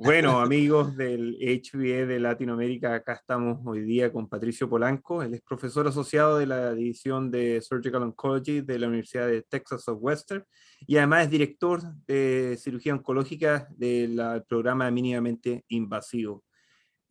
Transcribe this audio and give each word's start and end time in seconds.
Bueno, 0.00 0.38
amigos 0.38 0.96
del 0.96 1.36
HBE 1.40 2.06
de 2.06 2.20
Latinoamérica, 2.20 2.94
acá 2.94 3.14
estamos 3.14 3.58
hoy 3.64 3.80
día 3.80 4.12
con 4.12 4.28
Patricio 4.28 4.70
Polanco. 4.70 5.24
Él 5.24 5.34
es 5.34 5.42
profesor 5.42 5.88
asociado 5.88 6.38
de 6.38 6.46
la 6.46 6.72
división 6.72 7.32
de 7.32 7.60
Surgical 7.60 8.04
Oncology 8.04 8.60
de 8.60 8.78
la 8.78 8.86
Universidad 8.86 9.26
de 9.26 9.42
Texas 9.42 9.82
Southwestern 9.82 10.44
y 10.86 10.98
además 10.98 11.24
es 11.24 11.30
director 11.30 11.82
de 12.06 12.56
cirugía 12.60 12.94
oncológica 12.94 13.66
del 13.76 14.22
programa 14.48 14.88
mínimamente 14.92 15.64
invasivo. 15.66 16.44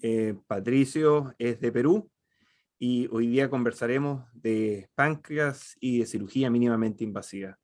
Eh, 0.01 0.35
Patricio 0.47 1.35
es 1.37 1.59
de 1.59 1.73
Perú 1.73 2.09
y 2.79 3.09
hoy 3.11 3.27
día 3.27 3.49
conversaremos 3.49 4.23
de 4.31 4.89
páncreas 4.95 5.75
y 5.81 5.99
de 5.99 6.05
cirugía 6.05 6.49
mínimamente 6.49 7.03
invasiva. 7.03 7.59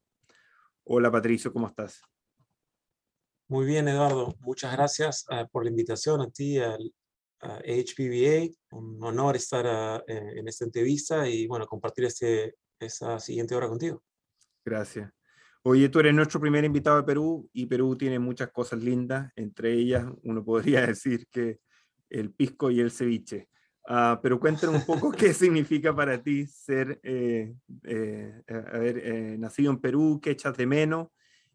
Hola 0.84 1.10
Patricio, 1.10 1.54
¿cómo 1.54 1.68
estás? 1.68 2.02
Muy 3.54 3.68
bien, 3.68 3.88
Eduardo. 3.88 4.36
Muchas 4.40 4.74
gracias 4.74 5.28
uh, 5.30 5.48
por 5.48 5.64
la 5.64 5.70
invitación 5.70 6.22
a 6.22 6.32
ti, 6.32 6.58
al 6.58 6.92
a 7.40 7.60
HPVA. 7.60 8.50
Un 8.72 8.98
honor 9.04 9.36
estar 9.36 9.64
uh, 9.64 10.04
en 10.08 10.48
esta 10.48 10.66
entrevista 10.66 11.30
y, 11.30 11.46
bueno, 11.46 11.68
compartir 11.68 12.06
este, 12.06 12.56
esa 12.80 13.20
siguiente 13.20 13.54
hora 13.54 13.68
contigo. 13.68 14.02
Gracias. 14.66 15.12
Oye, 15.62 15.88
tú 15.90 16.00
eres 16.00 16.16
nuestro 16.16 16.40
primer 16.40 16.64
invitado 16.66 16.98
de 16.98 17.04
Perú 17.04 17.48
y 17.54 17.68
Perú 17.68 17.96
tiene 17.96 18.18
muchas 18.18 18.50
cosas 18.50 18.82
lindas. 18.82 19.32
Entre 19.36 19.72
ellas, 19.72 20.04
uno 20.24 20.44
podría 20.44 20.82
decir 20.88 21.28
que 21.28 21.60
el 22.10 22.34
pisco 22.34 22.72
y 22.72 22.80
el 22.80 22.90
ceviche. 22.90 23.50
Uh, 23.88 24.20
pero 24.20 24.40
cuéntanos 24.40 24.78
un 24.78 24.86
poco 24.88 25.12
qué 25.12 25.32
significa 25.32 25.96
para 25.96 26.20
ti 26.24 26.48
ser, 26.48 27.00
eh, 27.04 27.54
eh, 27.84 28.42
haber 28.48 28.98
eh, 28.98 29.38
nacido 29.38 29.70
en 29.70 29.80
Perú, 29.80 30.20
qué 30.24 30.32
echas 30.32 30.58
de 30.58 30.66
menos 30.66 31.10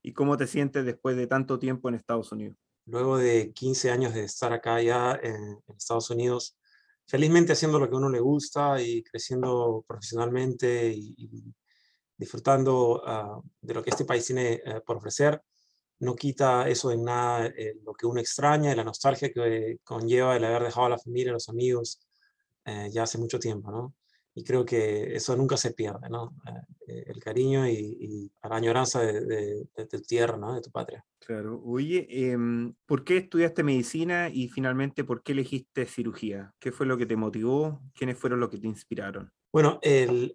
y 0.09 0.13
cómo 0.15 0.39
te 0.39 0.47
sientes 0.47 0.87
después 0.87 1.19
de 1.19 1.27
tanto 1.27 1.59
tiempo 1.59 1.91
en 1.91 1.95
Estados 1.95 2.33
Unidos. 2.33 2.57
Luego 2.87 3.19
de 3.19 3.53
15 3.53 3.91
años 3.91 4.15
de 4.15 4.25
estar 4.25 4.55
acá 4.55 4.81
ya 4.81 5.21
en, 5.23 5.35
en 5.35 5.77
Estados 5.77 6.09
Unidos, 6.09 6.57
felizmente 7.07 7.53
haciendo 7.53 7.79
lo 7.79 7.91
que 7.91 7.95
a 7.95 7.99
uno 7.99 8.09
le 8.09 8.21
gusta 8.21 8.81
y 8.81 9.03
creciendo 9.03 9.85
profesionalmente 9.87 10.89
y, 10.89 11.15
y 11.19 11.55
disfrutando 12.17 13.03
uh, 13.03 13.43
de 13.61 13.75
lo 13.75 13.83
que 13.83 13.91
este 13.91 14.07
país 14.07 14.25
tiene 14.25 14.63
uh, 14.65 14.83
por 14.83 14.97
ofrecer, 14.97 15.43
no 15.99 16.17
quita 16.17 16.67
eso 16.67 16.91
en 16.91 17.05
nada 17.05 17.47
eh, 17.49 17.75
lo 17.85 17.93
que 17.93 18.07
uno 18.07 18.19
extraña, 18.19 18.75
la 18.75 18.85
nostalgia 18.85 19.31
que 19.31 19.77
conlleva 19.85 20.37
el 20.37 20.45
haber 20.45 20.63
dejado 20.63 20.87
a 20.87 20.91
la 20.91 20.99
familia, 20.99 21.33
a 21.33 21.35
los 21.35 21.51
amigos, 21.51 22.01
eh, 22.65 22.89
ya 22.91 23.03
hace 23.03 23.19
mucho 23.19 23.39
tiempo, 23.39 23.71
¿no? 23.71 23.95
Y 24.39 24.45
creo 24.45 24.65
que 24.65 25.17
eso 25.17 25.37
nunca 25.37 25.57
se 25.57 25.73
pierde, 25.73 26.09
¿no? 26.09 26.33
Eh, 26.87 27.05
el 27.09 27.19
cariño 27.19 27.69
y, 27.69 28.31
la 28.41 28.57
añoranza 28.57 29.01
de, 29.01 29.67
tu 29.91 30.01
tierra, 30.01 30.37
¿no? 30.37 30.55
De 30.55 30.61
tu 30.61 30.71
patria. 30.71 31.05
Claro. 31.19 31.61
Oye, 31.65 32.07
eh, 32.09 32.39
¿por 32.87 33.03
qué 33.03 33.17
estudiaste 33.17 33.65
medicina 33.65 34.29
y 34.29 34.49
finalmente 34.49 35.03
por 35.03 35.25
qué 35.25 35.33
elegiste 35.33 35.87
cirugía? 35.87 36.55
¿Qué 36.61 36.71
fue 36.71 36.87
lo 36.87 36.97
que 36.97 37.07
te 37.07 37.17
motivó? 37.17 37.83
¿Quiénes 37.95 38.17
fueron 38.17 38.39
los 38.39 38.49
que 38.49 38.59
te 38.59 38.69
inspiraron? 38.69 39.33
Bueno, 39.51 39.81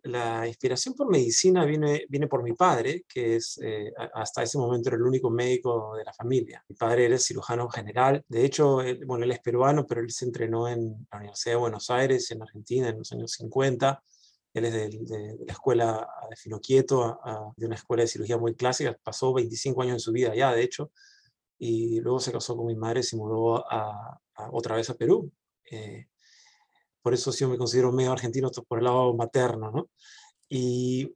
la 0.03 0.47
inspiración 0.47 0.95
por 0.95 1.07
medicina 1.07 1.65
viene, 1.65 2.05
viene 2.09 2.27
por 2.27 2.41
mi 2.41 2.53
padre, 2.53 3.05
que 3.07 3.35
es 3.35 3.59
eh, 3.63 3.93
hasta 4.13 4.41
ese 4.41 4.57
momento 4.57 4.89
era 4.89 4.97
el 4.97 5.03
único 5.03 5.29
médico 5.29 5.95
de 5.95 6.03
la 6.03 6.13
familia. 6.13 6.63
Mi 6.67 6.75
padre 6.75 7.05
era 7.05 7.19
cirujano 7.19 7.69
general. 7.69 8.23
De 8.27 8.43
hecho, 8.43 8.81
él, 8.81 9.05
bueno, 9.05 9.23
él 9.25 9.31
es 9.31 9.39
peruano, 9.39 9.85
pero 9.85 10.01
él 10.01 10.09
se 10.09 10.25
entrenó 10.25 10.67
en 10.67 11.07
la 11.11 11.19
Universidad 11.19 11.53
de 11.53 11.59
Buenos 11.59 11.91
Aires, 11.91 12.31
en 12.31 12.41
Argentina, 12.41 12.89
en 12.89 12.97
los 12.97 13.11
años 13.11 13.31
50. 13.33 14.03
Él 14.53 14.65
es 14.65 14.73
de, 14.73 15.37
la 15.45 15.53
escuela 15.53 16.07
de 16.29 16.35
Finoquieto, 16.35 17.03
a, 17.03 17.51
de 17.55 17.65
una 17.67 17.75
escuela 17.75 18.01
de 18.03 18.07
cirugía 18.07 18.37
muy 18.39 18.55
clásica. 18.55 18.97
Pasó 19.03 19.31
25 19.33 19.81
años 19.83 19.95
de 19.95 19.99
su 19.99 20.11
vida 20.11 20.31
allá, 20.31 20.51
de 20.53 20.63
hecho. 20.63 20.91
Y 21.59 21.99
luego 22.01 22.19
se 22.19 22.31
casó 22.31 22.57
con 22.57 22.65
mi 22.65 22.75
madre 22.75 23.01
y 23.01 23.03
se 23.03 23.15
mudó 23.15 23.63
otra 24.51 24.75
vez 24.75 24.89
a 24.89 24.95
Perú. 24.95 25.31
Eh, 25.69 26.07
por 27.03 27.13
eso 27.13 27.31
sí 27.31 27.45
me 27.45 27.57
considero 27.57 27.91
medio 27.91 28.13
argentino 28.13 28.49
por 28.67 28.79
el 28.79 28.85
lado 28.85 29.13
materno, 29.13 29.71
¿no? 29.71 29.89
Y 30.49 31.13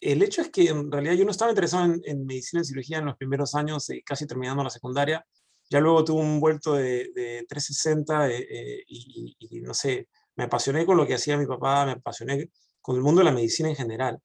el 0.00 0.22
hecho 0.22 0.40
es 0.40 0.48
que 0.48 0.68
en 0.68 0.90
realidad 0.90 1.14
yo 1.14 1.24
no 1.26 1.30
estaba 1.30 1.50
interesado 1.50 1.84
en, 1.84 2.00
en 2.04 2.24
medicina 2.24 2.62
y 2.62 2.64
cirugía 2.64 2.98
en 2.98 3.04
los 3.04 3.16
primeros 3.16 3.54
años, 3.54 3.88
eh, 3.90 4.02
casi 4.04 4.26
terminando 4.26 4.64
la 4.64 4.70
secundaria. 4.70 5.24
Ya 5.68 5.78
luego 5.80 6.04
tuve 6.04 6.22
un 6.22 6.40
vuelto 6.40 6.74
de, 6.74 7.12
de 7.14 7.46
360 7.48 8.28
eh, 8.28 8.46
eh, 8.50 8.84
y, 8.88 9.36
y, 9.38 9.60
no 9.60 9.74
sé, 9.74 10.08
me 10.36 10.44
apasioné 10.44 10.86
con 10.86 10.96
lo 10.96 11.06
que 11.06 11.14
hacía 11.14 11.36
mi 11.36 11.46
papá, 11.46 11.84
me 11.84 11.92
apasioné 11.92 12.50
con 12.80 12.96
el 12.96 13.02
mundo 13.02 13.20
de 13.20 13.26
la 13.26 13.32
medicina 13.32 13.68
en 13.68 13.76
general. 13.76 14.18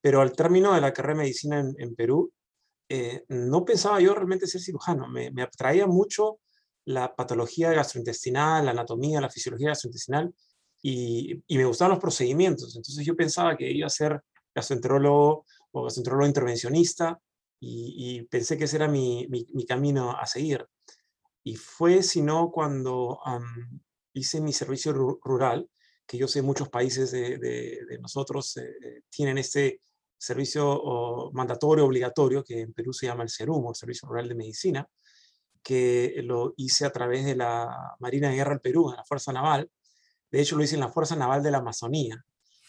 Pero 0.00 0.20
al 0.20 0.32
término 0.32 0.74
de 0.74 0.80
la 0.80 0.92
carrera 0.92 1.14
de 1.14 1.24
medicina 1.24 1.60
en, 1.60 1.74
en 1.78 1.94
Perú, 1.94 2.32
eh, 2.88 3.24
no 3.28 3.64
pensaba 3.64 4.00
yo 4.00 4.14
realmente 4.14 4.46
ser 4.46 4.60
cirujano. 4.60 5.08
Me, 5.08 5.30
me 5.30 5.42
atraía 5.42 5.86
mucho 5.86 6.40
la 6.86 7.14
patología 7.14 7.72
gastrointestinal, 7.72 8.64
la 8.64 8.72
anatomía, 8.72 9.20
la 9.20 9.30
fisiología 9.30 9.68
gastrointestinal 9.68 10.34
y, 10.82 11.42
me 11.48 11.64
gustaban 11.64 11.92
los 11.92 12.00
procedimientos. 12.00 12.76
Entonces 12.76 13.04
yo 13.06 13.16
pensaba 13.16 13.56
que 13.56 13.70
iba 13.70 13.86
a 13.86 13.90
ser 13.90 14.20
gastroenterólogo 14.54 15.46
o 15.72 15.82
gastroenterólogo 15.82 16.26
intervencionista 16.26 17.18
y, 17.58 18.22
pensé 18.24 18.58
que 18.58 18.64
ese 18.64 18.76
era 18.76 18.88
mi, 18.88 19.26
mi, 19.28 19.46
mi, 19.54 19.64
camino 19.64 20.10
a 20.10 20.26
seguir. 20.26 20.66
Y 21.42 21.56
fue, 21.56 22.02
sino 22.02 22.50
cuando 22.50 23.18
um, 23.24 23.80
hice 24.12 24.42
mi 24.42 24.52
servicio 24.52 24.92
rural, 24.92 25.68
que 26.06 26.18
yo 26.18 26.28
sé 26.28 26.42
muchos 26.42 26.68
países 26.68 27.10
de, 27.10 27.38
de, 27.38 27.98
nosotros 28.00 28.58
eh, 28.58 29.02
tienen 29.08 29.38
este 29.38 29.80
servicio 30.18 31.30
mandatorio, 31.32 31.86
obligatorio, 31.86 32.44
que 32.44 32.60
en 32.60 32.74
Perú 32.74 32.92
se 32.92 33.06
llama 33.06 33.22
el 33.22 33.30
SERUM, 33.30 33.68
el 33.68 33.74
Servicio 33.74 34.08
Rural 34.08 34.28
de 34.28 34.34
Medicina, 34.34 34.86
que 35.64 36.20
lo 36.22 36.52
hice 36.58 36.84
a 36.84 36.90
través 36.90 37.24
de 37.24 37.34
la 37.34 37.96
Marina 37.98 38.28
de 38.28 38.36
Guerra 38.36 38.50
del 38.50 38.60
Perú, 38.60 38.90
en 38.90 38.96
la 38.96 39.04
Fuerza 39.04 39.32
Naval. 39.32 39.68
De 40.30 40.40
hecho, 40.40 40.56
lo 40.56 40.62
hice 40.62 40.74
en 40.74 40.82
la 40.82 40.90
Fuerza 40.90 41.16
Naval 41.16 41.42
de 41.42 41.50
la 41.50 41.58
Amazonía. 41.58 42.22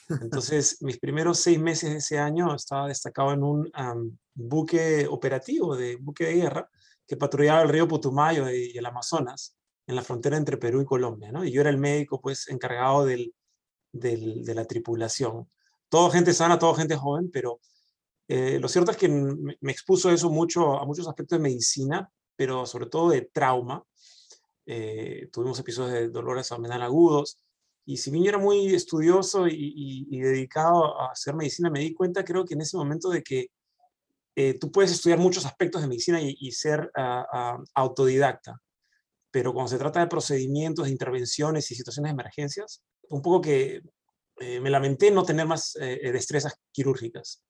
Entonces, 0.21 0.81
mis 0.81 0.97
primeros 0.97 1.39
seis 1.39 1.59
meses 1.59 1.91
de 1.91 1.97
ese 1.97 2.17
año 2.17 2.55
estaba 2.55 2.87
destacado 2.87 3.33
en 3.33 3.43
un 3.43 3.71
um, 3.77 4.17
buque 4.33 5.07
operativo, 5.07 5.75
de 5.75 5.97
buque 5.97 6.25
de 6.25 6.35
guerra, 6.35 6.69
que 7.05 7.17
patrullaba 7.17 7.61
el 7.63 7.69
río 7.69 7.87
Putumayo 7.87 8.49
y 8.49 8.77
el 8.77 8.85
Amazonas, 8.85 9.57
en 9.85 9.95
la 9.95 10.01
frontera 10.01 10.37
entre 10.37 10.57
Perú 10.57 10.81
y 10.81 10.85
Colombia. 10.85 11.31
¿no? 11.31 11.43
Y 11.43 11.51
yo 11.51 11.61
era 11.61 11.69
el 11.69 11.77
médico 11.77 12.21
pues, 12.21 12.47
encargado 12.47 13.05
del, 13.05 13.35
del, 13.91 14.45
de 14.45 14.55
la 14.55 14.65
tripulación. 14.65 15.49
Todo 15.89 16.09
gente 16.09 16.33
sana, 16.33 16.57
todo 16.57 16.73
gente 16.73 16.95
joven, 16.95 17.29
pero 17.31 17.59
eh, 18.27 18.57
lo 18.59 18.69
cierto 18.69 18.91
es 18.91 18.97
que 18.97 19.09
me, 19.09 19.57
me 19.59 19.71
expuso 19.71 20.09
eso 20.11 20.29
mucho 20.29 20.79
a 20.79 20.85
muchos 20.85 21.07
aspectos 21.07 21.37
de 21.37 21.43
medicina 21.43 22.09
pero 22.35 22.65
sobre 22.65 22.87
todo 22.87 23.09
de 23.09 23.21
trauma. 23.21 23.83
Eh, 24.65 25.29
tuvimos 25.31 25.59
episodios 25.59 25.93
de 25.93 26.09
dolores 26.09 26.51
abdominal 26.51 26.81
agudos. 26.81 27.39
Y 27.85 27.97
si 27.97 28.09
bien 28.09 28.23
yo 28.23 28.29
era 28.29 28.39
muy 28.39 28.73
estudioso 28.73 29.47
y, 29.47 30.19
dedicado 30.19 30.99
a 30.99 31.11
hacer 31.11 31.35
medicina, 31.35 31.69
me 31.69 31.81
di 31.81 31.93
cuenta, 31.93 32.23
creo 32.25 32.43
que 32.43 32.55
en 32.55 32.61
ese 32.61 32.77
momento, 32.77 33.09
de 33.09 33.21
que 33.21 33.47
eh, 34.35 34.57
tú 34.59 34.71
puedes 34.71 34.91
estudiar 34.91 35.19
muchos 35.19 35.45
aspectos 35.45 35.81
de 35.81 35.87
medicina 35.87 36.19
y, 36.21 36.51
ser 36.51 36.91
uh, 36.97 37.59
uh, 37.59 37.63
autodidacta. 37.75 38.59
Pero 39.29 39.53
cuando 39.53 39.69
se 39.69 39.77
trata 39.77 39.99
de 39.99 40.07
procedimientos, 40.07 40.85
de 40.85 40.91
intervenciones 40.91 41.69
y 41.69 41.75
situaciones 41.75 42.09
de 42.09 42.13
emergencias, 42.13 42.83
un 43.09 43.21
poco 43.21 43.41
que 43.41 43.81
eh, 44.39 44.59
me 44.59 44.71
lamenté 44.71 45.11
no 45.11 45.23
tener 45.23 45.45
más 45.45 45.73
destrezas 45.73 46.55
quirúrgicas. 46.71 47.43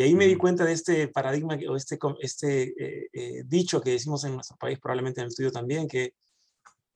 Y 0.00 0.02
ahí 0.02 0.14
me 0.14 0.26
di 0.26 0.36
cuenta 0.36 0.64
de 0.64 0.72
este 0.72 1.08
paradigma 1.08 1.58
o 1.68 1.76
este, 1.76 1.98
este 2.20 2.62
eh, 2.62 3.10
eh, 3.12 3.42
dicho 3.44 3.82
que 3.82 3.90
decimos 3.90 4.24
en 4.24 4.32
nuestro 4.32 4.56
país, 4.56 4.78
probablemente 4.78 5.20
en 5.20 5.26
el 5.26 5.28
estudio 5.28 5.52
también, 5.52 5.86
que, 5.86 6.14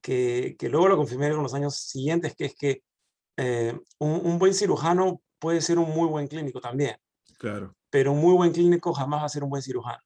que, 0.01 0.57
que 0.59 0.71
luego 0.71 0.89
lo 0.89 0.97
confirmé 0.97 1.27
en 1.27 1.43
los 1.43 1.53
años 1.53 1.77
siguientes, 1.77 2.35
que 2.35 2.47
es 2.47 2.55
que 2.55 2.83
eh, 3.37 3.79
un, 3.99 4.23
un, 4.25 4.39
buen 4.39 4.55
cirujano 4.55 5.21
puede 5.39 5.61
ser 5.61 5.79
un 5.79 5.91
muy 5.91 6.09
buen 6.09 6.29
clínico 6.29 6.63
también. 6.63 6.97
Claro. 7.37 7.77
Pero 7.91 8.13
un 8.13 8.23
muy 8.23 8.33
buen 8.33 8.53
clínico 8.53 8.95
jamás 8.95 9.21
va 9.21 9.27
a 9.27 9.29
ser 9.29 9.45
un 9.45 9.51
buen 9.51 9.63
cirujano. 9.63 10.03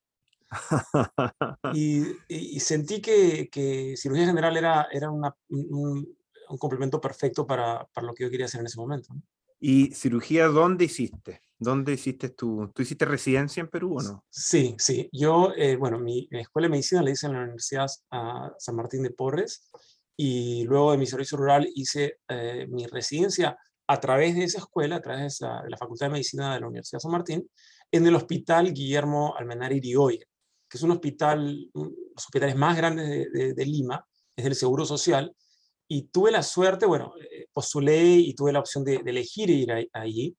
y, 1.75 2.00
y, 2.00 2.56
y, 2.56 2.58
sentí 2.58 3.00
que, 3.00 3.48
que, 3.48 3.97
cirugía 3.97 4.26
general 4.26 4.56
era, 4.56 4.88
era 4.90 5.08
una, 5.08 5.37
un, 5.50 6.17
un, 6.49 6.58
complemento 6.58 7.00
perfecto 7.00 7.46
para, 7.46 7.87
para, 7.93 8.08
lo 8.08 8.12
que 8.12 8.25
yo 8.25 8.31
quería 8.31 8.46
hacer 8.46 8.58
en 8.58 8.67
ese 8.67 8.81
momento. 8.81 9.14
¿no? 9.14 9.23
¿Y 9.60 9.93
cirugía 9.94 10.46
dónde 10.46 10.84
hiciste? 10.84 11.43
¿Dónde 11.58 11.94
hiciste 11.94 12.28
tú? 12.28 12.70
¿Tú 12.72 12.82
hiciste 12.82 13.05
residencia 13.05 13.60
en 13.60 13.69
Perú 13.69 13.99
o 13.99 14.02
no? 14.02 14.25
Sí, 14.31 14.76
sí. 14.78 15.08
Yo, 15.12 15.52
eh, 15.56 15.76
bueno, 15.76 15.99
mi, 15.99 16.28
escuela 16.31 16.66
de 16.66 16.70
medicina 16.70 17.02
la 17.02 17.10
hice 17.10 17.26
en 17.26 17.32
la 17.32 17.40
Universidad 17.40 17.90
uh, 18.12 18.52
San 18.58 18.76
Martín 18.76 19.02
de 19.02 19.10
Porres 19.10 19.69
y 20.16 20.64
luego 20.64 20.93
de 20.93 20.99
mi 20.99 21.06
servicio 21.06 21.37
rural 21.37 21.69
hice 21.75 22.20
eh, 22.28 22.66
mi 22.69 22.87
residencia 22.87 23.58
a 23.88 24.00
través 24.00 24.37
de 24.37 24.44
esa 24.44 24.58
escuela, 24.58 24.96
a 24.96 25.00
través 25.00 25.38
de, 25.38 25.49
la 25.69 25.76
Facultad 25.76 26.06
de 26.06 26.12
Medicina 26.12 26.54
de 26.54 26.61
la 26.61 26.69
Universidad 26.69 27.00
San 27.00 27.11
Martín, 27.11 27.49
en 27.90 28.06
el 28.06 28.14
Hospital 28.14 28.72
Guillermo 28.72 29.34
Almenar 29.37 29.72
Irigoyen, 29.72 30.28
que 30.69 30.76
es 30.76 30.82
un 30.82 30.93
hospital, 30.93 31.70
los 31.75 31.93
hospitales 32.14 32.54
más 32.54 32.76
grandes 32.76 33.08
de, 33.08 33.31
de, 33.31 33.54
de 33.54 33.66
Lima, 33.66 34.04
es 34.37 34.44
del 34.44 34.54
Seguro 34.54 34.84
Social, 34.84 35.34
y 35.88 36.02
tuve 36.02 36.31
la 36.31 36.43
suerte, 36.43 36.87
bueno, 36.87 37.14
eh, 37.19 37.49
postulé 37.52 38.05
y 38.05 38.35
tuve 38.35 38.52
la 38.52 38.61
opción 38.61 38.85
de, 38.85 38.99
de 38.99 39.11
elegir 39.11 39.50
ir 39.50 39.88
allí. 39.93 40.37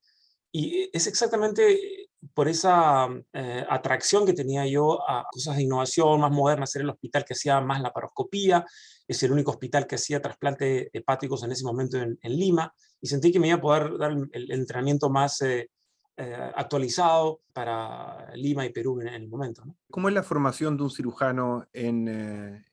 Y 0.51 0.89
es 0.93 1.07
exactamente 1.07 2.09
por 2.33 2.47
esa 2.47 3.07
eh, 3.33 3.65
atracción 3.69 4.25
que 4.25 4.33
tenía 4.33 4.65
yo 4.65 4.99
a 5.09 5.25
cosas 5.31 5.55
de 5.55 5.63
innovación 5.63 6.19
más 6.19 6.31
modernas, 6.31 6.75
era 6.75 6.83
el 6.83 6.89
hospital 6.89 7.25
que 7.25 7.33
hacía 7.33 7.61
más 7.61 7.81
laparoscopía, 7.81 8.65
es 9.07 9.23
el 9.23 9.31
único 9.31 9.51
hospital 9.51 9.87
que 9.87 9.95
hacía 9.95 10.21
trasplante 10.21 10.89
hepáticos 10.93 11.43
en 11.43 11.51
ese 11.51 11.63
momento 11.63 11.97
en, 11.97 12.17
Lima, 12.23 12.73
y 13.01 13.07
sentí 13.07 13.31
que 13.31 13.39
me 13.39 13.47
iba 13.47 13.57
a 13.57 13.61
poder 13.61 13.97
dar 13.97 14.11
el, 14.11 14.51
entrenamiento 14.51 15.09
más 15.09 15.41
eh, 15.41 15.69
eh, 16.17 16.51
actualizado 16.55 17.41
para 17.53 18.33
Lima 18.35 18.65
y 18.65 18.71
Perú 18.71 18.99
en, 19.01 19.07
el 19.07 19.29
momento. 19.29 19.63
¿Cómo 19.89 20.09
es 20.09 20.13
la 20.13 20.23
formación 20.23 20.75
de 20.75 20.83
un 20.83 20.91
cirujano 20.91 21.67
en, 21.71 22.65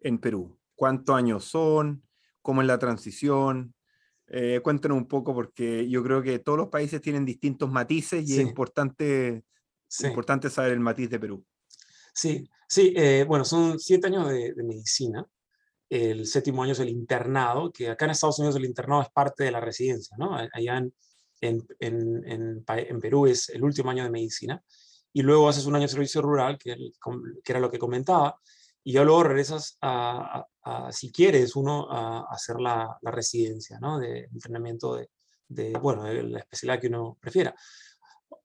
en 0.00 0.18
Perú? 0.18 0.58
¿Cuántos 0.74 1.14
años 1.14 1.44
son? 1.44 2.05
¿Cómo 2.46 2.60
es 2.60 2.68
la 2.68 2.78
transición? 2.78 3.74
Eh, 4.28 4.60
cuéntanos 4.62 4.96
un 4.96 5.08
poco 5.08 5.34
porque 5.34 5.88
yo 5.88 6.00
creo 6.04 6.22
que 6.22 6.38
todos 6.38 6.56
los 6.56 6.68
países 6.68 7.00
tienen 7.00 7.24
distintos 7.24 7.68
matices 7.68 8.24
y 8.24 8.34
es 8.34 8.38
importante, 8.38 9.42
importante 10.04 10.48
saber 10.48 10.70
el 10.70 10.78
matiz 10.78 11.10
de 11.10 11.18
Perú. 11.18 11.44
Sí, 12.14 12.48
sí, 12.68 12.94
eh, 12.94 13.24
bueno, 13.26 13.44
son 13.44 13.80
siete 13.80 14.06
años 14.06 14.28
de, 14.28 14.54
medicina. 14.62 15.26
El 15.90 16.24
séptimo 16.24 16.62
año 16.62 16.70
es 16.70 16.78
el 16.78 16.88
internado, 16.88 17.72
que 17.72 17.90
acá 17.90 18.04
en 18.04 18.12
Estados 18.12 18.38
Unidos 18.38 18.54
el 18.54 18.66
internado 18.66 19.02
es 19.02 19.08
parte 19.08 19.42
de 19.42 19.50
la 19.50 19.60
residencia, 19.60 20.16
¿no? 20.16 20.36
Allá 20.36 20.78
en, 20.78 20.94
en, 21.40 21.66
en, 21.80 22.64
en 22.68 23.00
Perú 23.00 23.26
es 23.26 23.48
el 23.48 23.64
último 23.64 23.90
año 23.90 24.04
de 24.04 24.10
medicina. 24.10 24.62
Y 25.12 25.22
luego 25.22 25.48
haces 25.48 25.66
un 25.66 25.74
año 25.74 25.86
de 25.86 25.88
servicio 25.88 26.22
rural, 26.22 26.58
que, 26.58 26.76
que 27.42 27.52
era 27.52 27.58
lo 27.58 27.72
que 27.72 27.80
comentaba, 27.80 28.38
y 28.86 28.92
ya 28.92 29.02
luego 29.02 29.24
regresas 29.24 29.78
a, 29.82 30.46
si 30.92 31.10
quieres, 31.10 31.56
uno 31.56 31.90
a, 31.90 32.24
hacer 32.30 32.60
la, 32.60 32.96
residencia, 33.02 33.80
¿no? 33.80 33.98
De 33.98 34.28
entrenamiento 34.32 34.94
de, 34.94 35.10
de, 35.48 35.72
bueno, 35.72 36.04
de 36.04 36.22
la 36.22 36.38
especialidad 36.38 36.80
que 36.80 36.86
uno 36.86 37.18
prefiera. 37.20 37.52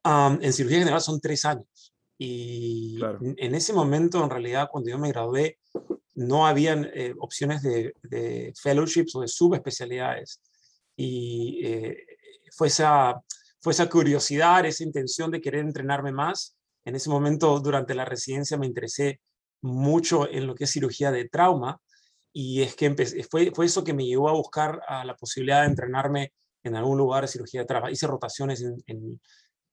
en 0.04 0.52
cirugía 0.52 0.80
general 0.80 1.00
son 1.00 1.22
tres 1.22 1.46
años. 1.46 1.94
Y 2.18 3.00
en 3.38 3.54
ese 3.54 3.72
momento, 3.72 4.24
en 4.24 4.32
realidad, 4.32 4.68
cuando 4.72 4.90
yo 4.90 4.98
me 4.98 5.10
gradué, 5.10 5.60
no 6.16 6.48
habían 6.48 6.90
eh, 6.92 7.14
opciones 7.20 7.62
de, 7.62 7.94
de, 8.02 8.52
fellowships 8.60 9.16
o 9.16 9.22
de 9.22 9.28
subespecialidades. 9.28 10.42
Y 10.96 11.62
eh, 11.64 11.98
fue, 12.52 12.70
esa, 12.70 13.22
fue 13.60 13.74
esa 13.74 13.88
curiosidad, 13.88 14.66
esa 14.66 14.84
intención 14.84 15.30
de 15.30 15.40
querer 15.40 15.62
entrenarme 15.62 16.12
más. 16.12 16.58
En 16.84 16.96
ese 16.96 17.12
momento, 17.12 17.60
durante 17.60 17.94
la 17.94 18.06
residencia, 18.06 18.58
me 18.58 18.66
interesé 18.66 19.22
mucho 19.62 20.30
en 20.30 20.48
lo 20.48 20.56
que 20.56 20.66
es 20.66 20.72
cirugía 20.72 21.12
de 21.12 21.30
trauma 21.30 21.80
y 22.34 22.62
es 22.62 22.75
que 22.75 22.96
fue, 23.30 23.52
fue 23.54 23.66
eso 23.66 23.84
que 23.84 23.94
me 23.94 24.06
llevó 24.06 24.30
a 24.30 24.34
buscar 24.34 24.81
a 24.88 25.04
la 25.06 25.16
posibilidad 25.16 25.62
de 25.62 25.68
entrenarme 25.68 26.34
en 26.63 26.75
algún 26.75 26.98
lugar 26.98 27.24
de 27.24 27.28
cirugía 27.28 27.62
de 27.62 27.68
trauma. 27.68 27.92
Hice 27.92 28.08
rotaciones 28.08 28.62
en, 28.62 28.78
en, 28.88 29.22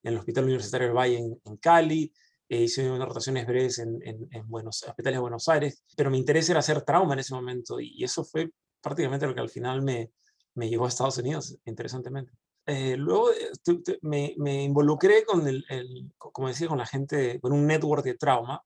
el 0.02 0.16
Hospital 0.16 0.44
Universitario 0.44 0.88
del 0.88 0.96
Valle 0.96 1.18
en, 1.18 1.56
Cali, 1.58 2.12
e 2.48 2.62
hice 2.62 2.90
unas 2.90 3.08
rotaciones 3.08 3.46
breves 3.46 3.78
en, 3.78 4.00
en, 4.02 4.48
Buenos, 4.48 4.82
hospitales 4.82 5.16
de 5.16 5.20
Buenos 5.20 5.48
Aires, 5.48 5.84
pero 5.96 6.10
mi 6.10 6.18
interés 6.18 6.48
era 6.48 6.60
hacer 6.60 6.82
trauma 6.82 7.12
en 7.12 7.18
ese 7.20 7.34
momento 7.34 7.78
y 7.78 8.02
eso 8.02 8.24
fue 8.24 8.50
prácticamente 8.80 9.26
lo 9.26 9.34
que 9.34 9.40
al 9.40 9.50
final 9.50 9.82
me, 9.82 10.12
me 10.54 10.68
llevó 10.68 10.86
a 10.86 10.88
Estados 10.88 11.18
Unidos, 11.18 11.58
interesantemente. 11.64 12.32
Eh, 12.64 12.96
luego 12.96 13.30
eh, 13.32 13.98
me, 14.02 14.34
me, 14.38 14.62
involucré 14.62 15.24
con 15.24 15.46
el, 15.46 15.64
el, 15.68 16.12
como 16.16 16.48
decía, 16.48 16.68
con 16.68 16.78
la 16.78 16.86
gente, 16.86 17.40
con 17.40 17.52
un 17.52 17.66
network 17.66 18.04
de 18.04 18.14
trauma, 18.14 18.62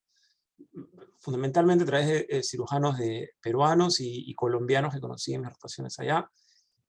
fundamentalmente 1.22 1.84
a 1.84 1.86
través 1.86 2.06
de 2.08 2.26
eh, 2.28 2.42
cirujanos 2.42 2.98
de 2.98 3.30
peruanos 3.40 4.00
y, 4.00 4.34
colombianos 4.34 4.92
que 4.92 5.00
conocí 5.00 5.34
en 5.34 5.42
mis 5.42 5.50
rotaciones 5.50 5.98
allá. 6.00 6.28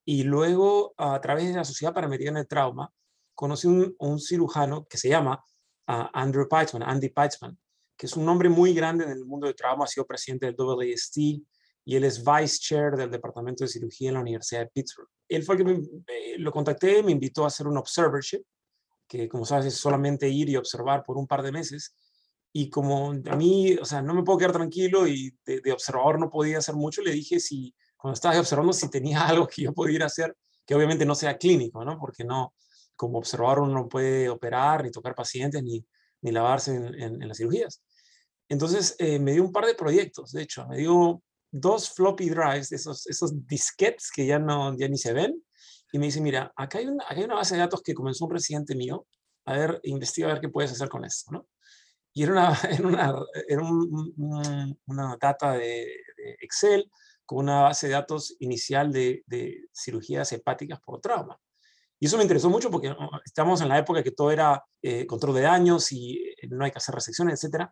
Y 0.03 0.23
luego, 0.23 0.93
a 0.97 1.21
través 1.21 1.47
de 1.49 1.53
la 1.53 1.63
Sociedad 1.63 1.93
Panamericana 1.93 2.39
de 2.39 2.45
Trauma, 2.45 2.91
conocí 3.35 3.67
un, 3.67 3.95
un 3.99 4.19
cirujano 4.19 4.85
que 4.85 4.97
se 4.97 5.09
llama 5.09 5.41
Andrew 5.85 6.47
Peitzman, 6.49 6.83
Andy 6.83 7.09
Peitzman, 7.09 7.57
que 7.95 8.07
es 8.07 8.15
un 8.17 8.25
nombre 8.25 8.49
muy 8.49 8.73
grande 8.73 9.05
en 9.05 9.11
el 9.11 9.25
mundo 9.25 9.47
de 9.47 9.53
trauma, 9.53 9.85
ha 9.85 9.87
sido 9.87 10.05
presidente 10.05 10.47
del 10.47 10.55
WAST 10.57 11.17
y 11.85 11.95
él 11.95 12.03
es 12.05 12.23
vice 12.23 12.59
chair 12.59 12.95
del 12.95 13.11
Departamento 13.11 13.63
de 13.63 13.67
Cirugía 13.67 14.09
en 14.09 14.15
la 14.15 14.21
Universidad 14.21 14.61
de 14.61 14.67
Pittsburgh. 14.73 15.09
Él 15.27 15.43
fue 15.43 15.55
el 15.55 15.65
que 15.65 15.71
eh, 16.07 16.37
lo 16.37 16.51
contacté, 16.51 17.03
me 17.03 17.11
invitó 17.11 17.43
a 17.43 17.47
hacer 17.47 17.67
un 17.67 17.77
observership, 17.77 18.41
que 19.07 19.27
como 19.27 19.45
sabes 19.45 19.65
es 19.65 19.75
solamente 19.75 20.27
ir 20.29 20.49
y 20.49 20.55
observar 20.55 21.03
por 21.03 21.17
un 21.17 21.27
par 21.27 21.43
de 21.43 21.51
meses, 21.51 21.95
y 22.55 22.69
como 22.69 23.09
a 23.11 23.35
mí, 23.35 23.75
o 23.81 23.83
sea, 23.83 24.03
no 24.03 24.13
me 24.13 24.21
puedo 24.21 24.37
quedar 24.37 24.53
tranquilo 24.53 25.07
y 25.07 25.35
de, 25.43 25.71
observador 25.71 26.19
no 26.19 26.29
podía 26.29 26.59
hacer 26.59 26.75
mucho, 26.75 27.01
le 27.01 27.11
dije 27.11 27.39
si, 27.39 27.73
cuando 27.97 28.13
estaba 28.13 28.39
observando, 28.39 28.71
si 28.71 28.89
tenía 28.91 29.25
algo 29.27 29.47
que 29.47 29.63
yo 29.63 29.73
pudiera 29.73 30.05
hacer, 30.05 30.37
que 30.65 30.75
obviamente 30.75 31.03
no 31.03 31.15
sea 31.15 31.35
clínico, 31.37 31.83
¿no? 31.83 31.97
Porque 31.99 32.23
no, 32.23 32.53
como 32.95 33.17
observador 33.17 33.61
uno 33.61 33.73
no 33.73 33.89
puede 33.89 34.29
operar, 34.29 34.83
ni 34.83 34.91
tocar 34.91 35.15
pacientes, 35.15 35.63
ni, 35.63 35.83
ni 36.21 36.31
lavarse 36.31 36.75
en, 36.75 37.21
en, 37.21 37.27
las 37.27 37.37
cirugías. 37.37 37.81
Entonces 38.47 38.95
eh, 38.99 39.17
me 39.17 39.33
dio 39.33 39.43
un 39.43 39.51
par 39.51 39.65
de 39.65 39.73
proyectos, 39.73 40.31
de 40.31 40.43
hecho, 40.43 40.67
me 40.67 40.77
dio 40.77 41.23
dos 41.49 41.89
floppy 41.89 42.29
drives, 42.29 42.71
esos, 42.71 43.07
esos 43.07 43.47
disquetes 43.47 44.11
que 44.15 44.27
ya, 44.27 44.37
no, 44.37 44.77
ya 44.77 44.87
ni 44.87 44.99
se 44.99 45.11
ven, 45.11 45.43
y 45.91 45.97
me 45.97 46.05
dice, 46.05 46.21
mira, 46.21 46.53
acá 46.55 46.77
hay, 46.77 46.85
una, 46.85 47.03
acá 47.03 47.15
hay 47.15 47.23
una 47.23 47.35
base 47.35 47.55
de 47.55 47.61
datos 47.61 47.81
que 47.81 47.95
comenzó 47.95 48.25
un 48.25 48.31
presidente 48.31 48.75
mío, 48.75 49.07
a 49.45 49.53
ver, 49.57 49.79
investiga 49.83 50.29
a 50.29 50.33
ver 50.33 50.41
qué 50.41 50.49
puedes 50.49 50.71
hacer 50.71 50.87
con 50.87 51.03
esto, 51.03 51.31
¿no? 51.31 51.47
Y 52.13 52.23
era 52.23 52.31
una, 52.31 52.53
era 52.69 52.87
una, 52.87 53.15
era 53.47 53.61
una 54.85 55.17
data 55.19 55.53
de, 55.53 55.87
Excel 56.39 56.89
con 57.25 57.39
una 57.39 57.61
base 57.61 57.87
de 57.87 57.93
datos 57.93 58.35
inicial 58.39 58.91
de, 58.91 59.23
de, 59.27 59.67
cirugías 59.73 60.31
hepáticas 60.31 60.79
por 60.81 61.01
trauma. 61.01 61.39
Y 61.99 62.05
eso 62.05 62.17
me 62.17 62.23
interesó 62.23 62.49
mucho 62.49 62.69
porque 62.69 62.93
estamos 63.25 63.61
en 63.61 63.69
la 63.69 63.77
época 63.77 64.03
que 64.03 64.11
todo 64.11 64.29
era 64.31 64.61
eh, 64.81 65.05
control 65.07 65.35
de 65.35 65.41
daños 65.41 65.91
y 65.93 66.17
eh, 66.17 66.47
no 66.49 66.65
hay 66.65 66.71
que 66.71 66.77
hacer 66.77 66.93
resecciones, 66.93 67.41
etc. 67.41 67.69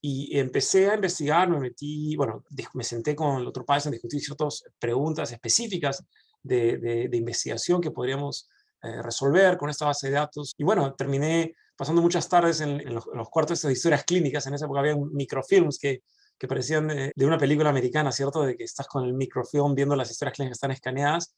Y 0.00 0.38
empecé 0.38 0.90
a 0.90 0.94
investigar, 0.94 1.50
me 1.50 1.60
metí, 1.60 2.16
bueno, 2.16 2.44
me 2.72 2.84
senté 2.84 3.14
con 3.14 3.42
el 3.42 3.46
otro 3.46 3.66
país, 3.66 3.90
discutí 3.90 4.20
ciertas 4.20 4.64
preguntas 4.78 5.32
específicas 5.32 6.02
de, 6.42 6.78
de, 6.78 7.16
investigación 7.16 7.80
que 7.80 7.90
podríamos 7.90 8.48
eh, 8.82 9.02
resolver 9.02 9.58
con 9.58 9.68
esta 9.68 9.86
base 9.86 10.08
de 10.08 10.14
datos. 10.14 10.54
Y 10.56 10.64
bueno, 10.64 10.94
terminé 10.94 11.54
pasando 11.78 12.02
muchas 12.02 12.28
tardes 12.28 12.60
en, 12.60 12.82
los, 12.92 13.06
cuartos 13.30 13.62
de 13.62 13.72
historias 13.72 14.02
clínicas. 14.02 14.44
En 14.48 14.54
esa 14.54 14.64
época 14.64 14.80
había 14.80 14.96
microfilms 14.96 15.78
que, 15.78 16.02
que 16.36 16.48
parecían 16.48 16.88
de, 16.88 17.12
una 17.24 17.38
película 17.38 17.70
americana, 17.70 18.10
¿cierto? 18.10 18.42
De 18.42 18.56
que 18.56 18.64
estás 18.64 18.88
con 18.88 19.04
el 19.04 19.14
microfilm 19.14 19.76
viendo 19.76 19.94
las 19.94 20.10
historias 20.10 20.34
clínicas 20.34 20.56
que 20.56 20.58
están 20.58 20.70
escaneadas. 20.72 21.36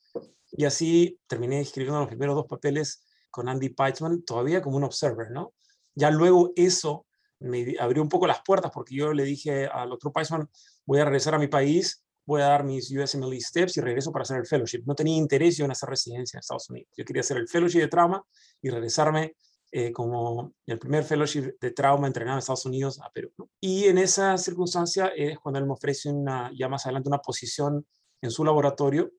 Y 0.52 0.64
así 0.64 1.20
terminé 1.26 1.60
escribiendo 1.60 2.00
los 2.00 2.08
primeros 2.08 2.34
dos 2.34 2.46
papeles 2.46 3.04
con 3.30 3.50
Andy 3.50 3.68
Peitzman, 3.68 4.22
todavía 4.22 4.62
como 4.62 4.78
un 4.78 4.84
observer, 4.84 5.30
¿no? 5.30 5.52
Ya 5.94 6.10
luego 6.10 6.52
eso 6.56 7.06
me 7.38 7.76
abrió 7.78 8.02
un 8.02 8.08
poco 8.08 8.26
las 8.26 8.40
puertas 8.42 8.70
porque 8.72 8.94
yo 8.94 9.12
le 9.12 9.24
dije 9.24 9.66
al 9.66 9.92
otro 9.92 10.10
Peitzman, 10.10 10.48
voy 10.86 11.00
a 11.00 11.04
regresar 11.04 11.34
a 11.34 11.38
mi 11.38 11.48
país 11.48 12.02
voy 12.30 12.42
a 12.42 12.46
dar 12.46 12.62
mis 12.62 12.88
USMLE 12.92 13.40
steps 13.40 13.76
y 13.76 13.80
regreso 13.80 14.12
para 14.12 14.22
hacer 14.22 14.36
el 14.36 14.46
fellowship. 14.46 14.82
No 14.86 14.94
tenía 14.94 15.16
interés 15.16 15.56
yo 15.56 15.64
en 15.64 15.72
hacer 15.72 15.88
residencia 15.88 16.36
en 16.36 16.40
Estados 16.40 16.70
Unidos. 16.70 16.88
Yo 16.96 17.04
quería 17.04 17.20
hacer 17.20 17.36
el 17.38 17.48
fellowship 17.48 17.80
de 17.80 17.88
trauma 17.88 18.22
y 18.62 18.70
regresarme 18.70 19.34
eh, 19.72 19.92
como 19.92 20.54
el 20.66 20.78
primer 20.78 21.04
fellowship 21.04 21.54
de 21.60 21.70
trauma 21.70 22.06
entrenado 22.06 22.36
en 22.36 22.40
Estados 22.40 22.66
Unidos 22.66 23.00
a 23.00 23.10
Perú. 23.10 23.32
Y 23.60 23.84
en 23.84 23.98
esa 23.98 24.36
circunstancia 24.36 25.08
es 25.08 25.38
cuando 25.38 25.58
él 25.58 25.66
me 25.66 25.72
ofrece 25.72 26.10
una, 26.10 26.50
ya 26.54 26.68
más 26.68 26.86
adelante 26.86 27.08
una 27.08 27.18
posición 27.18 27.86
en 28.20 28.30
su 28.30 28.44
laboratorio 28.44 29.12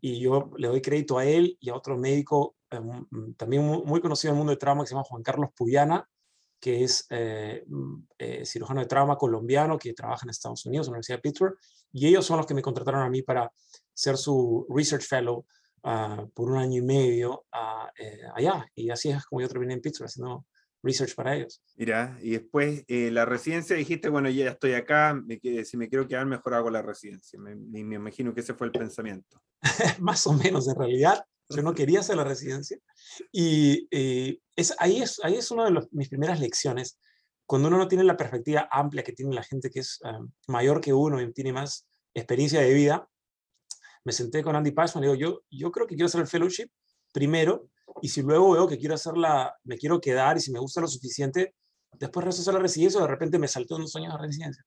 y 0.00 0.20
yo 0.20 0.50
le 0.56 0.68
doy 0.68 0.82
crédito 0.82 1.18
a 1.18 1.24
él 1.24 1.56
y 1.60 1.70
a 1.70 1.76
otro 1.76 1.96
médico 1.96 2.56
eh, 2.70 2.80
también 3.36 3.64
muy, 3.64 3.82
muy, 3.84 4.00
conocido 4.00 4.30
en 4.30 4.34
el 4.34 4.38
mundo 4.38 4.50
de 4.50 4.56
trauma 4.56 4.82
que 4.82 4.88
se 4.88 4.94
llama 4.94 5.04
Juan 5.04 5.22
Carlos 5.22 5.50
Puyana, 5.54 6.08
que 6.62 6.84
es 6.84 7.06
eh, 7.10 7.64
mm, 7.66 8.04
eh, 8.18 8.44
cirujano 8.44 8.80
de 8.80 8.86
trauma 8.86 9.16
colombiano 9.16 9.78
que 9.78 9.92
trabaja 9.94 10.24
en 10.24 10.30
Estados 10.30 10.64
Unidos, 10.64 10.86
en 10.86 10.92
la 10.92 10.96
Universidad 10.96 11.18
de 11.18 11.22
Pittsburgh, 11.22 11.58
y 11.92 12.06
ellos 12.06 12.24
son 12.24 12.36
los 12.36 12.46
que 12.46 12.54
me 12.54 12.62
contrataron 12.62 13.02
a 13.02 13.10
mí 13.10 13.22
para 13.22 13.52
ser 13.92 14.16
su 14.16 14.66
Research 14.68 15.02
Fellow 15.02 15.44
uh, 15.84 16.28
por 16.30 16.50
un 16.50 16.58
año 16.58 16.78
y 16.78 16.84
medio 16.84 17.44
uh, 17.52 17.88
eh, 17.98 18.20
allá. 18.34 18.66
Y 18.74 18.90
así 18.90 19.10
es 19.10 19.24
como 19.26 19.40
yo 19.40 19.48
terminé 19.48 19.74
en 19.74 19.80
Pittsburgh 19.80 20.08
haciendo 20.08 20.46
research 20.82 21.14
para 21.14 21.36
ellos. 21.36 21.62
Mira, 21.76 22.18
y 22.20 22.30
después 22.30 22.84
eh, 22.88 23.10
la 23.10 23.24
residencia 23.24 23.76
dijiste, 23.76 24.08
bueno, 24.08 24.28
ya 24.28 24.50
estoy 24.50 24.74
acá, 24.74 25.14
me, 25.14 25.40
si 25.64 25.76
me 25.76 25.88
quiero 25.88 26.06
quedar 26.06 26.26
mejor 26.26 26.54
hago 26.54 26.70
la 26.70 26.82
residencia. 26.82 27.38
Me, 27.38 27.54
me, 27.54 27.84
me 27.84 27.96
imagino 27.96 28.34
que 28.34 28.40
ese 28.40 28.54
fue 28.54 28.66
el 28.66 28.72
pensamiento. 28.72 29.40
Más 30.00 30.26
o 30.26 30.32
menos, 30.32 30.68
en 30.68 30.76
realidad. 30.76 31.24
Yo 31.48 31.62
no 31.62 31.74
quería 31.74 32.00
hacer 32.00 32.16
la 32.16 32.24
residencia. 32.24 32.78
Y 33.30 33.86
eh, 33.90 34.38
es, 34.56 34.74
ahí, 34.78 35.02
es, 35.02 35.20
ahí 35.22 35.36
es 35.36 35.50
una 35.50 35.66
de 35.66 35.86
mis 35.90 36.08
primeras 36.08 36.40
lecciones. 36.40 36.98
Cuando 37.46 37.68
uno 37.68 37.78
no 37.78 37.88
tiene 37.88 38.04
la 38.04 38.16
perspectiva 38.16 38.68
amplia 38.70 39.02
que 39.02 39.12
tiene 39.12 39.34
la 39.34 39.42
gente 39.42 39.68
que 39.68 39.80
es 39.80 40.00
ah, 40.04 40.20
mayor 40.48 40.80
que 40.80 40.92
uno 40.92 41.20
y 41.20 41.32
tiene 41.32 41.52
más 41.52 41.86
experiencia 42.14 42.60
de 42.60 42.72
vida, 42.72 43.06
me 44.04 44.12
senté 44.12 44.42
con 44.42 44.56
Andy 44.56 44.72
Pashman 44.72 45.04
y 45.04 45.06
digo, 45.08 45.18
yo, 45.18 45.42
yo 45.50 45.70
creo 45.70 45.86
que 45.86 45.94
quiero 45.94 46.06
hacer 46.06 46.20
el 46.20 46.26
fellowship 46.26 46.68
primero 47.12 47.68
y 48.00 48.08
si 48.08 48.22
luego 48.22 48.52
veo 48.52 48.68
que 48.68 48.78
quiero 48.78 48.94
hacerla, 48.94 49.54
me 49.64 49.76
quiero 49.76 50.00
quedar 50.00 50.36
y 50.36 50.40
si 50.40 50.50
me 50.50 50.58
gusta 50.58 50.80
lo 50.80 50.88
suficiente, 50.88 51.54
después 51.98 52.24
regreso 52.24 52.50
a 52.50 52.54
la 52.54 52.60
residencia 52.60 52.98
o 52.98 53.02
de 53.02 53.08
repente 53.08 53.38
me 53.38 53.48
saltó 53.48 53.76
unos 53.76 53.94
años 53.96 54.12
de 54.14 54.26
residencia. 54.26 54.64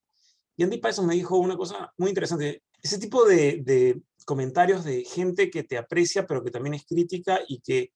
Y 0.57 0.63
Andy 0.63 0.77
Payson 0.77 1.05
me 1.05 1.15
dijo 1.15 1.37
una 1.37 1.57
cosa 1.57 1.91
muy 1.97 2.09
interesante. 2.09 2.63
Ese 2.81 2.97
tipo 2.97 3.25
de, 3.25 3.61
de, 3.63 4.01
comentarios 4.25 4.83
de 4.83 5.03
gente 5.03 5.49
que 5.49 5.63
te 5.63 5.77
aprecia, 5.77 6.25
pero 6.25 6.43
que 6.43 6.49
también 6.49 6.75
es 6.75 6.85
crítica 6.85 7.41
y 7.47 7.59
que 7.59 7.91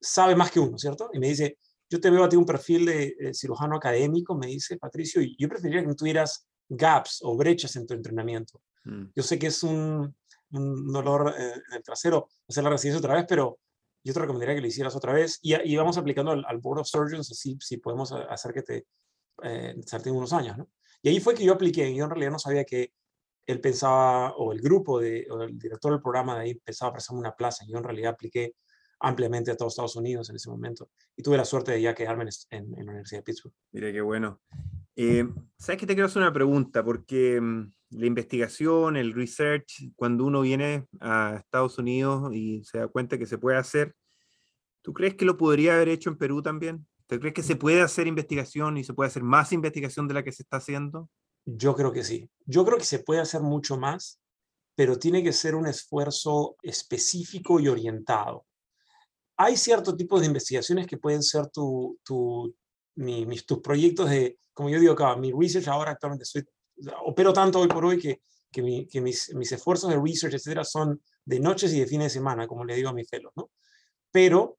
sabe 0.00 0.36
más 0.36 0.50
que 0.50 0.60
uno, 0.60 0.78
¿cierto? 0.78 1.10
Y 1.12 1.18
me 1.18 1.28
dice, 1.28 1.58
yo 1.88 2.00
te 2.00 2.10
veo 2.10 2.24
a 2.24 2.28
ti 2.28 2.36
un 2.36 2.46
perfil 2.46 2.86
de 2.86 3.32
cirujano 3.34 3.76
académico, 3.76 4.36
me 4.36 4.46
dice 4.46 4.76
Patricio, 4.76 5.22
y 5.22 5.36
yo 5.38 5.48
preferiría 5.48 5.84
que 5.84 5.94
tuvieras 5.94 6.46
gaps 6.68 7.20
o 7.22 7.36
brechas 7.36 7.76
en 7.76 7.86
tu 7.86 7.94
entrenamiento. 7.94 8.60
Mm. 8.84 9.06
Yo 9.14 9.22
sé 9.22 9.38
que 9.38 9.48
es 9.48 9.62
un, 9.62 10.14
un 10.52 10.92
dolor 10.92 11.34
eh, 11.38 11.52
en 11.68 11.74
el 11.76 11.82
trasero 11.82 12.28
hacer 12.48 12.64
la 12.64 12.70
residencia 12.70 12.98
otra 12.98 13.14
vez, 13.14 13.26
pero 13.28 13.58
yo 14.04 14.12
te 14.12 14.20
recomendaría 14.20 14.54
que 14.54 14.60
lo 14.60 14.66
hicieras 14.66 14.96
otra 14.96 15.12
vez 15.12 15.38
y, 15.42 15.54
y 15.54 15.76
vamos 15.76 15.96
aplicando 15.96 16.32
al, 16.32 16.58
Board 16.58 16.80
of 16.80 16.88
Surgeons, 16.88 17.30
así 17.30 17.56
si 17.60 17.76
podemos 17.76 18.12
hacer 18.12 18.52
que 18.52 18.62
te 18.62 18.86
eh, 19.42 19.74
unos 20.06 20.32
años. 20.32 20.56
Y 21.02 21.08
ahí 21.08 21.20
fue 21.20 21.34
que 21.34 21.44
yo 21.44 21.52
apliqué, 21.52 21.94
yo 21.94 22.04
en 22.04 22.10
realidad 22.10 22.32
no 22.32 22.38
sabía 22.38 22.64
que 22.64 22.92
él 23.46 23.60
pensaba, 23.60 24.34
o 24.36 24.52
el 24.52 24.60
grupo, 24.60 25.00
de, 25.00 25.26
o 25.30 25.42
el 25.42 25.58
director 25.58 25.92
del 25.92 26.02
programa 26.02 26.36
de 26.36 26.40
ahí 26.42 26.54
pensaba 26.54 26.90
ofrecerme 26.90 27.20
una 27.20 27.34
plaza, 27.34 27.64
yo 27.66 27.78
en 27.78 27.84
realidad 27.84 28.12
apliqué 28.12 28.54
ampliamente 29.02 29.50
a 29.50 29.56
todos 29.56 29.72
Estados 29.72 29.96
Unidos 29.96 30.30
en 30.30 30.36
ese 30.36 30.48
momento. 30.48 30.90
Y 31.16 31.22
tuve 31.22 31.36
la 31.36 31.44
suerte 31.44 31.72
de 31.72 31.82
ya 31.82 31.94
quedarme 31.94 32.24
en, 32.50 32.70
la 32.70 32.92
Universidad 32.92 33.20
de 33.20 33.24
Pittsburgh. 33.24 33.54
Mira 33.72 33.92
qué 33.92 34.00
bueno. 34.00 34.40
Eh, 34.94 35.28
¿Sabes 35.56 35.80
que 35.80 35.86
te 35.86 35.94
quiero 35.94 36.06
hacer 36.06 36.22
una 36.22 36.32
pregunta? 36.32 36.84
Porque 36.84 37.40
mm, 37.40 37.72
la 37.90 38.06
investigación, 38.06 38.96
el 38.96 39.12
research, 39.12 39.90
cuando 39.96 40.24
uno 40.24 40.40
viene 40.42 40.86
a 41.00 41.36
Estados 41.38 41.78
Unidos 41.78 42.32
y 42.32 42.62
se 42.64 42.78
da 42.78 42.88
cuenta 42.88 43.18
que 43.18 43.26
se 43.26 43.38
puede 43.38 43.58
hacer, 43.58 43.94
¿tú 44.82 44.92
crees 44.92 45.14
que 45.14 45.24
lo 45.24 45.36
podría 45.36 45.74
haber 45.74 45.88
hecho 45.88 46.08
en 46.10 46.16
Perú 46.16 46.40
también? 46.40 46.86
¿Tú 47.08 47.18
crees 47.18 47.34
que 47.34 47.42
se 47.42 47.56
puede 47.56 47.82
hacer 47.82 48.06
investigación 48.06 48.78
y 48.78 48.84
se 48.84 48.94
puede 48.94 49.08
hacer 49.08 49.24
más 49.24 49.52
investigación 49.52 50.06
de 50.06 50.14
la 50.14 50.22
que 50.22 50.32
se 50.32 50.44
está 50.44 50.58
haciendo? 50.58 51.10
Yo 51.44 51.74
creo 51.74 51.92
que 51.92 52.04
sí. 52.04 52.30
Yo 52.46 52.64
creo 52.64 52.78
que 52.78 52.84
se 52.84 53.00
puede 53.00 53.20
hacer 53.20 53.42
mucho 53.42 53.76
más, 53.76 54.20
pero 54.76 54.96
tiene 54.96 55.24
que 55.24 55.32
ser 55.32 55.56
un 55.56 55.66
esfuerzo 55.66 56.56
específico 56.62 57.58
y 57.58 57.66
orientado 57.66 58.46
hay 59.36 59.56
cierto 59.56 59.96
tipo 59.96 60.20
de 60.20 60.26
investigaciones 60.26 60.86
que 60.86 60.98
pueden 60.98 61.22
ser 61.22 61.48
tu, 61.48 61.98
tu, 62.04 62.54
mis, 62.96 63.46
tus 63.46 63.60
proyectos 63.60 64.10
de, 64.10 64.38
como 64.52 64.68
yo 64.68 64.78
digo 64.78 64.92
acá, 64.92 65.16
mi 65.16 65.32
research 65.32 65.68
ahora 65.68 65.92
actualmente 65.92 66.24
soy, 66.24 66.44
opero 67.04 67.32
tanto 67.32 67.60
hoy 67.60 67.68
por 67.68 67.84
hoy 67.84 67.98
que, 67.98 68.20
que, 68.50 68.62
mi, 68.62 68.86
que 68.86 69.00
mis, 69.00 69.34
mis, 69.34 69.52
esfuerzos 69.52 69.90
de 69.90 70.00
research, 70.00 70.34
etcétera, 70.34 70.64
son 70.64 71.00
de 71.24 71.40
noches 71.40 71.72
y 71.72 71.80
de 71.80 71.86
fines 71.86 72.06
de 72.06 72.18
semana, 72.18 72.46
como 72.46 72.64
le 72.64 72.74
digo 72.74 72.90
a 72.90 72.92
mis 72.92 73.08
fellows, 73.08 73.32
¿no? 73.36 73.50
Pero 74.10 74.58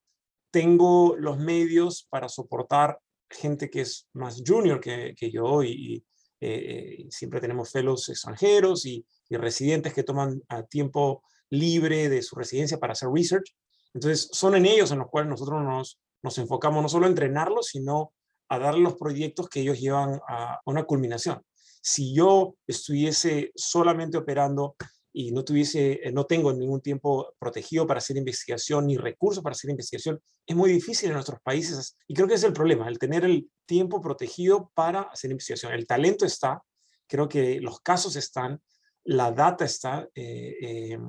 tengo 0.52 1.16
los 1.18 1.38
medios 1.38 2.08
para 2.10 2.30
soportar 2.30 3.00
gente 3.30 3.70
que 3.70 3.82
es 3.82 4.08
más 4.14 4.42
junior 4.46 4.80
que, 4.80 5.16
que 5.18 5.32
yo 5.32 5.64
y, 5.64 6.06
eh, 6.46 7.06
siempre 7.10 7.40
tenemos 7.40 7.72
fellows 7.72 8.10
extranjeros 8.10 8.86
y, 8.86 9.06
y 9.30 9.38
residentes 9.38 9.94
que 9.94 10.04
toman 10.04 10.42
a 10.50 10.64
tiempo 10.64 11.24
libre 11.50 12.10
de 12.10 12.22
su 12.22 12.36
residencia 12.36 12.80
para 12.80 12.94
hacer 12.94 13.08
research 13.14 13.56
entonces, 13.94 14.30
son 14.32 14.56
en 14.56 14.66
ellos 14.66 14.92
en 14.92 15.00
los 15.00 15.10
cuales 15.10 15.30
nosotros 15.30 15.62
nos, 15.62 16.00
nos 16.24 16.38
enfocamos 16.38 16.82
no 16.82 16.90
solo 16.90 17.06
a 17.06 17.10
entrenarlos, 17.10 17.68
sino 17.68 18.14
a 18.50 18.60
darle 18.60 18.82
los 18.82 18.96
proyectos 18.96 19.50
que 19.50 19.62
ellos 19.62 19.80
llevan 19.80 20.20
a, 20.28 20.60
una 20.66 20.84
culminación. 20.84 21.42
Si 21.82 22.14
yo 22.14 22.56
estuviese 22.66 23.52
solamente 23.56 24.18
operando 24.18 24.76
y 25.12 25.32
no 25.32 25.44
tuviese, 25.44 26.00
eh, 26.04 26.12
no 26.12 26.26
tengo 26.26 26.52
ningún 26.54 26.82
tiempo 26.82 27.34
protegido 27.38 27.86
para 27.86 28.00
hacer 28.00 28.18
investigación 28.18 28.88
ni 28.88 28.98
recursos 28.98 29.44
para 29.44 29.54
hacer 29.54 29.70
investigación, 29.70 30.20
es 30.46 30.56
muy 30.56 30.72
difícil 30.72 31.10
en 31.10 31.16
nuestros 31.16 31.40
países. 31.42 31.98
Y 32.08 32.16
creo 32.16 32.28
que 32.28 32.34
es 32.34 32.44
el 32.44 32.54
problema, 32.54 32.88
el 32.88 32.98
tener 32.98 33.26
el 33.26 33.50
tiempo 33.66 34.02
protegido 34.02 34.72
para 34.74 35.02
hacer 35.02 35.30
investigación. 35.30 35.74
El 35.74 35.86
talento 35.86 36.26
está, 36.26 36.64
creo 37.08 37.30
que 37.30 37.60
los 37.60 37.82
casos 37.82 38.16
están, 38.16 38.62
la 39.04 39.32
data 39.32 39.66
está, 39.66 40.08
eh, 40.16 40.56
eh, 40.62 41.00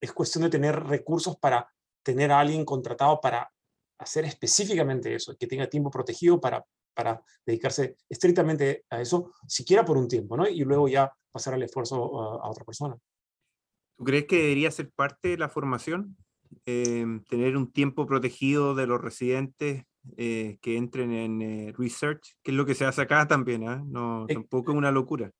es 0.00 0.12
cuestión 0.12 0.44
de 0.44 0.50
tener 0.50 0.78
recursos 0.84 1.36
para 1.38 1.70
tener 2.02 2.32
a 2.32 2.40
alguien 2.40 2.64
contratado 2.64 3.20
para 3.20 3.50
hacer 3.98 4.24
específicamente 4.24 5.14
eso, 5.14 5.36
que 5.36 5.46
tenga 5.46 5.68
tiempo 5.68 5.90
protegido 5.90 6.40
para, 6.40 6.64
para 6.94 7.22
dedicarse 7.44 7.96
estrictamente 8.08 8.84
a 8.90 9.00
eso, 9.00 9.32
siquiera 9.46 9.84
por 9.84 9.96
un 9.96 10.08
tiempo, 10.08 10.36
¿no? 10.36 10.48
Y 10.48 10.60
luego 10.60 10.88
ya 10.88 11.12
pasar 11.30 11.54
el 11.54 11.62
esfuerzo 11.62 11.96
a, 12.42 12.48
otra 12.48 12.64
persona. 12.64 12.96
¿Tú 13.96 14.04
crees 14.04 14.26
que 14.26 14.36
debería 14.36 14.70
ser 14.70 14.90
parte 14.90 15.28
de 15.28 15.38
la 15.38 15.48
formación? 15.48 16.16
Em, 16.64 17.22
tener 17.24 17.56
un 17.56 17.70
tiempo 17.72 18.06
protegido 18.06 18.74
de 18.74 18.86
los 18.86 19.00
residentes 19.00 19.84
eh, 20.16 20.58
que 20.62 20.76
entren 20.76 21.12
en 21.12 21.42
eh, 21.42 21.72
research, 21.76 22.36
que 22.42 22.52
es 22.52 22.56
lo 22.56 22.64
que 22.64 22.74
se 22.74 22.86
hace 22.86 23.02
acá 23.02 23.26
también, 23.28 23.68
¿ah? 23.68 23.82
no, 23.84 24.26
tampoco 24.26 24.72
es 24.72 24.78
una 24.78 24.90
locura. 24.90 25.30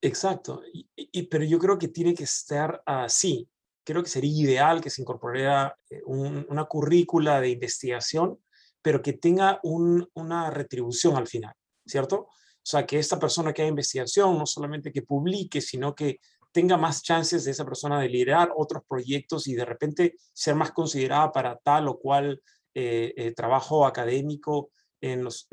Exacto, 0.00 0.62
y, 0.72 1.22
pero 1.24 1.44
yo 1.44 1.58
creo 1.58 1.78
que 1.78 1.88
tiene 1.88 2.14
que 2.14 2.24
estar 2.24 2.82
así 2.84 3.48
creo 3.84 4.02
que 4.02 4.08
sería 4.08 4.42
ideal 4.42 4.80
que 4.80 4.90
se 4.90 5.02
incorporara 5.02 5.76
eh, 5.90 6.02
una 6.04 6.64
currícula 6.64 7.40
de 7.40 7.50
investigación, 7.50 8.38
pero 8.82 9.00
que 9.00 9.14
tenga 9.14 9.60
una 9.62 10.50
retribución 10.50 11.16
al 11.16 11.26
final, 11.26 11.54
¿cierto? 11.86 12.16
O 12.16 12.66
sea, 12.66 12.86
que 12.86 12.98
esta 12.98 13.18
persona 13.18 13.52
que 13.52 13.62
haga 13.62 13.68
investigación 13.68 14.38
no 14.38 14.46
solamente 14.46 14.92
que 14.92 15.02
publique, 15.02 15.60
sino 15.60 15.94
que 15.94 16.18
tenga 16.50 16.76
más 16.76 17.02
chances 17.02 17.44
de 17.44 17.50
esa 17.50 17.64
persona 17.64 18.00
de 18.00 18.08
liderar 18.08 18.50
otros 18.56 18.84
proyectos 18.88 19.48
y 19.48 19.54
de 19.54 19.64
repente 19.64 20.14
ser 20.32 20.54
más 20.54 20.70
considerada 20.70 21.32
para 21.32 21.56
tal 21.58 21.88
o 21.88 21.98
cual 21.98 22.40
eh, 22.74 23.12
eh, 23.16 23.32
trabajo 23.32 23.86
académico 23.86 24.70
en 25.00 25.24
los 25.24 25.48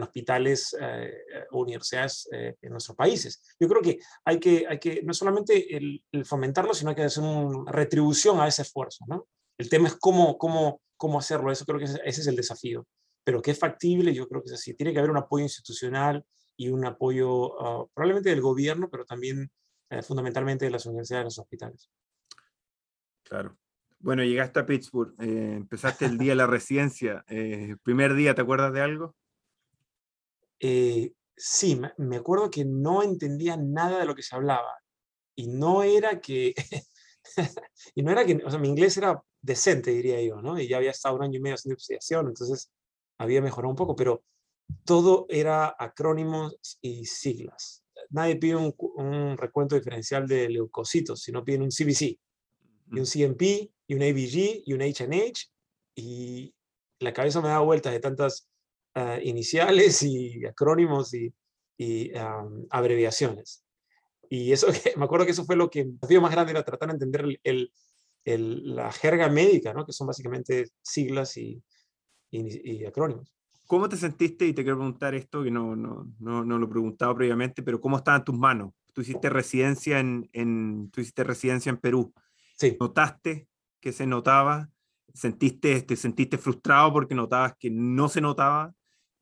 hospitales 0.00 0.76
eh, 0.80 1.12
o 1.50 1.62
universidades 1.62 2.28
eh, 2.32 2.56
en 2.60 2.72
nuestros 2.72 2.96
países. 2.96 3.42
Yo 3.58 3.68
creo 3.68 3.82
que 3.82 3.98
hay 4.24 4.38
que, 4.38 4.66
hay 4.68 4.78
que 4.78 5.02
no 5.02 5.14
solamente 5.14 5.76
el, 5.76 6.02
fomentarlo, 6.24 6.74
sino 6.74 6.94
que 6.94 7.02
hacer 7.02 7.24
una 7.24 7.70
retribución 7.72 8.40
a 8.40 8.48
ese 8.48 8.62
esfuerzo. 8.62 9.04
¿no? 9.08 9.26
El 9.58 9.68
tema 9.68 9.88
es 9.88 9.96
cómo, 9.96 10.36
cómo, 10.36 10.80
cómo 10.96 11.18
hacerlo, 11.18 11.50
eso 11.50 11.64
creo 11.64 11.78
que 11.78 11.84
ese, 11.84 12.00
es 12.04 12.26
el 12.26 12.36
desafío. 12.36 12.86
Pero 13.24 13.42
que 13.42 13.50
es 13.52 13.58
factible, 13.58 14.14
yo 14.14 14.28
creo 14.28 14.42
que 14.42 14.48
es 14.48 14.54
así. 14.54 14.74
Tiene 14.74 14.92
que 14.92 14.98
haber 14.98 15.10
un 15.10 15.18
apoyo 15.18 15.44
institucional 15.44 16.24
y 16.56 16.68
un 16.68 16.84
apoyo 16.84 17.60
ah, 17.60 17.86
probablemente 17.94 18.30
del 18.30 18.40
gobierno, 18.40 18.88
pero 18.90 19.04
también 19.04 19.50
eh, 19.90 20.02
fundamentalmente 20.02 20.64
de 20.64 20.70
las 20.70 20.86
universidades 20.86 21.22
y 21.22 21.26
los 21.26 21.38
hospitales. 21.38 21.90
Claro. 23.24 23.56
Bueno, 24.02 24.24
llegaste 24.24 24.60
a 24.60 24.66
Pittsburgh, 24.66 25.14
eh, 25.20 25.52
empezaste 25.56 26.06
el 26.06 26.16
día 26.16 26.32
de 26.32 26.36
la 26.36 26.46
residencia. 26.46 27.22
Eh, 27.28 27.76
primer 27.82 28.14
día, 28.14 28.34
¿te 28.34 28.40
acuerdas 28.40 28.72
de 28.72 28.80
algo? 28.80 29.14
Eh, 30.58 31.12
sí, 31.36 31.78
me 31.98 32.16
acuerdo 32.16 32.50
que 32.50 32.64
no 32.64 33.02
entendía 33.02 33.58
nada 33.58 34.00
de 34.00 34.06
lo 34.06 34.14
que 34.14 34.22
se 34.22 34.34
hablaba. 34.34 34.78
Y 35.34 35.48
no 35.48 35.82
era 35.82 36.18
que, 36.18 36.54
y 37.94 38.02
no 38.02 38.10
era 38.10 38.24
que, 38.24 38.40
o 38.42 38.50
sea, 38.50 38.58
mi 38.58 38.68
inglés 38.68 38.96
era 38.96 39.22
decente, 39.42 39.90
diría 39.90 40.22
yo, 40.22 40.40
¿no? 40.40 40.58
Y 40.58 40.66
ya 40.66 40.78
había 40.78 40.92
estado 40.92 41.16
un 41.16 41.22
año 41.22 41.38
y 41.38 41.42
medio 41.42 41.56
haciendo 41.56 41.74
investigación, 41.74 42.28
entonces 42.28 42.72
había 43.18 43.42
mejorado 43.42 43.70
un 43.70 43.76
poco, 43.76 43.94
pero 43.96 44.24
todo 44.84 45.26
era 45.28 45.76
acrónimos 45.78 46.78
y 46.80 47.04
siglas. 47.04 47.84
Nadie 48.08 48.36
pide 48.36 48.56
un, 48.56 48.74
un 48.96 49.36
recuento 49.36 49.74
diferencial 49.74 50.26
de 50.26 50.48
leucocitos, 50.48 51.20
sino 51.20 51.44
piden 51.44 51.62
un 51.62 51.70
CBC 51.70 52.18
y 52.90 53.00
un 53.00 53.06
CMP, 53.06 53.70
y 53.86 53.94
un 53.94 54.02
ABG, 54.02 54.62
y 54.66 54.72
un 54.72 54.80
HNH, 54.80 55.50
y 55.94 56.54
la 56.98 57.12
cabeza 57.12 57.40
me 57.40 57.48
da 57.48 57.60
vueltas 57.60 57.92
de 57.92 58.00
tantas 58.00 58.48
ah, 58.94 59.18
iniciales 59.22 60.02
y 60.02 60.44
acrónimos 60.46 61.14
y, 61.14 61.32
abreviaciones. 62.70 63.64
Y 64.28 64.52
eso, 64.52 64.66
me 64.96 65.04
acuerdo 65.04 65.24
que 65.24 65.32
eso 65.32 65.44
fue 65.44 65.56
lo 65.56 65.70
que 65.70 65.80
el 65.80 65.94
desafío 65.94 66.20
más 66.20 66.30
grande 66.30 66.52
era 66.52 66.62
tratar 66.62 66.88
de 66.88 66.94
entender 66.94 67.24
el, 67.42 67.72
el, 68.24 68.74
la 68.74 68.92
jerga 68.92 69.28
médica, 69.28 69.72
¿no? 69.72 69.86
que 69.86 69.92
son 69.92 70.06
básicamente 70.06 70.68
siglas 70.82 71.36
y, 71.36 71.62
y, 72.30 72.84
acrónimos. 72.84 73.32
¿Cómo 73.66 73.88
te 73.88 73.96
sentiste? 73.96 74.46
Y 74.46 74.52
te 74.52 74.62
quiero 74.62 74.78
preguntar 74.78 75.14
esto, 75.14 75.42
que 75.42 75.50
no, 75.50 75.76
no, 75.76 76.06
no, 76.18 76.44
no 76.44 76.58
lo 76.58 76.66
he 76.66 76.70
preguntado 76.70 77.14
previamente, 77.14 77.62
pero 77.62 77.80
¿cómo 77.80 77.96
estaban 77.96 78.24
tus 78.24 78.36
manos? 78.36 78.72
Tú 78.92 79.02
hiciste 79.02 79.30
residencia 79.30 80.00
en, 80.00 80.28
en, 80.32 80.90
tú 80.90 81.00
hiciste 81.00 81.24
residencia 81.24 81.70
en 81.70 81.78
Perú. 81.78 82.12
¿Notaste 82.78 83.48
que 83.80 83.92
se 83.92 84.06
notaba? 84.06 84.70
¿Sentiste, 85.14 85.82
te 85.82 85.96
sentiste 85.96 86.38
frustrado 86.38 86.92
porque 86.92 87.14
notabas 87.14 87.54
que 87.58 87.70
no 87.70 88.08
se 88.08 88.20
notaba? 88.20 88.74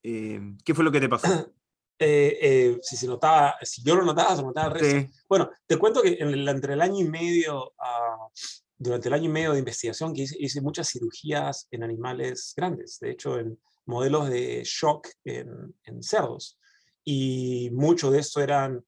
Eh, 0.02 0.40
¿Qué 0.64 0.74
fue 0.74 0.84
lo 0.84 0.92
que 0.92 1.00
te 1.00 1.08
pasó? 1.08 1.28
Eh, 2.00 2.38
eh, 2.40 2.78
si 2.80 2.96
se 2.96 3.08
notaba, 3.08 3.56
si 3.60 3.82
yo 3.82 3.96
lo 3.96 4.04
notaba, 4.04 4.36
se 4.36 4.42
notaba 4.44 4.68
el 4.68 4.74
resto. 4.74 5.12
Bueno, 5.28 5.50
te 5.66 5.76
cuento 5.76 6.00
que 6.00 6.16
entre 6.20 6.74
el 6.74 6.80
año 6.80 7.00
y 7.04 7.08
medio, 7.08 7.70
uh, 7.70 8.30
durante 8.76 9.08
el 9.08 9.14
año 9.14 9.24
y 9.24 9.32
medio 9.32 9.52
de 9.52 9.58
investigación, 9.58 10.14
que 10.14 10.22
hice, 10.22 10.36
hice, 10.38 10.60
muchas 10.60 10.88
cirugías 10.88 11.66
en 11.72 11.82
animales 11.82 12.54
grandes, 12.56 13.00
de 13.00 13.10
hecho, 13.10 13.40
en 13.40 13.58
modelos 13.84 14.30
de 14.30 14.62
shock 14.64 15.08
en, 15.24 15.74
en 15.86 16.00
cerdos. 16.00 16.56
Y 17.04 17.70
mucho 17.72 18.12
de 18.12 18.20
esto 18.20 18.40
eran 18.40 18.84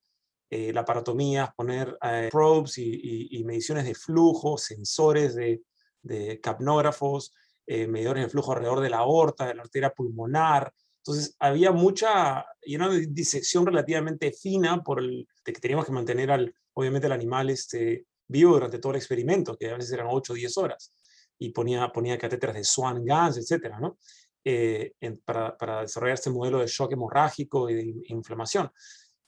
eh, 0.50 0.72
la 0.72 0.84
paratomía, 0.84 1.54
poner 1.56 1.96
eh, 2.02 2.28
probes 2.30 2.76
y, 2.78 3.42
mediciones 3.44 3.84
de 3.84 3.94
flujo, 3.94 4.58
sensores 4.58 5.36
de, 5.36 6.40
capnógrafos, 6.42 7.32
eh, 7.66 7.86
medidores 7.86 8.24
de 8.24 8.30
flujo 8.30 8.52
alrededor 8.52 8.80
de 8.80 8.90
la 8.90 8.98
aorta, 8.98 9.46
de 9.46 9.54
la 9.54 9.62
arteria 9.62 9.90
pulmonar. 9.90 10.72
Entonces, 10.98 11.36
había 11.38 11.70
mucha, 11.72 12.44
y 12.62 12.74
una 12.74 12.88
disección 12.90 13.64
relativamente 13.64 14.32
fina 14.32 14.82
por 14.82 14.98
el 14.98 15.26
de 15.44 15.52
que 15.52 15.60
teníamos 15.60 15.86
que 15.86 15.92
mantener, 15.92 16.30
al, 16.30 16.54
obviamente, 16.74 17.06
el 17.06 17.12
animal 17.12 17.48
este, 17.50 18.06
vivo 18.26 18.54
durante 18.54 18.78
todo 18.80 18.92
el 18.92 18.98
experimento, 18.98 19.56
que 19.56 19.70
a 19.70 19.76
veces 19.76 19.92
eran 19.92 20.08
8 20.10 20.32
o 20.32 20.36
10 20.36 20.58
horas, 20.58 20.92
y 21.38 21.50
ponía, 21.50 21.90
ponía 21.92 22.18
catéteres 22.18 22.56
de 22.56 22.64
Swan 22.64 23.04
gas, 23.04 23.38
etcétera, 23.38 23.78
¿no? 23.78 23.98
eh, 24.44 24.94
para, 25.24 25.56
para, 25.56 25.82
desarrollar 25.82 26.14
este 26.14 26.30
modelo 26.30 26.58
de 26.58 26.66
shock 26.66 26.92
hemorrágico 26.92 27.68
y 27.68 27.74
de 27.74 27.94
inflamación. 28.08 28.70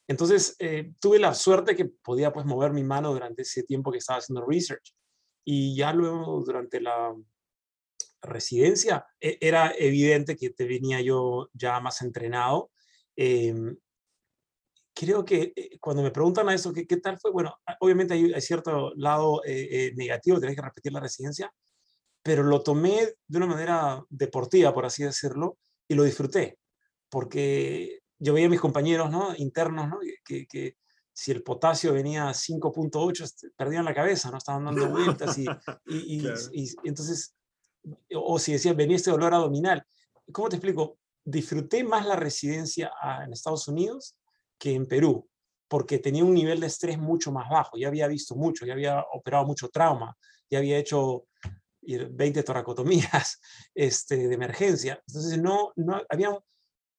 Entonces, 0.09 0.57
eh, 0.59 0.93
tuve 1.01 1.19
la 1.19 1.35
suerte 1.35 1.77
que 1.77 1.87
podía 1.87 2.33
pues 2.33 2.45
mover 2.45 2.73
mi 2.73 2.83
mano 2.83 3.13
durante 3.13 3.43
ese 3.43 3.63
tiempo 3.63 3.93
que 3.93 3.99
estaba 3.99 4.19
haciendo 4.19 4.45
research. 4.45 4.95
Y 5.45 5.77
ya 5.77 5.93
luego, 5.93 6.43
durante 6.45 6.81
la 6.81 7.15
residencia, 8.21 9.07
e, 9.21 9.39
era 9.41 9.73
evidente 9.79 10.37
que 10.37 10.51
te 10.51 10.67
venía 10.67 11.01
yo 11.01 11.49
ya 11.53 11.81
más 11.81 12.03
entrenado. 12.03 12.71
Em, 13.17 13.77
creo 14.95 15.25
que 15.25 15.53
eh, 15.57 15.79
cuando 15.81 16.03
me 16.03 16.11
preguntan 16.11 16.49
a 16.49 16.55
eso, 16.55 16.73
¿qué, 16.73 16.87
qué 16.87 16.99
tal 16.99 17.19
fue? 17.19 17.31
Bueno, 17.31 17.57
obviamente 17.81 18.15
hay, 18.15 18.41
cierto 18.41 18.93
lado 18.97 19.41
negativo, 19.97 20.41
tenés 20.41 20.57
que 20.57 20.63
repetir 20.63 20.93
la 20.93 21.01
residencia, 21.01 21.53
pero 22.23 22.43
lo 22.43 22.63
tomé 22.63 23.15
de 23.27 23.39
una 23.39 23.47
manera 23.47 24.05
deportiva, 24.09 24.73
por 24.73 24.85
así 24.87 25.05
decirlo, 25.05 25.59
y 25.89 25.95
lo 25.95 26.05
disfruté, 26.05 26.59
porque 27.09 28.02
yo 28.23 28.33
veía 28.33 28.47
a 28.47 28.51
mis 28.51 28.61
compañeros 28.61 29.11
¿no? 29.11 29.35
internos 29.37 29.89
¿no? 29.89 29.99
Que, 30.25 30.47
que, 30.47 30.77
si 31.15 31.31
el 31.31 31.43
potasio 31.43 31.93
venía 31.93 32.29
a 32.29 32.33
5.8, 32.33 33.23
este, 33.23 33.51
perdían 33.51 33.85
la 33.85 33.93
cabeza, 33.93 34.31
¿no? 34.31 34.39
estaban 34.39 34.65
dando 34.65 34.89
vueltas 34.91 35.37
y, 35.37 35.47
y, 35.87 36.27
y, 36.53 36.75
entonces, 36.85 37.35
o 38.15 38.39
si 38.39 38.53
decían, 38.53 38.77
venía 38.77 38.97
este 38.97 39.11
dolor 39.11 39.35
abdominal. 39.35 39.85
¿Cómo 40.33 40.49
te 40.49 40.57
explico? 40.57 40.99
Disfruté 41.23 41.85
más 41.85 42.07
la 42.07 42.17
residencia 42.17 42.91
en 43.23 43.33
Estados 43.33 43.69
Unidos 43.69 44.17
que 44.59 44.73
en 44.73 44.87
Perú, 44.87 45.29
porque 45.69 45.99
tenía 45.99 46.25
un 46.25 46.33
nivel 46.33 46.61
de 46.61 46.69
estrés 46.69 46.97
mucho 46.97 47.31
más 47.31 47.51
bajo, 47.51 47.77
ya 47.77 47.89
había 47.89 48.07
visto 48.07 48.35
mucho, 48.35 48.65
ya 48.65 48.73
había 48.73 49.05
operado 49.13 49.45
mucho 49.45 49.69
trauma, 49.69 50.17
ya 50.49 50.59
había 50.59 50.79
hecho 50.79 51.27
20 51.83 52.43
toracotomías 52.43 53.41
este, 53.75 54.29
de 54.29 54.35
emergencia. 54.35 55.03
Entonces, 55.07 55.39
no, 55.43 55.73
no, 55.77 56.01
había 56.09 56.39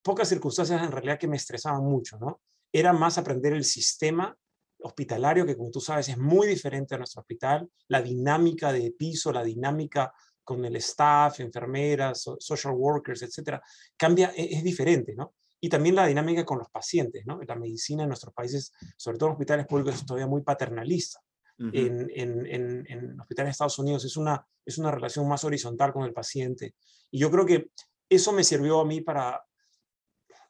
pocas 0.04 0.28
circunstancias 0.28 0.82
en 0.82 0.92
realidad 0.92 1.18
que 1.18 1.26
me 1.26 1.36
estresaban 1.36 1.82
mucho, 1.82 2.18
¿no? 2.18 2.40
Era 2.70 2.92
más 2.92 3.18
aprender 3.18 3.54
el 3.54 3.64
sistema 3.64 4.36
hospitalario, 4.82 5.46
que 5.46 5.56
como 5.56 5.70
tú 5.70 5.80
sabes 5.80 6.08
es 6.10 6.18
muy 6.18 6.46
diferente 6.46 6.94
a 6.94 6.98
nuestro 6.98 7.22
hospital, 7.22 7.68
la 7.88 8.02
dinámica 8.02 8.70
de 8.70 8.92
piso, 8.92 9.32
la 9.32 9.42
dinámica 9.42 10.12
con 10.44 10.62
el 10.64 10.76
staff, 10.76 11.40
enfermeras, 11.40 12.28
social 12.38 12.74
workers, 12.74 13.22
etcétera, 13.22 13.62
cambia, 13.96 14.32
e, 14.36 14.56
es, 14.56 14.62
diferente, 14.62 15.14
¿no? 15.14 15.34
Y 15.58 15.70
también 15.70 15.94
la 15.94 16.06
dinámica 16.06 16.44
con 16.44 16.58
los 16.58 16.68
pacientes, 16.68 17.24
¿no? 17.24 17.40
La 17.42 17.54
medicina 17.54 18.02
en 18.02 18.10
nuestros 18.10 18.34
países, 18.34 18.72
sobre 18.98 19.16
todo 19.16 19.30
en 19.30 19.32
hospitales 19.32 19.66
públicos, 19.66 19.94
es 19.94 20.04
todavía 20.04 20.26
muy 20.26 20.42
paternalista 20.42 21.20
en, 21.56 22.10
en, 22.14 22.84
en, 22.86 23.20
hospitales 23.20 23.48
de 23.48 23.50
Estados 23.52 23.78
Unidos. 23.78 24.04
Es 24.04 24.18
una, 24.18 24.46
es 24.66 24.76
una 24.76 24.90
relación 24.90 25.26
más 25.26 25.44
horizontal 25.44 25.94
con 25.94 26.04
el 26.04 26.12
paciente. 26.12 26.74
Y 27.10 27.18
yo 27.18 27.30
creo 27.30 27.46
que 27.46 27.70
eso 28.10 28.32
me 28.32 28.44
sirvió 28.44 28.80
a 28.80 28.84
mí 28.84 29.00
para 29.00 29.42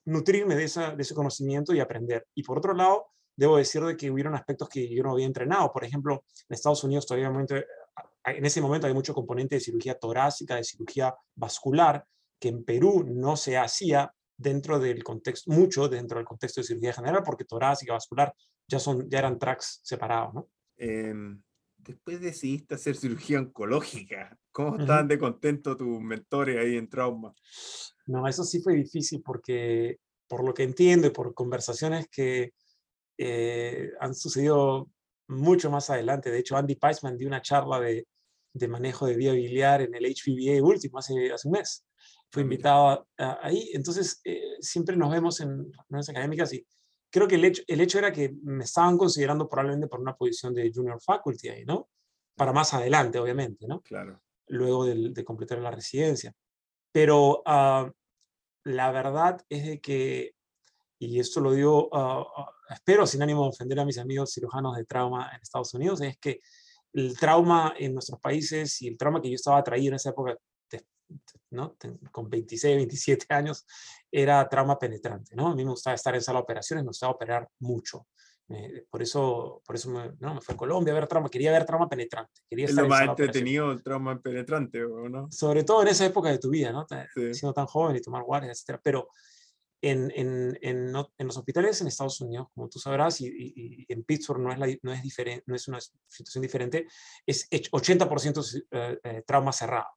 nutrirme 0.07 0.55
de, 0.57 0.65
esa, 0.65 0.95
de 0.95 1.03
ese 1.03 1.15
conocimiento 1.15 1.75
y 1.75 1.81
aprender. 1.81 2.27
Y 2.35 2.43
por 2.43 2.59
otro 2.59 2.75
lado, 2.75 3.07
debo 3.37 3.57
decir 3.57 3.83
de 3.83 3.97
que 3.97 4.11
hubieron 4.11 4.35
aspectos 4.35 4.69
que 4.69 4.89
yo 4.95 5.03
no 5.03 5.13
había 5.13 5.27
entrenado. 5.27 5.73
Por 5.73 5.85
ejemplo, 5.85 6.25
en 6.49 6.55
Estados 6.55 6.85
Unidos 6.85 7.07
todavía 7.07 7.31
en 8.27 8.45
ese 8.45 8.61
momento 8.61 8.87
hay 8.87 8.95
mucho 8.95 9.15
componente 9.15 9.57
de 9.57 9.61
cirugía 9.61 9.99
torácica, 9.99 10.57
de 10.57 10.65
cirugía 10.65 11.15
vascular, 11.35 12.05
que 12.39 12.49
en 12.49 12.65
Perú 12.65 13.05
no 13.07 13.37
se 13.37 13.57
hacía 13.57 14.13
dentro 14.37 14.79
del 14.79 15.05
contexto, 15.05 15.51
mucho 15.53 15.89
dentro 15.89 16.19
del 16.19 16.27
contexto 16.27 16.61
de 16.61 16.67
cirugía 16.67 16.93
general, 16.93 17.23
porque 17.25 17.45
torácica, 17.45 17.93
vascular 17.93 18.35
ya, 18.67 18.79
son, 18.79 19.09
ya 19.09 19.19
eran 19.19 19.39
tracks 19.39 19.81
separados, 19.83 20.35
¿no? 20.35 20.49
Em, 20.77 21.41
después 21.85 22.21
decidiste 22.21 22.75
hacer 22.75 22.97
cirugía 22.97 23.39
oncológica. 23.39 24.39
¿Cómo 24.53 24.79
estaban 24.79 25.09
de 25.09 25.19
contento 25.19 25.77
tus 25.77 26.01
mentores 26.01 26.59
ahí 26.59 26.77
en 26.77 26.89
trauma? 26.89 27.35
No, 28.07 28.27
eso 28.27 28.45
sí 28.45 28.61
fue 28.61 28.75
difícil 28.75 29.23
porque, 29.25 29.99
por 30.27 30.45
lo 30.45 30.55
que 30.55 30.63
entiendo 30.63 31.07
y 31.07 31.11
por 31.11 31.35
conversaciones 31.35 32.09
que 32.09 32.53
eh, 33.19 33.91
han 34.01 34.15
sucedido 34.15 34.89
mucho 35.29 35.71
más 35.71 35.91
adelante, 35.91 36.31
de 36.31 36.39
hecho 36.39 36.57
Andy 36.57 36.77
Peisman 36.77 37.17
dio 37.17 37.29
una 37.29 37.43
charla 37.43 37.81
de, 37.81 38.07
de 38.53 38.69
manejo 38.69 39.07
de 39.07 39.17
vía 39.17 39.33
biliar 39.33 39.83
en 39.83 39.95
el 39.95 40.05
HPVA 40.05 40.63
último 40.63 40.99
hace, 40.99 41.33
hace 41.33 41.49
un 41.49 41.53
mes. 41.53 41.85
Fue 42.31 42.43
ah, 42.43 42.45
invitado 42.45 43.09
ahí, 43.19 43.71
entonces 43.75 44.21
eh, 44.25 44.57
siempre 44.61 44.97
nos 44.97 45.11
vemos 45.11 45.41
en 45.41 45.73
reuniones 45.89 46.09
académicas 46.09 46.53
y 46.53 46.67
creo 47.15 47.29
que 47.29 47.37
el 47.37 47.45
hecho, 47.45 47.63
el 47.69 47.81
hecho 47.81 47.99
era 47.99 48.13
que 48.13 48.35
me 48.43 48.65
estaban 48.65 48.99
considerando 48.99 49.49
probablemente 49.49 49.87
por 49.87 50.01
una 50.01 50.17
posición 50.17 50.53
de 50.53 50.73
junior 50.75 51.01
faculty 51.01 51.49
ahí, 51.49 51.65
¿no? 51.65 51.89
Para 52.35 52.53
más 52.53 52.75
adelante, 52.75 53.21
obviamente, 53.21 53.69
¿no? 53.69 53.81
Claro. 53.83 54.21
Luego 54.49 54.85
de, 54.85 55.11
de 55.11 55.25
completar 55.25 55.59
la 55.59 55.71
residencia. 55.71 56.35
Pero 56.91 57.45
uh, 57.47 57.89
la 58.65 58.91
verdad 58.91 59.41
es 59.49 59.65
de 59.65 59.81
que, 59.81 60.35
y 60.99 61.21
esto 61.21 61.41
lo 61.41 61.53
digo, 61.53 61.89
uh, 61.93 62.25
espero 62.69 63.07
sin 63.07 63.23
ánimo 63.23 63.45
de 63.45 63.51
ofender 63.51 63.79
a 63.79 63.85
mis 63.85 63.99
amigos 63.99 64.33
cirujanos 64.33 64.77
de 64.77 64.85
trauma 64.85 65.31
en 65.37 65.41
Estados 65.41 65.73
Unidos, 65.73 66.01
es 66.01 66.19
que 66.19 66.41
el 66.95 67.17
trauma 67.17 67.77
en 67.79 67.95
nuestros 67.95 68.19
países 68.19 68.83
y 68.83 68.89
el 68.89 68.99
trauma 68.99 69.23
que 69.23 69.31
yo 69.31 69.37
estaba 69.37 69.63
traído 69.63 69.91
en 69.91 69.95
esa 69.95 70.11
época 70.11 70.37
¿no? 71.51 71.77
con 72.11 72.29
26, 72.29 72.77
27 72.77 73.27
años, 73.35 73.65
era 74.15 74.49
trauma 74.49 74.79
penetrante. 74.79 75.35
¿no? 75.35 75.49
A 75.49 75.55
mí 75.57 75.65
me 75.65 75.73
gustaba 75.73 75.95
estar 75.97 76.15
en 76.15 76.23
sala 76.23 76.39
de 76.39 76.45
operaciones, 76.45 76.85
me 76.85 76.89
gustaba 76.89 77.13
operar 77.13 77.49
mucho. 77.59 78.07
por 78.89 79.03
eso, 79.03 79.61
por 79.67 79.75
eso 79.75 79.91
me, 79.91 80.13
¿no? 80.21 80.35
me 80.35 80.41
fui 80.41 80.55
a 80.55 80.57
Colombia 80.57 80.93
a 80.93 80.95
ver 80.95 81.09
trauma, 81.09 81.29
quería 81.29 81.51
ver 81.51 81.65
trauma 81.65 81.89
penetrante. 81.89 82.43
Quería 82.49 82.67
es 82.67 82.75
lo 82.75 82.87
más 82.87 83.09
entretenido 83.09 83.73
el 83.73 83.83
trauma 83.83 84.21
penetrante, 84.21 84.81
¿no? 85.11 85.29
Sobre 85.33 85.65
todo 85.65 85.83
en 85.83 85.89
esa 85.89 86.07
época 86.07 86.29
de 86.29 86.39
tu 86.39 86.49
vida, 86.49 86.71
¿no? 86.71 86.87
Siendo 87.33 87.53
tan 87.53 87.67
joven 87.67 87.97
y 87.97 88.01
tomar 88.01 88.23
guardias, 88.23 88.65
etc. 88.65 88.79
Pero 88.83 89.09
en, 89.83 90.13
en, 90.15 90.59
en, 90.63 90.95
en, 91.19 91.27
los 91.27 91.37
hospitales 91.37 91.81
en 91.81 91.89
Estados 91.89 92.21
Unidos, 92.21 92.47
como 92.55 92.69
tú 92.69 92.79
sabrás, 92.79 93.21
y, 93.21 93.27
y, 93.27 93.93
en 93.93 94.05
Pittsburgh 94.05 94.41
no 94.41 94.53
es, 94.53 94.59
la, 94.61 94.69
no, 94.83 94.93
es 94.93 95.03
diferente, 95.03 95.43
no 95.47 95.57
es 95.57 95.67
una 95.67 95.81
situación 95.81 96.43
diferente, 96.43 96.87
es 97.27 97.51
80% 97.51 98.65
eh, 98.71 99.01
eh, 99.03 99.23
trauma 99.27 99.53
cerrado 99.53 99.89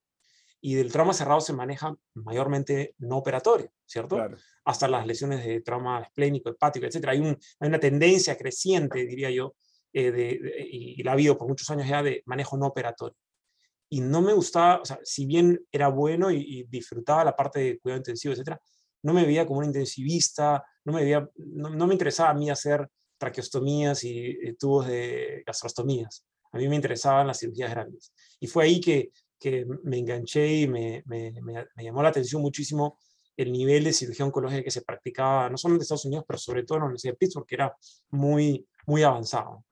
y 0.62 0.76
del 0.76 0.92
trauma 0.92 1.14
cerrado 1.14 1.40
se 1.40 1.54
maneja 1.54 1.96
mayormente 2.16 2.96
no 3.00 3.18
operatorio, 3.18 3.72
¿cierto? 3.86 4.18
Hasta 4.66 4.88
las 4.88 5.06
lesiones 5.06 5.46
de 5.46 5.62
trauma 5.62 6.02
esplénico, 6.02 6.50
hepático, 6.50 6.86
etc. 6.86 7.08
Hay, 7.10 7.20
un, 7.20 7.38
hay 7.60 7.68
una 7.68 7.80
tendencia 7.80 8.38
creciente, 8.38 9.06
diría 9.06 9.30
yo, 9.30 9.56
eh, 9.94 10.12
de, 10.12 10.68
y, 10.72 11.02
la 11.04 11.12
ha 11.12 11.14
habido 11.14 11.38
por 11.38 11.48
muchos 11.48 11.70
años 11.70 11.88
ya 11.88 12.02
de 12.02 12.24
manejo 12.26 12.58
no 12.58 12.68
operatorio. 12.68 13.18
Y 13.90 14.02
no 14.02 14.22
me 14.22 14.34
gustaba, 14.34 14.82
o 14.82 14.86
sea, 14.86 15.00
si 15.04 15.26
bien 15.26 15.66
era 15.72 15.88
bueno 15.90 16.32
y, 16.32 16.66
disfrutaba 16.70 17.24
la 17.24 17.36
parte 17.36 17.60
de 17.60 17.80
cuidado 17.80 18.00
intensivo, 18.00 18.34
etc., 18.34 18.58
no 19.04 19.14
me 19.14 19.26
veía 19.26 19.46
como 19.46 19.60
un 19.60 19.66
intensivista, 19.66 20.64
no 20.84 20.94
me, 20.94 21.04
veía, 21.04 21.30
no, 21.36 21.88
me 21.88 21.94
interesaba 21.94 22.32
a 22.32 22.34
mí 22.34 22.50
hacer 22.50 22.90
traqueostomías 23.18 24.04
y, 24.04 24.38
y 24.42 24.54
tubos 24.54 24.88
de 24.88 25.44
gastrostomías. 25.46 26.26
A 26.52 26.58
mí 26.58 26.68
me 26.68 26.76
interesaban 26.76 27.28
las 27.28 27.40
cirugías 27.40 27.70
grandes. 27.70 28.12
Y 28.40 28.48
fue 28.48 28.66
ahí 28.66 28.82
que 28.82 29.12
que 29.40 29.66
me 29.84 30.00
enganché 30.00 30.62
y 30.62 30.68
me, 30.68 31.04
me, 31.06 31.32
me, 31.42 31.84
llamó 31.84 32.02
la 32.02 32.10
atención 32.10 32.42
muchísimo 32.42 32.98
el 33.36 33.52
nivel 33.52 33.84
de 33.84 33.94
cirugía 33.94 34.26
oncológica 34.26 34.64
que 34.64 34.72
se 34.72 34.82
practicaba, 34.82 35.50
no 35.50 35.58
solo 35.58 35.76
en 35.76 35.82
Estados 35.82 36.06
Unidos, 36.06 36.26
pero 36.28 36.40
sobre 36.40 36.64
todo 36.64 36.78
en 36.78 36.82
la 36.82 36.86
Universidad 36.88 37.14
de 37.14 37.18
Pittsburgh, 37.18 37.46
que 37.46 37.56
era 37.56 37.76
muy, 38.10 38.68
muy 38.88 39.04
avanzado. 39.04 39.64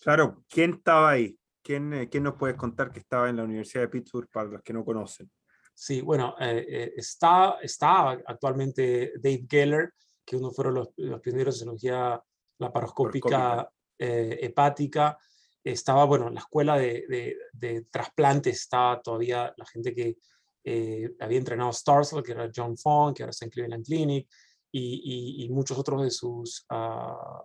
Claro, 0.00 0.44
¿quién 0.48 0.74
estaba 0.74 1.10
ahí? 1.10 1.36
¿Quién, 1.62 1.92
eh, 1.92 2.08
¿Quién 2.08 2.22
nos 2.22 2.34
puedes 2.34 2.56
contar 2.56 2.92
que 2.92 3.00
estaba 3.00 3.28
en 3.28 3.36
la 3.36 3.44
Universidad 3.44 3.82
de 3.82 3.88
Pittsburgh 3.88 4.28
para 4.30 4.48
los 4.48 4.62
que 4.62 4.72
no 4.72 4.84
conocen? 4.84 5.30
Sí, 5.74 6.00
bueno, 6.00 6.36
eh, 6.38 6.64
eh, 6.68 6.92
está, 6.96 7.56
está 7.60 8.10
actualmente 8.10 9.14
Dave 9.16 9.46
Geller, 9.48 9.94
que 10.24 10.36
uno 10.36 10.52
fueron 10.52 10.74
los, 10.74 10.88
los 10.96 11.20
pioneros 11.20 11.56
de 11.56 11.64
cirugía 11.64 12.22
laparoscópica 12.58 13.68
hepática, 13.98 15.16
estaba, 15.64 16.04
bueno, 16.04 16.28
la 16.30 16.40
escuela 16.40 16.76
de, 16.76 17.36
de, 17.52 17.86
trasplantes 17.90 18.60
estaba 18.60 19.00
todavía 19.00 19.52
la 19.56 19.66
gente 19.66 19.94
que 19.94 20.16
eh, 20.64 21.10
había 21.20 21.38
entrenado 21.38 21.72
Starsel, 21.72 22.22
que 22.22 22.32
era 22.32 22.50
John 22.54 22.76
Fong, 22.76 23.14
que 23.14 23.22
ahora 23.22 23.30
está 23.30 23.44
en 23.44 23.50
Cleveland 23.50 23.84
Clinic, 23.84 24.28
y, 24.74 25.48
muchos 25.50 25.78
otros 25.78 26.02
de 26.02 26.10
sus 26.10 26.64
ah, 26.70 27.44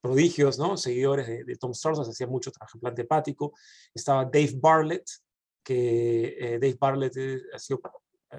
prodigios, 0.00 0.58
¿no? 0.58 0.76
Seguidores 0.76 1.46
de, 1.46 1.56
Tom 1.56 1.72
Starsel, 1.72 2.08
hacía 2.08 2.26
mucho 2.26 2.50
trasplante 2.50 3.02
hepático. 3.02 3.52
Estaba 3.94 4.24
Dave 4.24 4.54
Barlett, 4.56 5.08
que 5.62 6.36
eh, 6.38 6.58
Dave 6.58 6.76
Barlett 6.78 7.16
ha 7.54 7.58
sido 7.58 7.80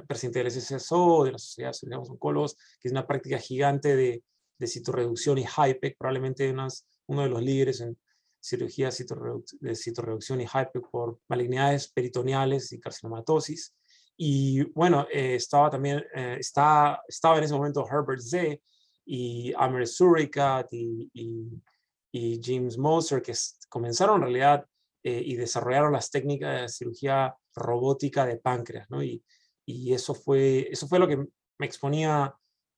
presidente 0.05 0.43
del 0.43 0.51
SSO, 0.51 1.23
de 1.23 1.31
la 1.31 1.39
Sociedad 1.39 1.73
de 1.81 1.95
Oncólogos, 1.95 2.55
que 2.79 2.89
es 2.89 2.91
una 2.91 3.07
práctica 3.07 3.39
gigante 3.39 3.95
de, 3.95 4.23
de 4.57 4.67
citorreducción 4.67 5.37
y 5.37 5.45
HIPEC, 5.45 5.97
probablemente 5.97 6.49
unas 6.49 6.85
uno 7.07 7.23
de 7.23 7.29
los 7.29 7.41
líderes 7.41 7.81
en 7.81 7.97
cirugía 8.39 8.89
de 8.89 9.75
citorreducción 9.75 10.41
y 10.41 10.47
hype 10.47 10.79
por 10.91 11.19
malignidades 11.27 11.87
peritoneales 11.87 12.71
y 12.71 12.79
carcinomatosis. 12.79 13.75
Y 14.15 14.63
bueno, 14.71 15.07
eh, 15.11 15.35
estaba 15.35 15.69
también, 15.69 16.03
eh, 16.15 16.37
está, 16.39 17.01
estaba 17.07 17.37
en 17.37 17.43
ese 17.43 17.53
momento 17.53 17.85
Herbert 17.89 18.21
Z 18.21 18.57
y 19.05 19.53
Amer 19.57 19.87
Surikat 19.87 20.71
y, 20.73 21.09
y, 21.13 22.41
James 22.41 22.79
Moser, 22.79 23.21
que 23.21 23.33
comenzaron 23.69 24.15
en 24.15 24.21
realidad 24.23 24.65
eh, 25.03 25.21
y 25.23 25.35
desarrollaron 25.35 25.93
las 25.93 26.09
técnicas 26.09 26.61
de 26.61 26.69
cirugía 26.69 27.35
robótica 27.53 28.25
de 28.25 28.37
páncreas, 28.37 28.89
¿no? 28.89 29.03
Y 29.03 29.23
y 29.67 29.93
eso 29.93 30.15
fue, 30.15 30.69
eso 30.71 30.87
fue 30.87 30.97
lo 30.97 31.07
que 31.07 31.17
me 31.17 31.65
exponía 31.65 32.33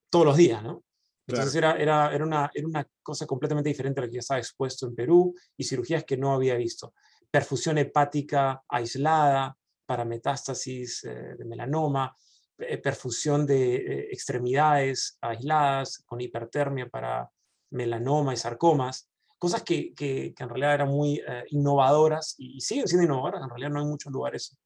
todos 0.10 0.26
los 0.26 0.38
días, 0.38 0.64
¿no? 0.64 0.84
Entonces 1.30 1.56
era, 1.56 1.78
era, 1.78 2.14
era, 2.14 2.26
una, 2.26 2.50
era 2.54 2.68
una 2.68 2.88
cosa 3.04 3.26
completamente 3.26 3.70
diferente 3.70 4.00
a 4.00 4.04
la 4.04 4.08
que 4.08 4.16
ya 4.16 4.20
estaba 4.20 4.40
expuesto 4.40 4.88
en 4.88 4.96
Perú 4.96 5.36
y 5.56 5.64
cirugías 5.64 6.04
que 6.04 6.18
no 6.18 6.34
había 6.34 6.56
visto. 6.56 6.94
Perfusión 7.30 7.78
hepática 7.78 8.64
aislada 8.68 9.56
para 9.86 10.06
metástasis 10.06 11.04
eh, 11.04 11.36
de 11.38 11.46
melanoma, 11.46 12.16
eh, 12.58 12.78
perfusión 12.78 13.46
de 13.46 13.76
eh, 13.76 14.08
extremidades 14.12 15.18
aisladas 15.22 16.04
con 16.06 16.22
hipertermia 16.22 16.88
para 16.90 17.30
melanoma 17.72 18.34
y 18.34 18.38
sarcomas, 18.38 19.10
cosas 19.38 19.64
que, 19.64 19.94
que, 19.94 20.34
en 20.38 20.50
realidad 20.50 20.74
eran 20.74 20.90
muy 20.90 21.22
innovadoras 21.50 22.36
y, 22.38 22.60
siguen 22.60 22.88
siendo 22.88 23.06
innovadoras. 23.06 23.44
En 23.44 23.50
realidad 23.50 23.70
no 23.70 23.80
hay 23.80 23.86
muchos 23.86 24.12
lugares 24.12 24.58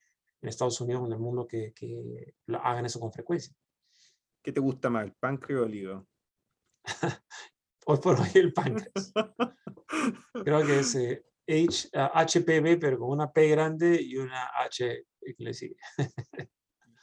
en 0.41 0.49
Estados 0.49 0.80
Unidos 0.82 1.04
o 1.04 1.06
en 1.08 1.13
el 1.13 1.19
mundo 1.19 1.45
que, 1.45 1.73
que 1.76 2.34
hagan 2.62 2.86
eso 2.86 2.99
con 2.99 3.12
frecuencia. 3.12 3.54
¿Qué 4.41 4.52
te 4.52 4.60
gusta 4.60 4.89
más, 4.89 5.06
el 5.06 5.13
páncreas 5.13 5.62
o 5.62 5.65
el 5.65 5.76
hígado? 5.76 6.08
Hoy 7.86 7.98
por 7.98 8.19
hoy 8.19 8.30
el 8.36 8.54
páncreas. 8.54 9.13
Creo 10.43 10.65
que 10.65 10.80
es 10.80 10.96
eh, 10.96 11.24
H, 11.48 11.89
HPV, 11.93 12.80
pero 12.80 13.00
con 13.00 13.10
una 13.10 13.32
P 13.32 13.48
grande 13.50 14.02
y 14.02 14.17
una 14.17 14.50
H 14.63 15.06
que 15.19 15.43
le 15.43 15.54
sigue. 15.54 15.78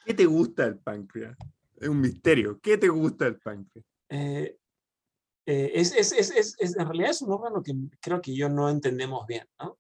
¿Qué 0.05 0.15
te 0.15 0.27
gusta 0.27 0.65
el 0.65 0.79
páncreas? 0.79 1.37
Es 1.77 1.89
un 1.89 2.01
misterio. 2.01 2.61
¿Qué 2.61 2.79
te 2.79 2.89
gusta 2.89 3.27
el 3.27 3.39
páncreas? 3.39 3.87
Eh, 4.09 4.57
eh, 5.47 5.73
es, 5.75 5.95
es, 5.95 6.13
es, 6.13 6.57
es, 6.59 6.77
en 6.77 6.87
realidad 6.87 7.11
es 7.11 7.23
un 7.23 7.33
órgano 7.33 7.63
que 7.63 7.75
creo 8.01 8.21
que 8.21 8.35
yo 8.35 8.49
no 8.49 8.69
entendemos 8.69 9.27
bien, 9.27 9.47
¿no? 9.59 9.79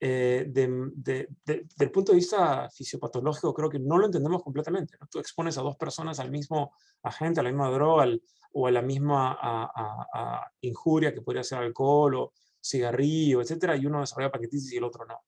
Eh, 0.00 0.46
de, 0.48 1.28
del 1.76 1.90
punto 1.90 2.12
de 2.12 2.16
vista 2.16 2.68
fisiopatológico, 2.70 3.54
creo 3.54 3.70
que 3.70 3.78
no 3.78 3.98
lo 3.98 4.06
entendemos 4.06 4.42
completamente. 4.42 4.96
¿no? 5.00 5.06
Tú 5.06 5.18
expones 5.18 5.56
a 5.58 5.62
dos 5.62 5.76
personas 5.76 6.20
al 6.20 6.30
mismo 6.30 6.72
agente, 7.02 7.40
a 7.40 7.42
la 7.42 7.50
misma 7.50 7.70
droga 7.70 8.06
o 8.58 8.66
a 8.66 8.70
la 8.70 8.80
misma 8.80 9.36
a, 9.38 10.50
injuria 10.62 11.12
que 11.12 11.20
podría 11.20 11.44
ser 11.44 11.58
alcohol 11.58 12.14
o 12.14 12.32
cigarrillo, 12.64 13.42
etcétera, 13.42 13.76
y 13.76 13.84
uno 13.84 14.00
desarrolla 14.00 14.32
paquetitis 14.32 14.72
y 14.72 14.78
el 14.78 14.84
otro 14.84 15.04
no. 15.04 15.24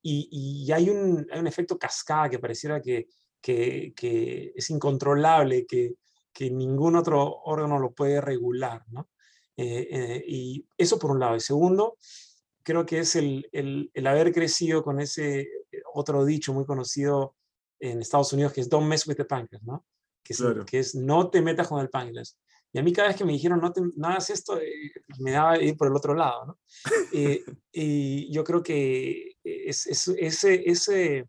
Y, 0.00 0.64
y 0.64 0.72
hay, 0.72 0.88
un, 0.88 1.26
hay, 1.30 1.40
un, 1.40 1.46
efecto 1.46 1.78
cascada 1.78 2.30
que 2.30 2.38
pareciera 2.38 2.80
que, 2.80 3.08
que, 3.38 3.92
que 3.94 4.54
es 4.56 4.70
incontrolable, 4.70 5.66
que, 5.66 5.96
que, 6.32 6.50
ningún 6.50 6.96
otro 6.96 7.42
órgano 7.44 7.78
lo 7.78 7.92
puede 7.92 8.18
regular. 8.22 8.82
¿no? 8.88 9.10
Eh, 9.58 9.86
eh, 9.90 10.24
y 10.26 10.66
eso 10.78 10.98
por 10.98 11.10
un 11.10 11.20
lado. 11.20 11.36
Y 11.36 11.40
segundo, 11.40 11.98
creo 12.62 12.86
que 12.86 13.00
es 13.00 13.14
el, 13.14 13.46
el, 13.52 13.90
el, 13.92 14.06
haber 14.06 14.32
crecido 14.32 14.82
con 14.82 15.00
ese 15.00 15.50
otro 15.92 16.24
dicho 16.24 16.54
muy 16.54 16.64
conocido 16.64 17.34
en 17.78 18.00
Estados 18.00 18.32
Unidos 18.32 18.54
que 18.54 18.62
es 18.62 18.70
don't 18.70 18.88
mess 18.88 19.06
with 19.06 19.16
the 19.16 19.26
pancreas, 19.26 19.62
¿no? 19.64 19.84
Que 20.22 20.32
es, 20.32 20.42
que 20.66 20.78
es 20.78 20.94
no 20.94 21.28
te 21.28 21.42
metas 21.42 21.68
con 21.68 21.80
el 21.80 21.90
páncreas. 21.90 22.38
Y 22.72 22.78
a 22.78 22.82
mí 22.82 22.92
cada 22.92 23.08
vez 23.08 23.16
que 23.16 23.24
me 23.24 23.32
dijeron 23.32 23.60
no, 23.60 23.72
te, 23.72 23.80
no 23.80 24.08
hagas 24.08 24.30
esto, 24.30 24.60
eh, 24.60 24.92
me 25.18 25.32
daba 25.32 25.60
ir 25.60 25.76
por 25.76 25.88
el 25.88 25.96
otro 25.96 26.14
lado, 26.14 26.46
¿no? 26.46 26.58
Eh, 27.12 27.42
y 27.72 28.32
yo 28.32 28.44
creo 28.44 28.62
que 28.62 29.36
es, 29.42 29.86
es, 29.86 30.08
ese, 30.08 30.62
ese, 30.70 31.28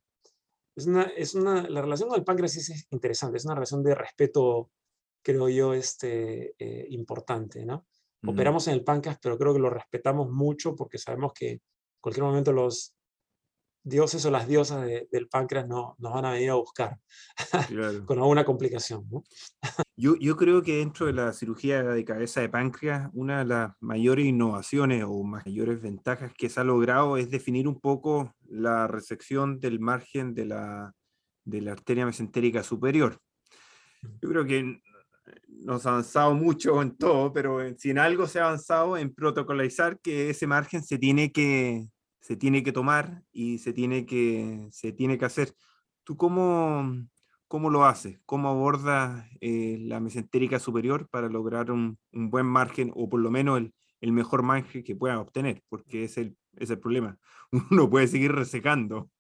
es, 0.76 0.86
una, 0.86 1.04
es 1.04 1.34
una, 1.34 1.68
la 1.68 1.82
relación 1.82 2.10
con 2.10 2.20
el 2.20 2.26
páncreas 2.26 2.56
es 2.58 2.88
interesante, 2.92 3.38
es 3.38 3.46
una 3.46 3.56
relación 3.56 3.84
de 3.84 3.96
respeto, 3.96 4.70
creo 5.24 5.50
yo, 5.50 5.74
este, 5.74 6.56
importante, 6.90 7.66
¿no? 7.66 7.88
Operamos 8.24 8.68
en 8.68 8.76
el 8.76 8.84
páncreas, 8.84 9.18
pero 9.20 9.36
creo 9.36 9.54
que 9.54 9.60
lo 9.60 9.72
respetamos 9.72 10.30
mucho 10.30 10.76
porque 10.76 11.00
sabemos 11.00 11.34
que 11.34 11.54
en 11.54 11.62
cualquier 12.00 12.24
momento 12.24 12.52
los 12.52 12.94
dioses 13.84 14.24
o 14.26 14.32
las 14.32 14.48
diosas 14.48 14.88
del 15.10 15.28
páncreas 15.28 15.68
no, 15.68 15.96
nos 15.98 16.14
van 16.14 16.26
a 16.26 16.32
venir 16.32 16.52
a 16.52 16.56
buscar 16.56 17.00
con 18.06 18.20
alguna 18.20 18.46
complicación. 18.46 19.08
Yo, 20.02 20.16
yo 20.16 20.36
creo 20.36 20.64
que 20.64 20.78
dentro 20.78 21.06
de 21.06 21.14
la 21.14 21.32
cirugía 21.32 21.84
de 21.84 22.04
cabeza 22.04 22.42
de 22.42 22.50
páncreas, 22.50 23.12
una 23.14 23.40
de 23.40 23.46
las 23.46 23.74
mayores 23.80 24.26
innovaciones 24.26 25.04
o 25.08 25.22
mayores 25.24 25.80
ventajas 25.80 26.34
que 26.36 26.50
se 26.50 26.60
ha 26.60 26.64
logrado 26.64 27.18
es 27.18 27.30
definir 27.30 27.68
un 27.68 27.80
poco 27.80 28.34
la 28.50 28.88
resección 28.88 29.60
del 29.60 29.80
margen 29.80 30.34
de 30.34 30.46
la, 30.46 30.96
de 31.46 31.62
la 31.62 31.74
arteria 31.74 32.08
mesentérica 32.08 32.64
superior. 32.64 33.20
Yo 34.02 34.30
creo 34.30 34.44
que 34.44 34.82
nos 35.50 35.86
ha 35.86 35.92
avanzado 35.92 36.34
mucho 36.34 36.82
en 36.82 36.98
todo, 36.98 37.32
pero 37.32 37.60
si 37.78 37.92
en 37.92 38.00
algo 38.00 38.26
se 38.26 38.40
ha 38.40 38.46
avanzado 38.46 38.98
en 38.98 39.14
protocolizar 39.14 40.00
que 40.00 40.32
ese 40.32 40.48
margen 40.48 40.82
se 40.82 40.98
tiene 40.98 41.32
que, 41.32 41.88
se 42.22 42.36
tiene 42.36 42.64
que 42.64 42.72
tomar 42.72 43.22
y 43.32 43.60
se 43.60 43.72
tiene 43.72 44.08
que, 44.08 44.68
se 44.72 44.94
tiene 44.94 45.20
que 45.20 45.26
hacer. 45.26 45.54
¿Tú 46.04 46.18
cómo, 46.18 46.92
cómo 47.52 47.70
lo 47.70 47.84
haces? 47.84 48.18
¿Cómo 48.26 48.48
abordas 48.48 49.28
eh, 49.42 49.76
la 49.82 50.00
mesentérica 50.00 50.58
superior 50.58 51.10
para 51.10 51.28
lograr 51.28 51.70
un, 51.70 52.00
un, 52.14 52.30
buen 52.30 52.46
margen 52.46 52.94
o 52.96 53.10
por 53.10 53.20
lo 53.20 53.30
menos 53.30 53.58
el, 53.58 53.74
el 54.00 54.14
mejor 54.14 54.42
margen 54.42 54.86
que 54.86 54.96
puedan 54.96 55.18
obtener? 55.18 55.62
Porque 55.68 56.06
es 56.06 56.18
el, 56.18 56.38
es 56.56 56.70
el 56.70 56.80
problema. 56.80 57.20
Uno 57.72 57.90
puede 57.90 58.08
seguir 58.08 58.32
resecando. 58.32 59.12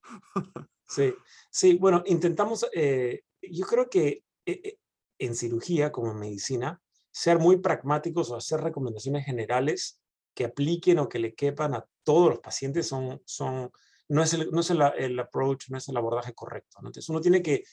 Sí, 0.88 1.14
sí, 1.50 1.76
bueno, 1.76 2.04
intentamos, 2.06 2.66
eh, 2.74 3.24
yo 3.42 3.66
creo 3.66 3.90
que 3.90 4.24
eh, 4.46 4.78
en 5.20 5.36
cirugía 5.36 5.92
como 5.92 6.12
en 6.12 6.20
medicina, 6.20 6.82
ser 7.12 7.38
muy 7.38 7.58
pragmáticos 7.58 8.32
o 8.32 8.38
hacer 8.38 8.62
recomendaciones 8.62 9.26
generales 9.26 10.00
que 10.34 10.46
apliquen 10.46 11.00
o 11.00 11.10
que 11.10 11.20
le 11.20 11.36
quepan 11.36 11.74
a 11.74 11.86
todos 12.04 12.30
los 12.30 12.40
pacientes 12.40 12.88
son, 12.88 13.22
son, 13.26 13.72
no 14.08 14.24
es, 14.24 14.34
el, 14.34 14.50
no 14.52 14.62
es 14.62 14.70
el, 14.70 15.20
approach, 15.20 15.70
no 15.70 15.78
es 15.78 15.90
el 15.90 15.98
abordaje 15.98 16.34
correcto. 16.34 16.78
Entonces 16.78 17.10
uno 17.10 17.20
tiene 17.20 17.42
que 17.42 17.66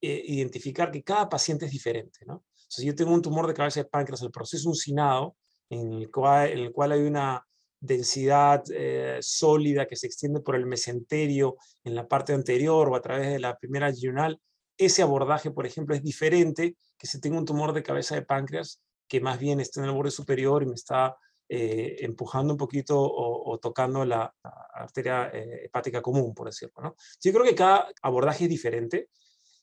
eh, 0.00 0.22
identificar 0.26 0.90
que 0.90 1.02
cada 1.02 1.28
paciente 1.28 1.66
es 1.66 1.72
diferente. 1.72 2.24
¿no? 2.26 2.44
si 2.68 2.84
yo 2.86 2.94
tengo 2.94 3.12
un 3.12 3.22
tumor 3.22 3.46
de 3.46 3.54
cabeza 3.54 3.80
de 3.80 3.88
páncreas, 3.88 4.22
el 4.22 4.30
proceso 4.30 4.68
uncinado, 4.68 5.36
en 5.70 5.92
el 5.92 6.10
cual, 6.10 6.50
en 6.50 6.58
el 6.58 6.72
cual 6.72 6.92
hay 6.92 7.02
una 7.02 7.44
densidad 7.80 8.62
eh, 8.72 9.18
sólida 9.20 9.86
que 9.86 9.96
se 9.96 10.06
extiende 10.06 10.40
por 10.40 10.56
el 10.56 10.66
mesenterio 10.66 11.56
en 11.84 11.94
la 11.94 12.08
parte 12.08 12.32
anterior 12.32 12.88
o 12.88 12.96
a 12.96 13.02
través 13.02 13.28
de 13.28 13.38
la 13.38 13.56
primera 13.56 13.90
yunal, 13.90 14.40
ese 14.78 15.02
abordaje, 15.02 15.50
por 15.50 15.66
ejemplo, 15.66 15.94
es 15.94 16.02
diferente 16.02 16.76
que 16.98 17.06
si 17.06 17.20
tengo 17.20 17.38
un 17.38 17.44
tumor 17.44 17.72
de 17.72 17.82
cabeza 17.82 18.14
de 18.14 18.22
páncreas 18.22 18.80
que 19.08 19.20
más 19.20 19.38
bien 19.38 19.60
está 19.60 19.80
en 19.80 19.86
el 19.86 19.92
borde 19.92 20.10
superior 20.10 20.62
y 20.62 20.66
me 20.66 20.74
está 20.74 21.16
eh, 21.48 21.96
empujando 22.00 22.52
un 22.54 22.58
poquito 22.58 22.98
o, 23.00 23.58
tocando 23.58 24.04
la, 24.04 24.34
arteria 24.74 25.30
eh, 25.32 25.66
hepática 25.66 26.02
común, 26.02 26.34
por 26.34 26.48
decirlo. 26.48 26.74
¿no? 26.82 26.96
yo 27.22 27.32
creo 27.32 27.44
que 27.44 27.54
cada 27.54 27.88
abordaje 28.02 28.44
es 28.44 28.50
diferente. 28.50 29.08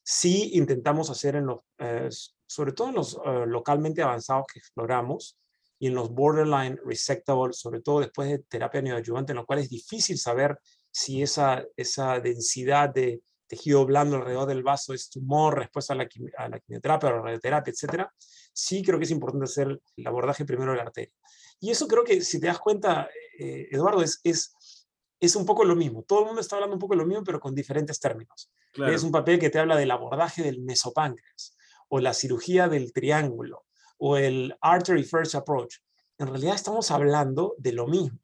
Sí 0.03 0.51
intentamos 0.53 1.09
hacer 1.09 1.35
en 1.35 1.45
los, 1.47 1.59
eh, 1.79 2.09
sobre 2.45 2.73
todo 2.73 2.89
en 2.89 2.95
los 2.95 3.17
localmente 3.47 4.01
avanzados 4.01 4.45
que 4.51 4.59
exploramos 4.59 5.37
y 5.79 5.87
en 5.87 5.95
los 5.95 6.11
borderline 6.11 6.79
resectable, 6.85 7.53
sobre 7.53 7.81
todo 7.81 8.01
después 8.01 8.29
de 8.29 8.39
terapia 8.39 8.81
neoadyuvante, 8.81 9.31
en 9.31 9.37
lo 9.37 9.45
cual 9.45 9.59
es 9.59 9.69
difícil 9.69 10.17
saber 10.17 10.59
si 10.91 11.21
esa, 11.21 11.63
esa 11.75 12.19
densidad 12.19 12.89
de 12.93 13.21
tejido 13.47 13.85
blando 13.85 14.17
alrededor 14.17 14.47
del 14.47 14.63
vaso 14.63 14.93
es 14.93 15.09
tumor, 15.09 15.57
respuesta 15.57 15.93
a 15.93 15.97
la, 15.97 16.07
a 16.37 16.49
la 16.49 16.59
quimioterapia 16.59 17.09
o 17.09 17.17
la 17.17 17.21
radioterapia, 17.21 17.71
etcétera, 17.71 18.13
sí 18.53 18.81
creo 18.83 18.97
que 18.97 19.05
es 19.05 19.11
importante 19.11 19.45
hacer 19.45 19.81
el 19.97 20.07
abordaje 20.07 20.45
primero 20.45 20.71
de 20.71 20.77
la 20.77 20.83
arteria. 20.83 21.13
Y 21.59 21.69
eso 21.71 21.87
creo 21.87 22.03
que, 22.03 22.21
si 22.21 22.39
te 22.39 22.47
das 22.47 22.59
cuenta, 22.59 23.09
eh, 23.39 23.67
Eduardo, 23.71 24.01
es, 24.03 24.55
es 25.25 25.38
un 25.38 25.45
poco 25.45 25.63
lo 25.63 25.73
mismo. 25.73 26.03
Todo 26.03 26.19
el 26.19 26.25
mundo 26.25 26.41
está 26.41 26.57
hablando 26.57 26.75
un 26.75 26.81
poco 26.81 26.95
lo 26.95 27.05
mismo, 27.05 27.23
pero 27.23 27.39
con 27.39 27.55
diferentes 27.55 27.97
términos. 27.97 28.51
Es 28.73 29.03
un 29.03 29.12
papel 29.12 29.39
que 29.39 29.49
te 29.49 29.57
habla 29.57 29.77
del 29.77 29.91
abordaje 29.91 30.43
del 30.43 30.59
mesopáncreas, 30.59 31.55
o 31.88 32.01
la 32.01 32.13
cirugía 32.13 32.67
del 32.67 32.91
triángulo, 32.91 33.65
o 33.97 34.17
el 34.17 34.53
artery 34.59 35.05
first 35.05 35.36
approach. 35.36 35.75
En 36.17 36.27
realidad 36.27 36.55
estamos 36.55 36.91
hablando 36.91 37.55
de 37.57 37.71
lo 37.71 37.88
mismo. 37.88 38.19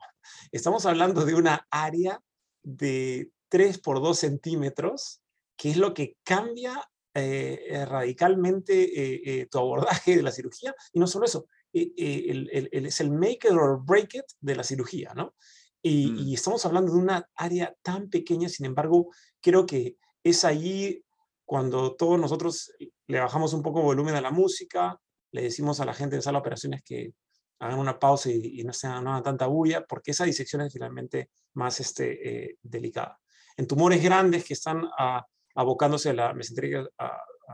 Estamos 0.52 0.86
hablando 0.86 1.24
de 1.24 1.36
una 1.36 1.66
área 1.72 2.22
de 2.64 3.32
3 3.48 3.78
por 3.80 4.02
2 4.02 4.20
centímetros, 4.20 5.22
que 5.56 5.70
es 5.70 5.78
lo 5.78 5.94
que 5.94 6.18
cambia 6.26 6.84
eh, 7.14 7.64
eh, 7.70 7.86
radicalmente 7.86 9.40
eh, 9.42 9.46
tu 9.46 9.58
abordaje 9.58 10.18
de 10.18 10.22
la 10.22 10.34
cirugía. 10.34 10.76
Y 10.92 11.00
no 11.00 11.08
solo 11.08 11.26
eso, 11.26 11.46
es 11.72 13.00
el 13.00 13.12
make 13.12 13.48
it 13.48 13.54
or 13.54 13.82
break 13.86 14.16
it 14.16 14.26
de 14.42 14.56
la 14.58 14.64
cirugía, 14.66 15.14
¿no? 15.16 15.34
Y, 15.82 16.12
mm. 16.12 16.20
y, 16.20 16.34
estamos 16.34 16.66
hablando 16.66 16.94
de 16.94 17.00
una 17.00 17.30
área 17.36 17.74
tan 17.82 18.10
pequeña, 18.10 18.50
sin 18.50 18.66
embargo, 18.66 19.10
creo 19.42 19.66
que 19.66 19.98
es 20.24 20.44
ahí 20.44 21.04
cuando 21.46 21.96
todos 21.96 22.20
nosotros 22.20 22.72
le 23.08 23.20
bajamos 23.20 23.54
un 23.54 23.64
poco 23.64 23.82
volumen 23.82 24.16
a 24.16 24.22
la 24.22 24.32
música, 24.32 25.00
le 25.32 25.44
decimos 25.44 25.80
a 25.80 25.86
la 25.86 25.94
gente 25.94 26.16
en 26.16 26.22
sala 26.22 26.38
de 26.38 26.42
operaciones 26.42 26.82
que 26.84 27.14
hagan 27.60 27.80
una 27.80 28.00
pausa 28.00 28.30
y, 28.30 28.64
no, 28.64 28.74
sean, 28.74 29.04
no 29.04 29.12
hagan 29.12 29.24
tanta 29.24 29.48
bulla, 29.48 29.86
porque 29.86 30.12
esa 30.12 30.26
disección 30.26 30.62
es 30.62 30.74
finalmente 30.74 31.30
más 31.54 31.80
este, 31.80 32.58
delicada 32.62 33.20
en 33.60 33.68
tumores 33.68 34.02
grandes 34.02 34.46
que 34.46 34.54
están 34.54 34.86
abocándose 35.54 36.12
a 36.12 36.14
la 36.14 36.34
mesentérica 36.34 36.88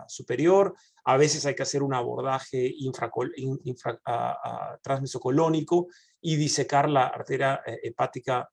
superior. 0.07 0.75
A 1.03 1.17
veces 1.17 1.47
hay 1.47 1.55
que 1.55 1.63
hacer 1.63 1.81
un 1.81 1.95
abordaje 1.95 2.71
infra, 2.77 3.09
transmesocolónico 4.83 5.87
y 6.25 6.37
disecar 6.37 6.89
la 6.89 7.05
arteria 7.05 7.61
eh, 7.67 7.79
hepática 7.83 8.49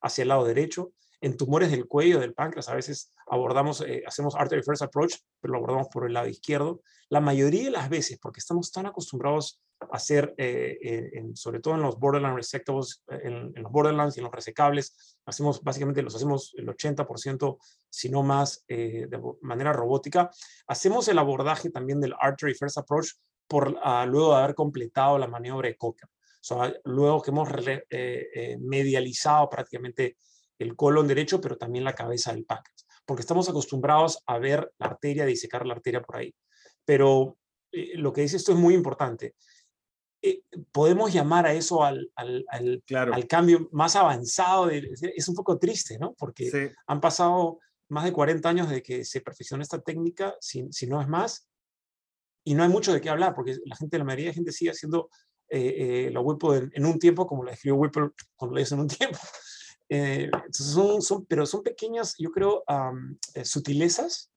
hacia 0.00 0.22
el 0.22 0.28
lado 0.28 0.44
derecho. 0.44 0.92
En 1.20 1.36
tumores 1.36 1.72
del 1.72 1.88
cuello, 1.88 2.20
del 2.20 2.34
páncreas, 2.34 2.68
a 2.68 2.74
veces 2.74 3.12
abordamos, 3.26 3.80
eh, 3.80 4.04
hacemos 4.06 4.36
artery 4.36 4.62
first 4.62 4.82
approach, 4.82 5.16
pero 5.40 5.52
lo 5.52 5.58
abordamos 5.58 5.88
por 5.88 6.06
el 6.06 6.12
lado 6.12 6.28
izquierdo. 6.28 6.82
La 7.08 7.20
mayoría 7.20 7.64
de 7.64 7.70
las 7.72 7.90
veces, 7.90 8.20
porque 8.22 8.38
estamos 8.38 8.70
tan 8.70 8.86
acostumbrados 8.86 9.60
a 9.80 9.96
hacer, 9.96 10.32
eh, 10.38 10.78
eh, 10.80 11.24
sobre 11.34 11.58
todo 11.58 11.74
en 11.74 11.82
los 11.82 11.98
borderline 11.98 12.36
resectables, 12.36 13.02
en, 13.08 13.52
los 13.54 13.72
borderlands 13.72 14.16
y 14.16 14.20
en 14.20 14.24
los 14.24 14.32
resecables, 14.32 15.18
hacemos 15.26 15.62
básicamente 15.64 16.02
los 16.02 16.14
hacemos 16.14 16.54
el 16.56 16.68
80%, 16.68 17.58
si 17.90 18.08
no 18.08 18.22
más, 18.22 18.64
de 18.68 19.20
manera 19.42 19.72
robótica. 19.72 20.30
Hacemos 20.68 21.08
el 21.08 21.18
abordaje 21.18 21.70
también 21.70 22.00
del 22.00 22.14
artery 22.20 22.54
first 22.54 22.78
approach 22.78 23.08
por, 23.48 23.76
ah, 23.82 24.06
luego 24.06 24.30
de 24.30 24.42
haber 24.44 24.54
completado 24.54 25.18
la 25.18 25.26
maniobra 25.26 25.68
de 25.68 25.76
Cocker. 25.76 26.08
Luego 26.84 27.22
que 27.22 27.30
hemos 27.30 27.48
medializado 28.60 29.48
prácticamente 29.48 30.16
el 30.60 30.76
colon 30.76 31.08
derecho, 31.08 31.40
pero 31.40 31.56
también 31.56 31.84
la 31.84 31.94
cabeza 31.94 32.32
del 32.32 32.44
páncreas, 32.44 32.86
porque 33.06 33.22
estamos 33.22 33.48
acostumbrados 33.48 34.22
a 34.26 34.38
ver 34.38 34.72
la 34.78 34.86
arteria, 34.86 35.24
disecar 35.24 35.66
la 35.66 35.74
arteria 35.74 36.02
por 36.02 36.16
ahí. 36.16 36.34
Pero 36.84 37.38
eh, 37.72 37.96
lo 37.96 38.12
que 38.12 38.20
dice 38.20 38.36
esto 38.36 38.52
es 38.52 38.58
muy 38.58 38.74
importante. 38.74 39.34
Eh, 40.22 40.42
podemos 40.70 41.12
llamar 41.12 41.46
a 41.46 41.54
eso 41.54 41.82
al, 41.82 42.12
al, 42.14 42.44
al, 42.50 43.26
cambio 43.26 43.70
más 43.72 43.96
avanzado. 43.96 44.68
es 44.68 45.28
un 45.28 45.34
poco 45.34 45.58
triste, 45.58 45.98
¿no? 45.98 46.12
Porque 46.12 46.74
han 46.86 47.00
pasado 47.00 47.58
más 47.88 48.04
de 48.04 48.12
40 48.12 48.46
años 48.48 48.68
de 48.68 48.82
que 48.82 49.04
se 49.06 49.22
perfeccionó 49.22 49.62
esta 49.62 49.80
técnica, 49.80 50.36
si, 50.40 50.68
si, 50.70 50.86
no 50.86 51.00
es 51.00 51.08
más, 51.08 51.48
y 52.44 52.54
no 52.54 52.62
hay 52.62 52.68
mucho 52.68 52.92
de 52.92 53.00
qué 53.00 53.08
hablar, 53.08 53.34
porque 53.34 53.56
la 53.64 53.76
gente, 53.76 53.96
la 53.96 54.04
mayoría 54.04 54.26
de 54.26 54.34
gente 54.34 54.52
sigue 54.52 54.72
haciendo 54.72 55.08
eh, 55.50 56.06
eh 56.06 56.10
la 56.10 56.20
Whipple 56.20 56.70
en, 56.72 56.86
un 56.86 56.98
tiempo, 56.98 57.26
como 57.26 57.44
la 57.44 57.52
escribió 57.52 57.76
Whipple 57.76 58.10
cuando 58.36 58.54
lo 58.54 58.60
hizo 58.60 58.74
en 58.74 58.80
un 58.82 58.88
tiempo. 58.88 59.18
Eh, 59.92 60.30
son, 60.52 61.02
son, 61.02 61.26
pero 61.26 61.44
son 61.46 61.64
pequeñas, 61.64 62.14
yo 62.16 62.30
creo, 62.30 62.62
eh, 63.34 63.44
sutilezas 63.44 64.30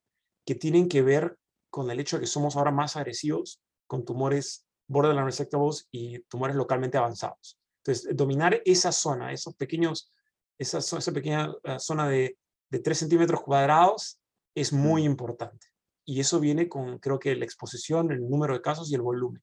que 0.45 0.55
tienen 0.55 0.89
que 0.89 1.03
ver 1.03 1.37
con 1.69 1.89
el 1.91 1.99
hecho 1.99 2.17
de 2.17 2.21
que 2.21 2.27
somos 2.27 2.55
ahora 2.55 2.71
más 2.71 2.95
agresivos 2.95 3.61
con 3.85 4.03
tumores 4.03 4.65
borderline 4.87 5.25
resectables 5.25 5.87
y 5.91 6.19
tumores 6.23 6.55
localmente 6.55 6.97
avanzados. 6.97 7.59
Entonces, 7.83 8.15
dominar 8.15 8.61
esa 8.65 8.91
zona, 8.91 9.31
esos 9.31 9.55
pequeños, 9.55 10.11
esa, 10.57 10.79
esa 10.79 11.11
pequeña 11.11 11.53
eh, 11.63 11.79
zona 11.79 12.09
de, 12.09 12.37
de 12.69 12.79
3 12.79 12.97
centímetros 12.97 13.41
cuadrados 13.41 14.19
es 14.55 14.73
muy 14.73 15.03
importante. 15.03 15.67
Y 16.05 16.19
eso 16.19 16.39
viene 16.39 16.67
con, 16.67 16.97
creo 16.97 17.19
que, 17.19 17.35
la 17.35 17.45
exposición, 17.45 18.11
el 18.11 18.27
número 18.27 18.55
de 18.55 18.61
casos 18.61 18.91
y 18.91 18.95
el 18.95 19.01
volumen. 19.01 19.41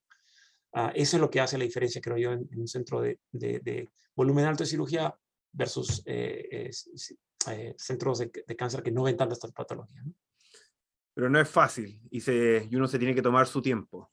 Uh, 0.72 0.90
eso 0.94 1.16
es 1.16 1.20
lo 1.20 1.30
que 1.30 1.40
hace 1.40 1.58
la 1.58 1.64
diferencia, 1.64 2.00
creo 2.00 2.16
yo, 2.16 2.32
en, 2.32 2.48
en 2.50 2.60
un 2.60 2.68
centro 2.68 3.00
de, 3.00 3.18
de, 3.32 3.58
de, 3.60 3.88
volumen 4.14 4.44
alto 4.44 4.62
de 4.62 4.70
cirugía 4.70 5.16
versus 5.52 6.02
eh, 6.06 6.70
eh, 7.48 7.74
centros 7.76 8.18
de, 8.18 8.30
cáncer 8.56 8.82
que 8.82 8.92
no 8.92 9.04
ven 9.04 9.16
tantas 9.16 9.40
patologías. 9.52 10.04
¿no? 10.04 10.14
Pero 11.14 11.28
no 11.28 11.40
es 11.40 11.48
fácil 11.48 12.00
y, 12.10 12.20
se, 12.20 12.68
y 12.70 12.76
uno 12.76 12.86
se 12.86 12.98
tiene 12.98 13.14
que 13.14 13.22
tomar 13.22 13.46
su 13.46 13.60
tiempo. 13.60 14.12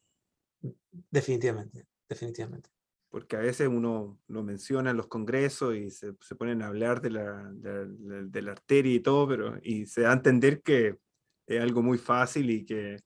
Definitivamente, 1.12 1.86
definitivamente. 2.10 2.70
Porque 3.10 3.36
a 3.36 3.40
veces 3.40 3.68
uno 3.68 4.20
lo 4.28 4.44
menciona 4.44 4.92
en 4.92 4.98
los 4.98 5.08
congresos 5.08 5.76
y 5.76 5.92
se, 5.92 6.14
se 6.20 6.36
ponen 6.36 6.62
a 6.62 6.68
hablar 6.68 7.02
de 7.02 7.10
la, 7.12 7.52
de, 7.54 8.26
de 8.28 8.42
la 8.42 8.52
arteria 8.52 8.96
y 8.96 9.00
todo, 9.00 9.28
pero 9.28 9.58
y 9.62 9.86
se 9.86 10.02
da 10.02 10.12
a 10.12 10.14
entender 10.14 10.62
que 10.62 10.98
es 11.46 11.62
algo 11.62 11.82
muy 11.82 11.98
fácil 11.98 12.50
y 12.50 12.66
que 12.66 12.98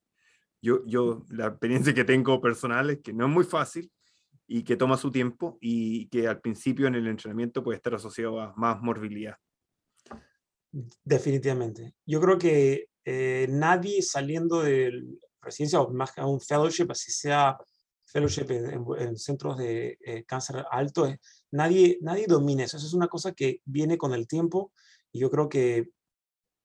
yo, 0.62 0.86
yo 0.86 1.26
la 1.30 1.48
experiencia 1.48 1.94
que 1.94 2.04
tengo 2.04 2.40
personal 2.40 2.90
es 2.92 3.00
que 3.00 3.14
no 3.14 3.26
es 3.26 3.32
muy 3.32 3.44
fácil 3.44 3.92
y 4.48 4.64
que 4.64 4.76
toma 4.76 4.98
su 4.98 5.12
tiempo 5.12 5.58
y 5.62 6.08
que 6.10 6.28
al 6.28 6.42
principio 6.42 6.88
en 6.88 6.96
el 6.96 7.08
entrenamiento 7.08 7.64
puede 7.64 7.78
estar 7.78 7.96
asociado 7.96 8.40
a 8.40 8.54
más 8.56 8.82
morbilidad. 8.82 9.38
Definitivamente. 11.04 11.96
Yo 12.06 12.22
creo 12.22 12.38
que 12.38 12.90
eh, 13.06 13.48
nadie 13.50 14.02
saliendo 14.02 14.62
de 14.62 14.92
residencia 15.42 15.82
o 15.82 15.92
más 15.92 16.12
que 16.12 16.22
un 16.22 16.40
fellowship, 16.40 16.88
así 16.90 17.12
sea 17.12 17.58
fellowship 18.06 18.52
en, 18.52 19.18
centros 19.18 19.58
de 19.58 19.98
eh, 20.06 20.24
cáncer 20.26 20.66
alto, 20.70 21.08
eh, 21.08 21.20
nadie, 21.52 21.98
nadie 22.02 22.26
domina 22.28 22.66
eso. 22.66 22.78
Eso 22.78 22.88
es 22.88 22.94
una 22.94 23.08
cosa 23.08 23.32
que 23.32 23.62
viene 23.66 23.98
con 23.98 24.14
el 24.14 24.28
tiempo 24.28 24.74
y 25.12 25.20
yo 25.20 25.30
creo 25.30 25.50
que 25.50 25.90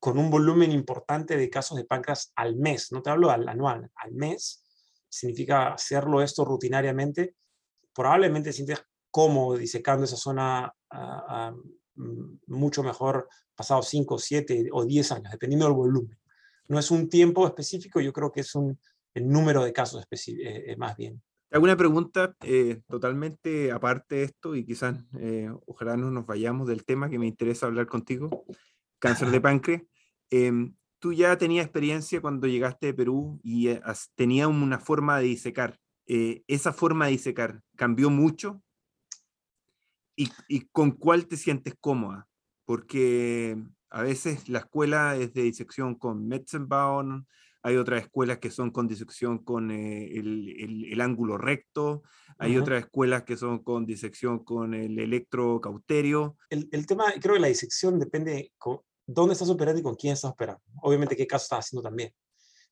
con 0.07 0.19
un 0.19 0.31
volumen 0.31 0.71
importante 0.71 1.37
de 1.37 1.51
casos 1.51 1.77
de 1.77 1.85
páncreas 1.85 2.33
al 2.37 2.55
mes, 2.55 2.93
no 2.93 3.03
te 3.03 3.11
hablo 3.11 3.29
al 3.29 3.49
anual, 3.49 3.91
al 3.97 4.13
mes, 4.13 4.65
significa 5.09 5.73
hacerlo 5.73 6.23
esto 6.23 6.45
rutinariamente, 6.45 7.35
probablemente 7.93 8.53
sientes 8.53 8.85
cómodo 9.11 9.59
disecando 9.59 10.05
esa 10.05 10.17
zona 10.17 10.73
ah, 10.91 11.25
ah, 11.29 11.55
mucho 12.47 12.85
mejor 12.85 13.29
pasado 13.57 13.83
5, 13.83 14.17
7 14.17 14.69
o 14.71 14.85
10 14.85 15.11
años, 15.11 15.33
dependiendo 15.33 15.67
del 15.67 15.75
volumen. 15.75 16.17
No 16.69 16.79
es 16.79 16.93
un 16.93 17.09
tiempo 17.09 17.45
específico, 17.45 18.01
yo 18.01 18.13
creo 18.13 18.31
que 18.31 18.43
es 18.43 18.55
un, 18.55 18.79
el 19.13 19.29
número 19.29 19.65
de 19.65 19.73
casos 19.73 20.05
eh, 20.05 20.37
eh, 20.39 20.77
más 20.77 20.97
bien. 20.97 21.21
¿Alguna 21.51 21.77
pregunta 21.77 22.33
eh, 22.45 22.81
totalmente 22.87 23.73
aparte 23.73 24.15
de 24.15 24.23
esto 24.23 24.55
y 24.55 24.65
quizás 24.65 25.05
ojalá 25.67 25.97
no 25.97 26.13
nos 26.13 26.27
vayamos 26.27 26.69
del 26.69 26.85
tema 26.85 27.11
que 27.11 27.19
me 27.19 27.27
interesa 27.27 27.67
hablar 27.67 27.89
contigo? 27.89 28.45
Cáncer 29.01 29.33
de 29.33 29.41
páncreas. 29.41 29.83
Em, 30.31 30.75
tú 30.99 31.13
ya 31.13 31.37
tenías 31.39 31.65
experiencia 31.65 32.21
cuando 32.21 32.47
llegaste 32.47 32.87
de 32.87 32.95
Perú 32.95 33.41
y 33.43 33.69
tenías 34.15 34.49
una 34.49 34.79
forma 34.79 35.19
de 35.19 35.27
disecar. 35.27 35.79
Eh, 36.07 36.43
esa 36.47 36.73
forma 36.73 37.07
de 37.07 37.13
disecar 37.13 37.61
cambió 37.77 38.11
mucho 38.11 38.63
y, 40.17 40.31
y, 40.49 40.61
con 40.73 40.93
cuál 40.93 41.27
te 41.27 41.37
sientes 41.37 41.75
cómoda, 41.81 42.29
porque 42.65 43.57
a 43.91 44.03
veces 44.03 44.49
la 44.49 44.61
escuela 44.61 45.17
es 45.17 45.35
de 45.35 45.43
disección 45.43 45.97
con 45.97 46.27
Metzenbaum, 46.27 47.25
hay 47.63 47.77
otras 47.77 48.05
escuelas 48.05 48.39
que 48.39 48.51
son 48.51 48.71
con 48.71 48.87
disección 48.87 49.39
con 49.39 49.73
eh, 49.73 50.17
el, 50.17 50.87
el, 50.89 51.01
ángulo 51.01 51.37
recto, 51.37 52.05
hay 52.39 52.57
otras 52.57 52.85
escuelas 52.85 53.25
que 53.25 53.37
son 53.37 53.59
con 53.65 53.85
disección 53.85 54.45
con 54.45 54.73
el 54.73 54.97
electrocauterio. 55.01 56.37
El, 56.49 56.69
el 56.71 56.87
tema, 56.87 57.07
creo 57.21 57.35
que 57.35 57.41
la 57.41 57.49
disección 57.49 57.99
depende 57.99 58.53
dónde 59.07 59.35
estás 59.35 59.49
operando 59.49 59.81
y 59.81 59.83
con 59.83 59.95
quién 59.95 60.15
estás 60.15 60.33
operando. 60.33 60.63
Obviamente 60.83 61.17
qué 61.17 61.27
caso 61.27 61.45
estás 61.45 61.67
haciendo 61.67 61.83
también 61.83 62.13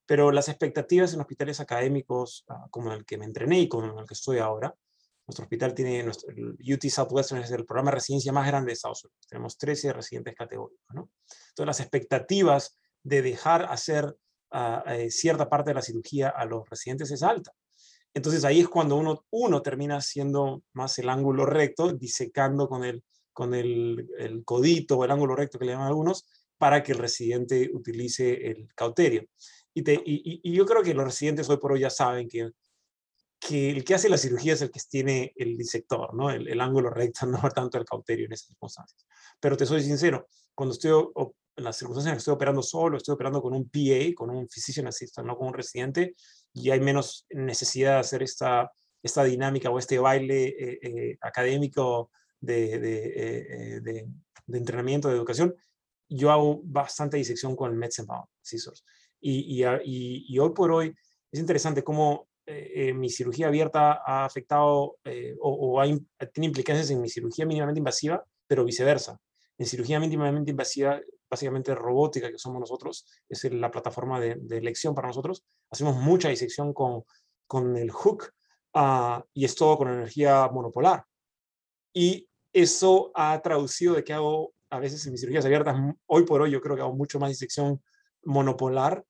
pero 0.07 0.31
las 0.31 0.49
expectativas 0.49 1.15
en 1.15 1.21
hospitales 1.21 1.61
académicos 1.61 2.45
ah, 2.49 2.67
como 2.71 2.93
el 2.93 3.05
que 3.05 3.19
me 3.19 3.25
entrené 3.25 3.61
y 3.61 3.69
como 3.69 4.01
el 4.01 4.07
que 4.07 4.15
estoy 4.15 4.39
ahora, 4.39 4.75
nuestro 5.27 5.45
hospital 5.45 5.75
tiene, 5.75 6.03
nuestro, 6.03 6.31
el 6.31 6.75
UT 6.75 6.85
Southwestern 6.85 7.43
es 7.43 7.51
el 7.51 7.65
programa 7.65 7.91
de 7.91 7.97
residencia 7.97 8.33
más 8.33 8.47
grande 8.47 8.69
de 8.69 8.73
Estados 8.75 9.05
Unidos. 9.05 9.27
Tenemos 9.27 9.57
13 9.57 9.93
residentes 9.95 10.35
categóricos, 10.35 10.85
¿no? 10.93 11.11
Entonces 11.49 11.67
las 11.67 11.81
expectativas 11.81 12.79
de 13.03 13.23
dejar 13.23 13.65
hacer 13.71 14.05
uh, 14.53 14.91
eh, 14.91 15.11
cierta 15.11 15.49
parte 15.49 15.71
de 15.71 15.75
la 15.75 15.83
cirugía 15.83 16.29
a 16.29 16.45
los 16.45 16.69
residentes 16.69 17.11
es 17.11 17.23
alta. 17.23 17.53
Entonces 18.13 18.45
ahí 18.45 18.61
es 18.61 18.69
cuando 18.69 18.97
uno, 18.97 19.25
uno 19.31 19.63
termina 19.63 19.97
haciendo 19.97 20.63
más 20.75 20.99
el 20.99 21.09
ángulo 21.09 21.47
recto, 21.47 21.93
disecando 21.93 22.69
con 22.69 22.85
el, 22.85 23.03
con 23.35 23.53
el, 23.53 24.09
el 24.19 24.45
codito 24.45 24.97
o 24.97 25.05
el 25.05 25.11
ángulo 25.11 25.37
recto 25.37 25.59
que 25.59 25.67
le 25.67 25.73
llaman 25.73 25.89
algunos, 25.89 26.25
para 26.57 26.83
que 26.83 26.93
el 26.93 26.99
residente 26.99 27.71
utilice 27.75 28.49
el 28.49 28.69
cauterio. 28.75 29.27
Y, 29.75 30.53
yo 30.53 30.65
creo 30.65 30.83
que 30.83 30.95
los 30.95 31.05
residentes 31.05 31.49
hoy 31.51 31.59
por 31.59 31.73
hoy 31.73 31.81
ya 31.81 31.91
saben 31.91 32.29
que, 32.29 32.53
que 33.41 33.71
el 33.71 33.85
que 33.85 33.95
hace 33.95 34.09
la 34.09 34.17
cirugía 34.17 34.55
es 34.55 34.63
el 34.63 34.71
que 34.71 34.81
tiene 34.89 35.33
el 35.37 35.57
disector, 35.57 36.15
¿no? 36.15 36.31
El, 36.31 36.61
ángulo 36.61 36.91
recto, 36.91 37.27
no 37.27 37.41
tanto 37.51 37.79
el 37.79 37.85
cauterio 37.85 38.27
en 38.27 38.33
esas 38.33 38.49
circunstancias. 38.49 39.05
Pero 39.41 39.57
te 39.57 39.67
soy 39.67 39.83
sincero, 39.83 40.29
cuando 40.55 40.75
estoy 40.75 40.93
en 41.57 41.65
las 41.65 41.77
circunstancias 41.77 42.13
en 42.13 42.17
que 42.17 42.19
estoy 42.19 42.35
operando 42.35 42.63
solo, 42.63 42.97
estoy 42.97 43.15
operando 43.15 43.43
con 43.43 43.53
un 43.53 43.69
PA, 43.69 44.15
con 44.15 44.31
un 44.31 44.49
physician 44.49 44.87
assistant, 44.87 45.27
no 45.27 45.37
con 45.37 45.49
un 45.49 45.55
residente, 45.55 46.15
y 46.53 46.71
hay 46.71 46.81
menos 46.81 47.27
necesidad 47.31 47.95
de 47.95 48.01
hacer 48.01 48.23
esta, 48.23 48.71
esta 49.03 49.25
dinámica 49.25 49.71
o 49.71 49.79
este 49.79 49.99
baile 49.99 50.47
eh, 50.47 50.79
eh, 50.83 51.19
académico 51.21 52.11
de, 52.45 52.79
de, 52.79 53.13
eh, 53.17 53.81
de, 53.81 54.09
de, 54.47 54.59
entrenamiento, 54.59 55.09
de 55.09 55.17
educación, 55.17 55.55
yo 56.09 56.31
hago 56.31 56.61
bastante 56.65 57.17
disección 57.17 57.57
con 57.57 57.71
el 57.71 57.77
Metzenbaum 57.77 58.27
scissors. 58.43 58.85
Y, 59.21 59.65
y, 59.65 60.39
hoy 60.39 60.51
por 60.55 60.71
hoy 60.71 60.95
es 61.33 61.41
interesante 61.41 61.83
cómo 61.83 62.29
eh, 62.47 62.89
eh, 62.89 62.93
mi 62.93 63.09
cirugía 63.09 63.47
abierta 63.47 64.03
ha 64.05 64.27
afectado 64.27 64.99
eh, 65.05 65.35
o, 65.41 65.83
tiene 66.33 66.47
implicancias 66.47 66.91
en 66.91 67.01
mi 67.01 67.09
cirugía 67.09 67.47
mínimamente 67.47 67.79
invasiva, 67.79 68.23
pero 68.47 68.65
viceversa. 68.65 69.19
En 69.57 69.67
cirugía 69.67 69.99
mínimamente 69.99 70.51
invasiva, 70.51 71.01
básicamente 71.31 71.75
robótica, 71.75 72.31
que 72.31 72.39
somos 72.39 72.61
nosotros, 72.61 73.07
es 73.29 73.45
la 73.51 73.71
plataforma 73.71 74.21
de, 74.21 74.39
elección 74.51 74.95
para 74.95 75.09
nosotros, 75.09 75.45
hacemos 75.71 75.97
mucha 75.97 76.29
disección 76.29 76.75
con, 76.75 77.05
con 77.47 77.77
el 77.79 77.91
hook 77.91 78.31
uh, 78.75 79.23
y 79.33 79.45
es 79.47 79.55
todo 79.55 79.79
con 79.79 79.89
energía 79.89 80.49
monopolar. 80.49 81.05
Y 81.95 82.29
eso 82.55 83.13
ha 83.15 83.39
traducido 83.43 83.95
de 83.95 84.05
que 84.05 84.15
hago 84.15 84.55
a 84.71 84.79
veces 84.79 85.05
en 85.05 85.13
mis 85.13 85.21
cirugías 85.21 85.45
abiertas, 85.45 85.77
hoy 86.07 86.25
por 86.25 86.41
hoy 86.41 86.51
yo 86.51 86.61
creo 86.61 86.75
que 86.75 86.83
hago 86.83 86.97
mucho 86.97 87.21
más 87.21 87.29
disección 87.29 87.83
monopolar 88.25 89.05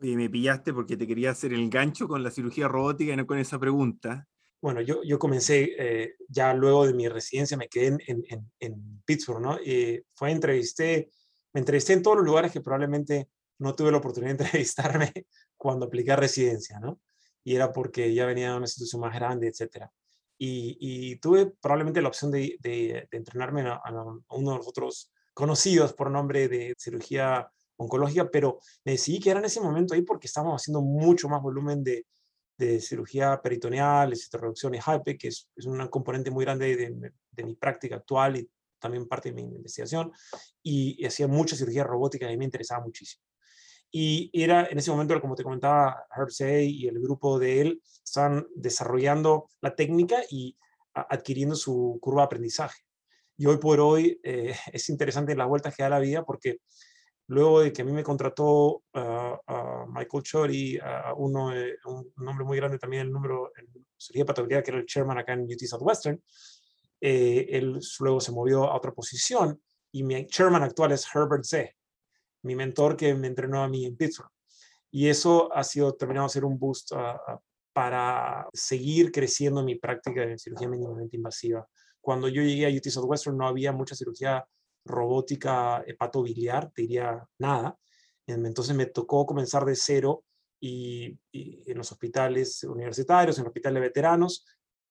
y 0.00 0.16
me 0.16 0.30
pillaste 0.30 0.72
porque 0.72 0.96
te 0.96 1.06
quería 1.06 1.30
hacer 1.30 1.52
el 1.52 1.68
gancho 1.68 2.06
con 2.06 2.22
la 2.22 2.30
cirugía 2.30 2.68
robótica 2.68 3.12
y 3.12 3.16
no 3.16 3.26
con 3.26 3.38
esa 3.38 3.58
pregunta. 3.58 4.26
bueno, 4.60 4.80
yo, 4.80 5.02
yo 5.02 5.18
comencé 5.18 5.74
eh, 5.78 6.14
ya 6.28 6.54
luego 6.54 6.86
de 6.86 6.94
mi 6.94 7.08
residencia, 7.08 7.56
me 7.56 7.68
quedé 7.68 7.98
en, 8.06 8.24
en, 8.28 8.52
en 8.60 9.02
Pittsburgh, 9.04 9.40
¿no? 9.40 9.58
Y 9.60 10.02
fue, 10.14 10.30
entrevisté, 10.30 11.10
me 11.52 11.60
entrevisté 11.60 11.94
en 11.94 12.02
todos 12.02 12.18
los 12.18 12.26
lugares 12.26 12.52
que 12.52 12.60
probablemente 12.60 13.28
no 13.58 13.74
tuve 13.74 13.90
la 13.90 13.98
oportunidad 13.98 14.36
de 14.36 14.44
entrevistarme 14.44 15.12
cuando 15.56 15.86
apliqué 15.86 16.12
a 16.12 16.16
residencia, 16.16 16.78
¿no? 16.78 17.00
Y 17.42 17.54
era 17.56 17.72
porque 17.72 18.12
ya 18.14 18.26
venía 18.26 18.50
de 18.50 18.56
una 18.56 18.66
institución 18.66 19.00
más 19.00 19.14
grande, 19.14 19.48
etcétera. 19.48 19.90
Y, 20.38 20.76
y, 20.80 21.16
tuve 21.16 21.46
probablemente 21.60 22.00
la 22.00 22.08
opción 22.08 22.30
de, 22.30 22.56
de, 22.60 23.08
entrenarme 23.10 23.62
a, 23.62 23.74
a, 23.74 23.90
uno 24.36 24.52
de 24.52 24.56
los 24.56 24.68
otros 24.68 25.10
conocidos 25.34 25.92
por 25.92 26.10
nombre 26.10 26.48
de 26.48 26.74
cirugía 26.78 27.50
oncológica, 27.76 28.30
pero 28.30 28.60
me 28.84 28.92
decidí 28.92 29.20
que 29.20 29.30
era 29.30 29.40
en 29.40 29.46
ese 29.46 29.60
momento 29.60 29.94
ahí 29.94 30.02
porque 30.02 30.26
estábamos 30.26 30.62
haciendo 30.62 30.80
mucho 30.80 31.28
más 31.28 31.42
volumen 31.42 31.82
de, 31.82 32.06
de 32.58 32.80
cirugía 32.80 33.40
peritoneal, 33.40 34.10
de 34.10 34.38
reducción 34.38 34.74
y 34.74 34.78
HIPE, 34.78 35.16
que 35.16 35.28
es, 35.28 35.48
es, 35.54 35.66
componente 35.90 36.30
muy 36.30 36.44
grande 36.44 36.76
de, 36.76 37.12
de, 37.30 37.44
mi 37.44 37.54
práctica 37.54 37.96
actual 37.96 38.36
y 38.36 38.50
también 38.80 39.06
parte 39.06 39.30
de 39.30 39.36
mi 39.36 39.42
investigación, 39.42 40.12
y, 40.62 40.96
y 41.02 41.06
hacía 41.06 41.28
mucha 41.28 41.56
cirugía 41.56 41.84
robótica 41.84 42.30
y 42.30 42.36
me 42.36 42.44
interesaba 42.44 42.84
muchísimo. 42.84 43.24
Y 43.90 44.30
era 44.32 44.66
en 44.66 44.78
ese 44.78 44.90
momento, 44.90 45.18
como 45.20 45.34
te 45.34 45.42
comentaba, 45.42 46.06
Herb 46.14 46.28
y 46.40 46.86
el 46.86 47.00
grupo 47.00 47.38
de 47.38 47.60
él 47.60 47.82
estaban 48.04 48.46
desarrollando 48.54 49.48
la 49.60 49.74
técnica 49.74 50.22
y 50.30 50.56
adquiriendo 50.92 51.54
su 51.54 51.98
curva 52.00 52.22
de 52.22 52.26
aprendizaje. 52.26 52.82
Y 53.36 53.46
hoy 53.46 53.58
por 53.58 53.80
hoy 53.80 54.20
eh, 54.22 54.54
es 54.72 54.88
interesante 54.88 55.36
las 55.36 55.48
vueltas 55.48 55.74
que 55.74 55.82
da 55.82 55.88
la 55.88 56.00
vida 56.00 56.24
porque 56.24 56.58
luego 57.28 57.60
de 57.60 57.72
que 57.72 57.82
a 57.82 57.84
mí 57.84 57.92
me 57.92 58.02
contrató 58.02 58.82
uh, 58.94 59.86
Michael 59.88 60.22
Chori, 60.22 60.78
uno, 61.16 61.52
un 61.84 62.12
nombre 62.16 62.44
muy 62.44 62.56
grande 62.56 62.78
también, 62.78 63.06
el 63.06 63.12
número 63.12 63.52
cirugía 63.98 64.24
patología, 64.24 64.62
que 64.62 64.70
era 64.70 64.80
el 64.80 64.86
chairman 64.86 65.18
acá 65.18 65.34
en 65.34 65.42
UT 65.42 65.60
Southwestern, 65.60 66.22
eh, 67.00 67.46
él 67.50 67.78
luego 68.00 68.20
se 68.20 68.32
movió 68.32 68.64
a 68.64 68.76
otra 68.76 68.92
posición 68.92 69.60
y 69.92 70.02
mi 70.02 70.26
chairman 70.26 70.62
actual 70.62 70.92
es 70.92 71.06
Herbert 71.14 71.44
Z, 71.44 71.70
mi 72.48 72.56
mentor 72.56 72.96
que 72.96 73.14
me 73.14 73.26
entrenó 73.26 73.62
a 73.62 73.68
mí 73.68 73.84
en 73.84 73.96
Pittsburgh. 73.96 74.30
Y 74.90 75.08
eso 75.08 75.54
ha 75.54 75.62
sido 75.62 75.94
terminado 75.94 76.26
a 76.26 76.30
ser 76.30 76.46
un 76.46 76.58
boost 76.58 76.92
para 77.74 78.48
seguir 78.54 79.12
creciendo 79.12 79.62
mi 79.62 79.74
práctica 79.74 80.22
de 80.22 80.38
cirugía 80.38 80.66
mínimamente 80.66 81.16
invasiva. 81.16 81.68
Cuando 82.00 82.26
yo 82.28 82.42
llegué 82.42 82.66
a 82.66 82.74
UT 82.74 82.88
Southwestern 82.88 83.36
no 83.36 83.46
había 83.46 83.70
mucha 83.72 83.94
cirugía 83.94 84.44
robótica 84.86 85.84
hepatobiliar, 85.86 86.72
te 86.72 86.82
diría 86.82 87.22
nada. 87.38 87.76
Entonces 88.26 88.74
me 88.74 88.86
tocó 88.86 89.26
comenzar 89.26 89.66
de 89.66 89.76
cero 89.76 90.24
y, 90.58 91.18
en 91.32 91.76
los 91.76 91.92
hospitales 91.92 92.64
universitarios, 92.64 93.36
en 93.36 93.42
el 93.42 93.48
hospital 93.48 93.74
de 93.74 93.80
veteranos, 93.80 94.46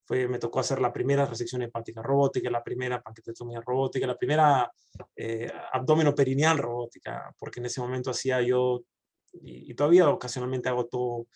fue, 0.08 0.28
me 0.28 0.40
tocó 0.40 0.62
hacer 0.62 0.80
la 0.80 0.94
primera 0.94 1.26
resección 1.26 1.62
hepática 1.62 2.02
robótica, 2.02 2.50
la 2.50 2.64
primera 2.64 3.02
pancreatomía 3.02 3.60
robótica, 3.60 4.08
la 4.08 4.18
primera 4.18 4.72
eh, 5.16 5.52
abdomino 5.74 6.16
perineal 6.16 6.58
robótica, 6.58 7.36
porque 7.38 7.60
en 7.60 7.66
ese 7.66 7.82
momento 7.82 8.12
hacía 8.12 8.42
yo, 8.42 8.84
y, 9.34 9.74
todavía 9.74 10.10
ocasionalmente 10.10 10.70
hago 10.70 10.86
todo, 10.86 11.28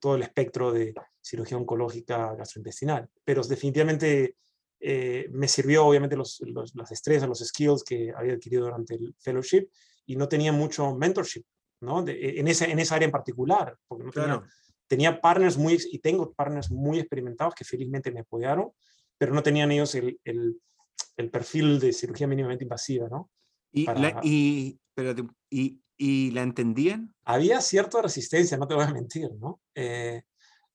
todo 0.00 0.14
el 0.14 0.22
espectro 0.22 0.70
de 0.72 0.94
cirugía 1.20 1.56
oncológica 1.56 2.36
gastrointestinal, 2.36 3.08
pero 3.24 3.42
definitivamente 3.42 4.36
eh, 4.78 5.26
me 5.32 5.48
sirvió 5.48 5.84
obviamente 5.84 6.16
los, 6.16 6.40
los, 6.46 6.72
las 6.76 6.90
destrezas, 6.90 7.28
los 7.28 7.40
skills 7.40 7.82
que 7.82 8.12
había 8.16 8.34
adquirido 8.34 8.66
durante 8.66 8.94
el 8.94 9.12
fellowship 9.18 9.68
y 10.06 10.14
no 10.14 10.28
tenía 10.28 10.52
mucho 10.52 10.94
mentorship, 10.94 11.44
¿no? 11.80 12.04
De, 12.04 12.38
en, 12.38 12.46
esa, 12.46 12.66
en 12.66 12.78
esa 12.78 12.94
área 12.94 13.06
en 13.06 13.12
particular, 13.12 13.76
tenía, 14.12 14.40
tenía 14.86 15.20
partners 15.20 15.56
muy, 15.56 15.78
y 15.90 15.98
tengo 15.98 16.32
partners 16.32 16.70
muy 16.70 16.98
experimentados 16.98 17.54
que 17.54 17.64
felizmente 17.64 18.10
me 18.10 18.20
apoyaron, 18.20 18.70
pero 19.18 19.32
no 19.32 19.42
tenían 19.42 19.72
ellos 19.72 19.94
el, 19.94 20.20
el, 20.24 20.60
el 21.16 21.30
perfil 21.30 21.80
de 21.80 21.92
cirugía 21.92 22.26
mínimamente 22.26 22.64
invasiva, 22.64 23.08
¿no? 23.08 23.30
Y, 23.72 23.86
la, 23.86 24.20
y, 24.22 24.78
y, 25.50 25.82
y, 25.96 26.30
la 26.30 26.42
entendían? 26.42 27.12
Había 27.24 27.60
cierta 27.60 28.00
resistencia, 28.00 28.56
no 28.56 28.68
te 28.68 28.74
voy 28.74 28.84
a 28.84 28.92
mentir, 28.92 29.30
¿no? 29.40 29.60
Eh, 29.74 30.22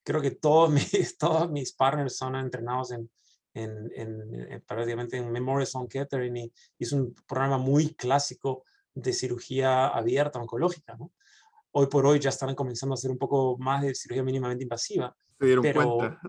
creo 0.04 0.22
que 0.22 0.32
todos 0.32 0.70
mis, 0.72 1.18
todos 1.18 1.50
mis 1.50 1.74
partners 1.74 2.18
son 2.18 2.36
entrenados 2.36 2.92
en, 2.92 3.10
en, 3.54 3.90
en, 3.96 4.62
prácticamente 4.68 5.18
en 5.18 5.32
Memorial 5.32 5.68
Sloan 5.68 5.88
Kettering 5.88 6.36
y, 6.38 6.44
y 6.78 6.84
es 6.84 6.92
un 6.92 7.14
programa 7.28 7.58
muy 7.58 7.96
clásico 7.96 8.66
de 8.94 9.14
cirugía 9.14 9.88
abierta 9.88 10.40
oncológica, 10.40 10.96
¿no? 10.96 11.12
Hoy 11.72 11.88
por 11.88 12.06
hoy 12.06 12.20
ya 12.20 12.30
están 12.30 12.56
comenzando 12.56 12.94
a 12.94 12.96
hacer 12.96 13.12
un 13.12 13.18
poco 13.18 13.58
más 13.58 13.82
de 13.82 13.96
cirugía 13.96 14.24
mínimamente 14.24 14.64
invasiva. 14.64 15.16
Se 15.40 15.46
dieron 15.46 15.72
cuenta. 15.72 16.22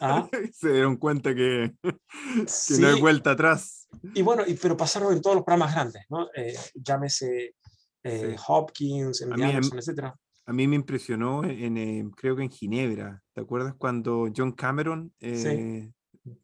¿Ah? 0.00 0.28
Se 0.52 0.72
dieron 0.72 0.96
cuenta 0.96 1.34
que, 1.34 1.74
que 1.82 2.78
no 2.80 2.88
hay 2.88 3.00
vuelta 3.00 3.32
atrás. 3.32 3.88
Y 4.14 4.22
bueno, 4.22 4.42
y, 4.46 4.54
pero 4.54 4.76
pasaron 4.76 5.12
en 5.12 5.22
todos 5.22 5.36
los 5.36 5.44
programas 5.44 5.74
grandes, 5.74 6.04
¿no? 6.08 6.28
Eh, 6.34 6.56
llámese 6.74 7.54
eh, 8.02 8.36
Hopkins, 8.48 9.20
en 9.22 9.32
Anderson, 9.32 9.78
etc. 9.78 10.12
A 10.46 10.52
mí 10.52 10.66
me 10.66 10.76
impresionó, 10.76 11.44
en, 11.44 12.10
creo 12.10 12.36
que 12.36 12.42
en 12.42 12.50
Ginebra, 12.50 13.22
¿te 13.32 13.40
acuerdas 13.40 13.74
cuando 13.76 14.28
John 14.34 14.52
Cameron 14.52 15.12
eh, 15.20 15.90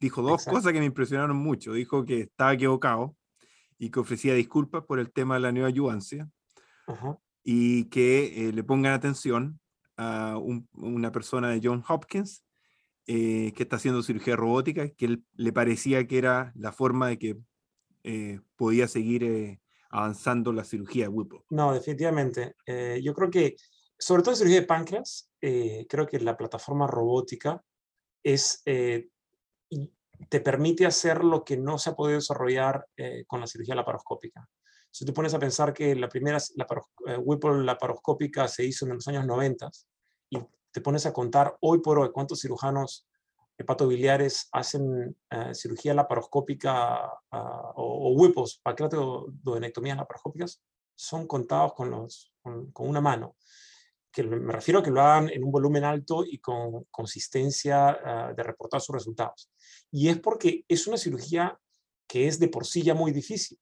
dijo 0.01 0.23
dos 0.23 0.45
cosas 0.45 0.73
que 0.73 0.81
me 0.81 0.87
impresionaron 0.87 1.37
mucho? 1.37 1.73
Dijo 1.73 2.05
que 2.05 2.23
estaba 2.23 2.53
equivocado 2.53 3.17
y 3.79 3.91
que 3.91 4.01
ofrecía 4.01 4.35
disculpas 4.35 4.85
por 4.85 4.99
el 4.99 5.13
tema 5.13 5.35
de 5.35 5.41
la 5.41 5.53
neoayuvancia. 5.53 6.29
Ajá 6.87 7.19
y 7.45 7.89
que 7.89 8.49
eh, 8.49 8.53
le 8.53 8.65
pongan 8.65 8.93
atención 8.93 9.61
a 9.97 10.39
una 10.39 11.13
persona 11.13 11.51
de 11.51 11.61
John 11.63 11.85
Hopkins 11.87 12.45
eh, 13.07 13.53
que 13.55 13.65
está 13.65 13.77
haciendo 13.77 14.03
cirugía 14.03 14.37
robótica, 14.37 14.89
que 14.89 15.19
le 15.35 15.53
parecía 15.53 16.07
que 16.07 16.19
era 16.19 16.53
la 16.57 16.73
forma 16.73 17.09
de 17.09 17.19
que 17.19 17.37
eh, 18.05 18.41
podía 18.57 18.89
seguir 18.89 19.61
avanzando 19.91 20.53
la 20.53 20.65
cirugía 20.65 21.05
de 21.05 21.09
Whipple. 21.09 21.41
No, 21.51 21.75
definitivamente. 21.75 22.55
yo 23.03 23.15
creo 23.15 23.31
que, 23.31 23.57
sobre 23.99 24.23
todo 24.23 24.33
en 24.33 24.39
cirugía 24.39 24.61
de 24.61 24.67
páncreas, 24.67 25.31
creo 25.39 26.07
que 26.07 26.19
la 26.21 26.37
plataforma 26.37 26.87
robótica 26.87 27.63
es, 28.25 28.63
te 28.65 30.41
permite 30.43 30.87
hacer 30.87 31.23
lo 31.23 31.45
que 31.45 31.59
no 31.59 31.77
se 31.77 31.91
ha 31.91 31.95
podido 31.95 32.19
desarrollar 32.19 32.87
con 33.27 33.41
la 33.41 33.47
cirugía 33.47 33.75
laparoscópica. 33.75 34.49
Si 34.93 35.07
tú 35.07 35.15
pones 35.15 35.33
a 35.33 35.39
pensar 35.39 35.73
que 35.73 35.97
la 35.97 36.09
primera 36.09 36.37
eh, 36.39 37.17
Whipple 37.17 37.65
laparoscópica 37.65 38.47
se 38.47 38.65
hizo 38.67 38.85
en 38.85 38.93
los 38.93 39.09
años 39.09 39.25
90 39.25 39.71
y 40.29 40.39
te 40.71 40.81
pones 40.83 41.07
a 41.07 41.15
contar 41.15 41.57
hoy 41.63 41.81
por 41.81 41.99
hoy 41.99 42.11
cuántos 42.13 42.43
cirujanos 42.43 43.09
hepatobiliares 43.57 44.49
hacen 44.53 45.17
eh, 45.31 45.55
cirugía 45.55 45.95
laparoscópica 45.95 47.07
uh, 47.07 47.37
o, 47.37 48.11
o 48.11 48.13
Whipples, 48.13 48.61
pancreatodenectomías 48.63 49.97
laparoscópicas, 49.97 50.63
son 50.95 51.27
contados 51.27 51.73
con, 51.73 51.91
los, 51.91 52.35
con, 52.43 52.71
una 52.77 53.01
mano. 53.01 53.37
Que 54.11 54.23
me 54.25 54.53
refiero 54.53 54.81
a 54.81 54.83
que 54.83 54.91
lo 54.91 55.01
hagan 55.01 55.31
en 55.31 55.43
un 55.43 55.51
volumen 55.51 55.85
alto 55.85 56.23
y 56.23 56.39
con 56.39 56.85
consistencia 56.91 58.31
uh, 58.31 58.35
de 58.35 58.43
reportar 58.43 58.83
sus 58.83 58.95
resultados. 58.95 59.51
Y 59.91 60.09
es 60.09 60.21
porque 60.21 60.67
es 60.69 60.87
una 60.87 60.99
cirugía 60.99 61.59
que 62.07 62.27
es 62.27 62.39
de 62.39 62.49
por 62.49 62.67
sí 62.67 62.83
ya 62.83 62.95
muy 62.95 63.11
difícil. 63.11 63.59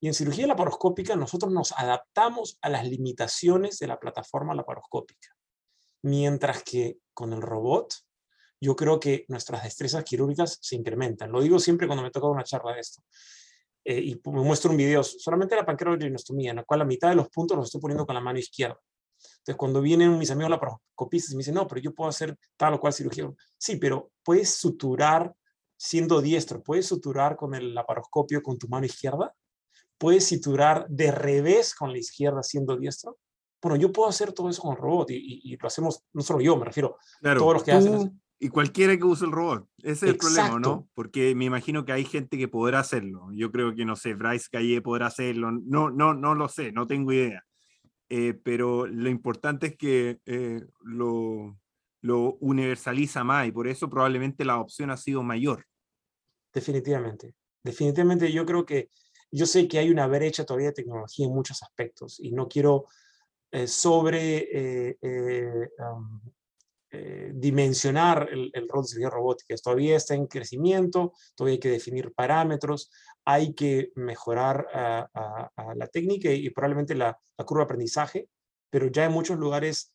Y 0.00 0.08
en 0.08 0.14
cirugía 0.14 0.46
laparoscópica 0.46 1.14
nosotros 1.14 1.52
nos 1.52 1.72
adaptamos 1.72 2.58
a 2.62 2.70
las 2.70 2.86
limitaciones 2.86 3.78
de 3.78 3.86
la 3.86 4.00
plataforma 4.00 4.54
laparoscópica. 4.54 5.28
Mientras 6.02 6.62
que 6.62 6.98
con 7.12 7.34
el 7.34 7.42
robot, 7.42 7.94
yo 8.62 8.74
creo 8.74 8.98
que 8.98 9.26
nuestras 9.28 9.62
destrezas 9.62 10.02
quirúrgicas 10.04 10.58
se 10.62 10.76
incrementan. 10.76 11.30
Lo 11.30 11.42
digo 11.42 11.58
siempre 11.58 11.86
cuando 11.86 12.02
me 12.02 12.10
toca 12.10 12.28
una 12.28 12.44
charla 12.44 12.74
de 12.74 12.80
esto. 12.80 13.02
Eh, 13.84 14.00
y 14.00 14.20
me 14.30 14.42
muestro 14.42 14.70
un 14.70 14.78
video 14.78 15.02
solamente 15.02 15.56
la 15.56 15.66
pancreatinostomía, 15.66 16.50
en 16.50 16.56
la 16.56 16.64
cual 16.64 16.80
la 16.80 16.86
mitad 16.86 17.10
de 17.10 17.16
los 17.16 17.28
puntos 17.28 17.56
los 17.56 17.66
estoy 17.66 17.80
poniendo 17.80 18.06
con 18.06 18.14
la 18.14 18.20
mano 18.20 18.38
izquierda. 18.38 18.80
Entonces, 19.38 19.56
cuando 19.56 19.82
vienen 19.82 20.18
mis 20.18 20.30
amigos 20.30 20.50
laparoscopistas 20.50 21.32
y 21.32 21.36
me 21.36 21.40
dicen, 21.40 21.54
no, 21.54 21.66
pero 21.66 21.80
yo 21.82 21.94
puedo 21.94 22.08
hacer 22.08 22.36
tal 22.56 22.74
o 22.74 22.80
cual 22.80 22.94
cirugía. 22.94 23.30
Sí, 23.58 23.76
pero 23.76 24.12
puedes 24.22 24.54
suturar 24.54 25.34
siendo 25.76 26.22
diestro, 26.22 26.62
puedes 26.62 26.86
suturar 26.86 27.36
con 27.36 27.54
el 27.54 27.74
laparoscopio 27.74 28.42
con 28.42 28.58
tu 28.58 28.68
mano 28.68 28.86
izquierda 28.86 29.34
puedes 30.00 30.24
situar 30.24 30.86
de 30.88 31.12
revés 31.12 31.74
con 31.74 31.92
la 31.92 31.98
izquierda 31.98 32.42
siendo 32.42 32.74
diestro. 32.78 33.18
Bueno, 33.60 33.76
yo 33.76 33.92
puedo 33.92 34.08
hacer 34.08 34.32
todo 34.32 34.48
eso 34.48 34.62
con 34.62 34.74
el 34.74 34.80
robot 34.80 35.10
y, 35.10 35.58
lo 35.60 35.66
hacemos, 35.66 36.02
no 36.14 36.22
solo 36.22 36.40
yo, 36.40 36.56
me 36.56 36.64
refiero, 36.64 36.96
a 37.22 37.34
todos 37.34 37.52
los 37.52 37.62
que 37.62 37.72
hacen. 37.72 38.18
Y 38.38 38.48
cualquiera 38.48 38.96
que 38.96 39.04
use 39.04 39.26
el 39.26 39.32
robot. 39.32 39.68
Ese 39.82 40.06
es 40.06 40.12
el 40.12 40.16
problema, 40.16 40.58
¿no? 40.58 40.88
Porque 40.94 41.34
me 41.34 41.44
imagino 41.44 41.84
que 41.84 41.92
hay 41.92 42.06
gente 42.06 42.38
que 42.38 42.48
podrá 42.48 42.78
hacerlo. 42.78 43.28
Yo 43.34 43.52
creo 43.52 43.74
que, 43.74 43.84
no 43.84 43.94
sé, 43.94 44.14
Bryce 44.14 44.48
Calle 44.50 44.80
podrá 44.80 45.08
hacerlo. 45.08 45.52
No, 45.52 45.90
no, 45.90 46.14
no 46.14 46.34
lo 46.34 46.48
sé, 46.48 46.72
no 46.72 46.86
tengo 46.86 47.12
idea. 47.12 47.44
Eh, 48.08 48.32
pero 48.42 48.86
lo 48.86 49.10
importante 49.10 49.66
es 49.66 49.76
que 49.76 50.20
eh, 50.24 50.64
lo, 50.80 51.58
lo 52.00 52.38
universaliza 52.40 53.22
más 53.22 53.46
y 53.46 53.52
por 53.52 53.68
eso 53.68 53.90
probablemente 53.90 54.46
la 54.46 54.58
opción 54.58 54.90
ha 54.90 54.96
sido 54.96 55.22
mayor. 55.22 55.66
Definitivamente. 56.54 57.34
Definitivamente 57.62 58.32
yo 58.32 58.46
creo 58.46 58.64
que 58.64 58.88
yo 59.30 59.46
sé 59.46 59.68
que 59.68 59.78
hay 59.78 59.90
una 59.90 60.06
brecha 60.06 60.44
todavía 60.44 60.68
de 60.68 60.74
tecnología 60.74 61.26
en 61.26 61.34
muchos 61.34 61.62
aspectos 61.62 62.18
y 62.20 62.32
no 62.32 62.48
quiero 62.48 62.86
eh, 63.52 63.66
sobre 63.66 64.38
eh, 64.52 64.98
eh, 65.02 65.68
eh, 66.92 67.30
dimensionar 67.34 68.28
el, 68.30 68.68
rol 68.68 68.82
de 68.82 68.88
cirugía 68.88 69.10
robótica. 69.10 69.54
Todavía 69.56 69.96
está 69.96 70.14
en 70.14 70.26
crecimiento, 70.26 71.12
todavía 71.34 71.54
hay 71.54 71.60
que 71.60 71.70
definir 71.70 72.12
parámetros, 72.12 72.90
hay 73.24 73.54
que 73.54 73.90
mejorar 73.96 74.66
la 74.72 75.86
técnica 75.92 76.30
y, 76.30 76.50
probablemente 76.50 76.94
la, 76.94 77.18
curva 77.44 77.62
de 77.62 77.64
aprendizaje, 77.64 78.28
pero 78.70 78.88
ya 78.88 79.04
en 79.04 79.12
muchos 79.12 79.38
lugares 79.38 79.92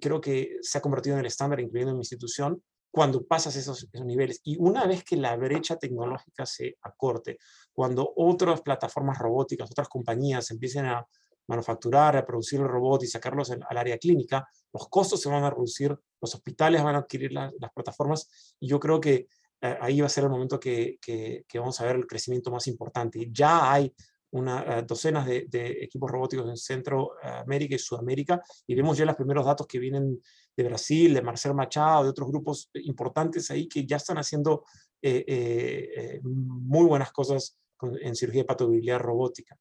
creo 0.00 0.20
que 0.20 0.58
se 0.62 0.78
ha 0.78 0.82
convertido 0.82 1.16
en 1.16 1.20
el 1.20 1.26
estándar, 1.26 1.60
incluyendo 1.60 1.90
en 1.90 1.96
mi 1.96 2.02
institución, 2.02 2.62
cuando 2.96 3.26
pasas 3.26 3.54
esos, 3.56 3.86
esos, 3.92 4.06
niveles. 4.06 4.40
Y 4.42 4.56
una 4.56 4.86
vez 4.86 5.04
que 5.04 5.18
la 5.18 5.36
brecha 5.36 5.76
tecnológica 5.76 6.46
se 6.46 6.78
acorte, 6.80 7.36
cuando 7.74 8.10
otras 8.16 8.62
plataformas 8.62 9.18
robóticas, 9.18 9.70
otras 9.70 9.86
compañías 9.86 10.50
empiecen 10.50 10.86
a 10.86 11.06
manufacturar, 11.46 12.16
a 12.16 12.24
producir 12.24 12.58
el 12.58 12.68
robot 12.68 13.02
y 13.02 13.06
sacarlos 13.06 13.50
al 13.50 13.76
área 13.76 13.98
clínica, 13.98 14.48
los 14.72 14.88
costos 14.88 15.20
se 15.20 15.28
van 15.28 15.44
a 15.44 15.50
reducir, 15.50 15.94
los 16.22 16.34
hospitales 16.34 16.82
van 16.82 16.94
a 16.94 17.00
adquirir 17.00 17.32
las 17.32 17.52
plataformas 17.74 18.56
y 18.58 18.66
yo 18.66 18.80
creo 18.80 18.98
que 18.98 19.28
eh, 19.60 19.78
ahí 19.78 20.00
va 20.00 20.06
a 20.06 20.08
ser 20.08 20.24
el 20.24 20.30
momento 20.30 20.58
que, 20.58 20.96
que, 20.98 21.44
vamos 21.58 21.78
a 21.78 21.84
ver 21.84 21.96
el 21.96 22.06
crecimiento 22.06 22.50
más 22.50 22.66
importante. 22.66 23.28
Ya 23.30 23.70
hay 23.70 23.94
una, 24.36 24.80
uh, 24.80 24.86
docenas 24.86 25.26
de, 25.26 25.46
equipos 25.80 26.10
robóticos 26.10 26.48
en 26.48 26.56
Centroamérica 26.56 27.74
y 27.74 27.78
Sudamérica 27.78 28.42
y 28.66 28.74
vemos 28.74 28.96
ya 28.96 29.04
los 29.04 29.16
primeros 29.16 29.44
datos 29.44 29.66
que 29.66 29.78
vienen 29.78 30.20
de 30.56 30.64
Brasil, 30.64 31.14
de 31.14 31.22
Marcel 31.22 31.54
Machado, 31.54 32.04
de 32.04 32.10
otros 32.10 32.28
grupos 32.28 32.70
importantes 32.74 33.50
ahí 33.50 33.68
que 33.68 33.86
ya 33.86 33.96
están 33.96 34.18
haciendo 34.18 34.64
eh, 35.02 35.24
eh, 35.28 36.20
muy 36.22 36.86
buenas 36.86 37.12
cosas 37.12 37.58
en 38.00 38.14
cirugía 38.14 38.42
de 38.42 38.46
patobiliar 38.46 39.02
robótica. 39.02 39.56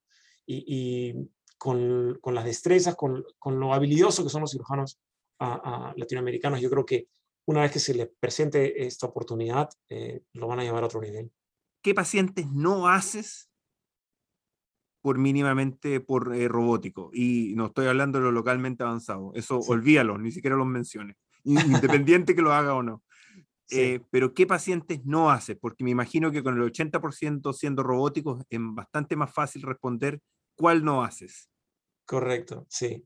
Y, 0.45 0.63
y 0.67 1.29
con, 1.57 2.17
con, 2.21 2.35
las 2.35 2.45
destrezas, 2.45 2.95
con, 2.95 3.23
con, 3.39 3.59
lo 3.59 3.73
habilidoso 3.73 4.23
que 4.23 4.29
son 4.29 4.41
los 4.41 4.51
cirujanos 4.51 4.99
latinoamericanos, 5.39 6.61
yo 6.61 6.69
creo 6.69 6.85
que 6.85 7.07
una 7.47 7.61
vez 7.61 7.71
que 7.71 7.79
se 7.79 7.93
les 7.93 8.09
presente 8.19 8.85
esta 8.85 9.07
oportunidad, 9.07 9.69
eh, 9.89 10.23
lo 10.33 10.47
van 10.47 10.59
a 10.59 10.63
llevar 10.63 10.83
a 10.83 10.87
otro 10.87 11.01
nivel. 11.01 11.31
¿Qué 11.81 11.93
pacientes 11.93 12.47
no 12.51 12.87
haces 12.87 13.49
por 15.05 15.19
mínimamente 15.19 15.99
por 15.99 16.35
eh, 16.35 16.47
robótico? 16.47 17.11
Y 17.13 17.53
no 17.55 17.67
estoy 17.67 17.85
hablando 17.85 18.17
de 18.17 18.23
lo 18.23 18.31
localmente 18.31 18.81
avanzado, 18.81 19.33
eso 19.35 19.59
olvídalo, 19.59 20.17
ni 20.17 20.31
siquiera 20.31 20.55
los 20.55 20.65
menciones, 20.65 21.15
independiente 21.43 22.33
que 22.33 22.41
lo 22.41 22.51
haga 22.51 22.73
o 22.73 22.81
no. 22.81 23.03
Eh, 23.69 23.99
pero 24.09 24.33
¿qué 24.33 24.47
pacientes 24.47 25.05
no 25.05 25.29
haces? 25.29 25.57
Porque 25.61 25.83
me 25.83 25.91
imagino 25.91 26.31
que 26.31 26.41
con 26.41 26.59
el 26.59 26.63
80% 26.63 27.53
siendo 27.53 27.83
robóticos 27.83 28.43
es 28.49 28.59
bastante 28.59 29.15
más 29.15 29.31
fácil 29.31 29.61
responder 29.61 30.19
cuál 30.55 30.83
no 30.83 31.03
haces. 31.03 31.51
Correcto, 32.07 32.65
sí. 32.67 33.05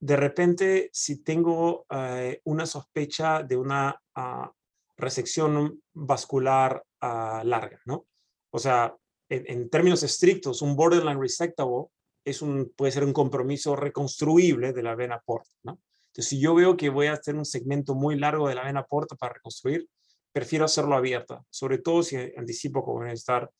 De 0.00 0.16
repente, 0.16 0.90
si 0.92 1.22
tengo 1.22 1.86
eh, 1.90 2.40
una 2.42 2.66
sospecha 2.66 3.44
de 3.44 3.56
una 3.56 3.94
uh, 4.16 4.50
resección 4.96 5.80
vascular 5.94 6.82
uh, 7.02 7.44
larga, 7.44 7.80
¿no? 7.84 8.04
O 8.50 8.58
sea, 8.58 8.96
en, 9.28 9.68
términos 9.70 10.02
estrictos, 10.02 10.62
un 10.62 10.76
borderline 10.76 11.20
resectable 11.20 11.86
es 12.24 12.42
un, 12.42 12.72
puede 12.76 12.92
ser 12.92 13.04
un 13.04 13.12
compromiso 13.12 13.76
reconstruible 13.76 14.72
de 14.72 14.82
la 14.82 14.94
vena 14.94 15.20
porta, 15.24 15.50
¿no? 15.62 15.80
Entonces, 16.08 16.30
si 16.30 16.40
yo 16.40 16.54
veo 16.54 16.76
que 16.76 16.88
voy 16.88 17.08
a 17.08 17.12
hacer 17.12 17.36
un 17.36 17.44
segmento 17.44 17.94
muy 17.94 18.18
largo 18.18 18.48
de 18.48 18.54
la 18.54 18.64
vena 18.64 18.84
porta 18.84 19.16
para 19.16 19.34
reconstruir, 19.34 19.86
prefiero 20.32 20.64
hacerlo 20.64 20.96
abierta, 20.96 21.42
sobre 21.50 21.78
todo 21.78 22.02
si 22.02 22.16
anticipo 22.36 22.84
que 22.84 22.90
voy 22.90 23.04
a 23.04 23.08
necesitar 23.08 23.50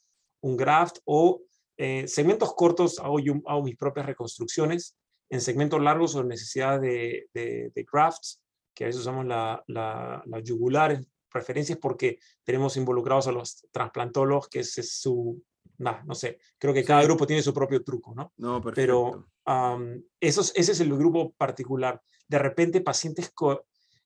un 0.41 0.57
graft 0.57 0.99
o 1.05 1.43
eh, 1.77 2.09
segmentos 2.09 2.55
cortos 2.55 2.99
hago, 2.99 3.21
yo, 3.21 3.35
hago 3.47 3.63
mis 3.63 3.77
propias 3.77 4.07
reconstrucciones. 4.07 4.97
En 5.29 5.41
segmentos 5.41 5.83
largos 5.83 6.15
o 6.15 6.23
necesidad 6.23 6.81
de, 6.81 7.29
de, 7.35 7.71
de 7.75 7.85
crafts, 7.85 8.41
que 8.75 8.85
a 8.85 8.87
veces 8.87 9.03
usamos 9.03 9.27
la, 9.27 9.63
la, 9.67 10.23
la 10.25 10.41
yugular 10.41 11.01
preferencias 11.29 11.79
porque 11.79 12.19
tenemos 12.45 12.77
involucrados 12.77 13.27
a 13.27 13.33
los 13.33 13.67
trasplantólogos, 13.73 14.49
que 14.49 14.61
es 14.61 14.73
su, 15.01 15.43
no 15.79 16.15
sé, 16.15 16.39
creo 16.59 16.73
que 16.73 16.85
cada 16.85 17.03
grupo 17.03 17.27
tiene 17.27 17.43
su 17.43 17.53
propio 17.53 17.83
truco, 17.83 18.15
¿no? 18.15 18.33
No, 18.37 18.61
perfecto. 18.61 19.27
Pero 19.45 20.07
esos, 20.21 20.53
ese 20.55 20.73
es 20.73 20.81
el 20.81 20.97
grupo 20.97 21.33
particular. 21.33 22.01
De 22.27 22.39
repente, 22.39 22.81
pacientes, 22.81 23.33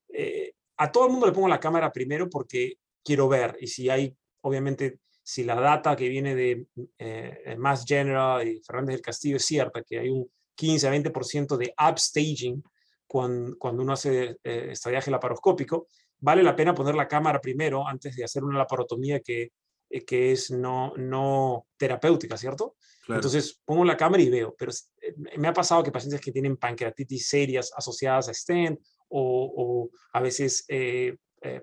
eh, 0.09 0.55
a 0.77 0.91
todo 0.93 1.07
el 1.07 1.12
mundo 1.12 1.27
le 1.27 1.33
pongo 1.33 1.49
la 1.49 1.61
cámara 1.61 1.93
primero 1.93 2.29
porque 2.29 2.75
quiero 3.03 3.29
ver, 3.29 3.57
y 3.61 3.66
si 3.66 3.89
hay, 3.89 4.16
obviamente, 4.43 5.01
si 5.23 5.45
la 5.45 5.55
data 5.55 5.97
que 5.97 6.09
viene 6.09 6.35
de 6.35 6.66
eh, 6.99 7.55
Mass 7.59 7.85
General 7.87 8.47
y 8.47 8.61
Fernández 8.62 8.95
del 8.97 9.03
Castillo 9.03 9.37
es 9.37 9.45
cierta, 9.45 9.83
que 9.83 9.99
hay 9.99 10.09
un 10.09 10.31
15 10.55 10.89
a 10.89 10.93
20% 10.93 11.57
de 11.57 11.75
upstaging 11.91 12.62
cuando, 13.07 13.57
cuando 13.59 13.83
uno 13.83 13.93
hace 13.93 14.37
eh, 14.43 14.68
estadiaje 14.71 15.11
laparoscópico, 15.11 15.87
vale 16.18 16.43
la 16.43 16.55
pena 16.55 16.75
poner 16.75 16.95
la 16.95 17.09
cámara 17.09 17.41
primero 17.41 17.87
antes 17.87 18.14
de 18.16 18.25
hacer 18.25 18.45
una 18.45 18.59
laparotomía 18.59 19.21
que, 19.21 19.53
eh, 19.91 20.05
que 20.05 20.32
es 20.32 20.51
no, 20.51 20.95
no 20.97 21.66
terapéutica, 21.76 22.36
¿cierto? 22.36 22.76
Entonces 23.09 23.61
pongo 23.64 23.84
la 23.84 23.97
cámara 23.97 24.22
y 24.22 24.30
veo, 24.30 24.55
pero 24.57 24.70
eh, 25.03 25.14
me 25.36 25.49
ha 25.49 25.53
pasado 25.53 25.82
que 25.82 25.91
pacientes 25.91 26.20
que 26.20 26.30
tienen 26.30 26.57
pancreatitis 26.57 27.28
serias 27.28 27.72
asociadas 27.76 28.28
a 28.28 28.34
stent 28.34 28.80
o, 29.09 29.53
o 29.57 29.91
a 30.12 30.20
veces 30.20 30.64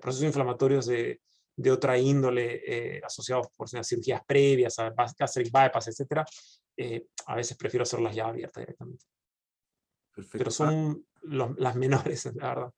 procesos 0.00 0.24
inflamatorios 0.24 0.86
de, 0.86 1.20
de 1.58 1.72
otra 1.72 1.98
índole 1.98 2.62
eh, 2.64 3.00
asociados 3.04 3.48
por 3.56 3.68
cirugías 3.68 4.24
previas, 4.24 4.78
a 4.78 4.94
gastric 5.18 5.50
bypass, 5.50 5.88
etc., 5.88 6.24
eh, 6.76 7.08
a 7.26 7.34
veces 7.34 7.56
prefiero 7.56 7.82
hacerlas 7.82 8.14
ya 8.14 8.28
abiertas 8.28 8.62
directamente. 8.62 9.04
Perfecto. 10.14 10.38
Pero 10.38 10.50
son 10.52 11.04
las 11.22 11.74
menores, 11.76 12.26
la 12.36 12.48
verdad. 12.48 12.72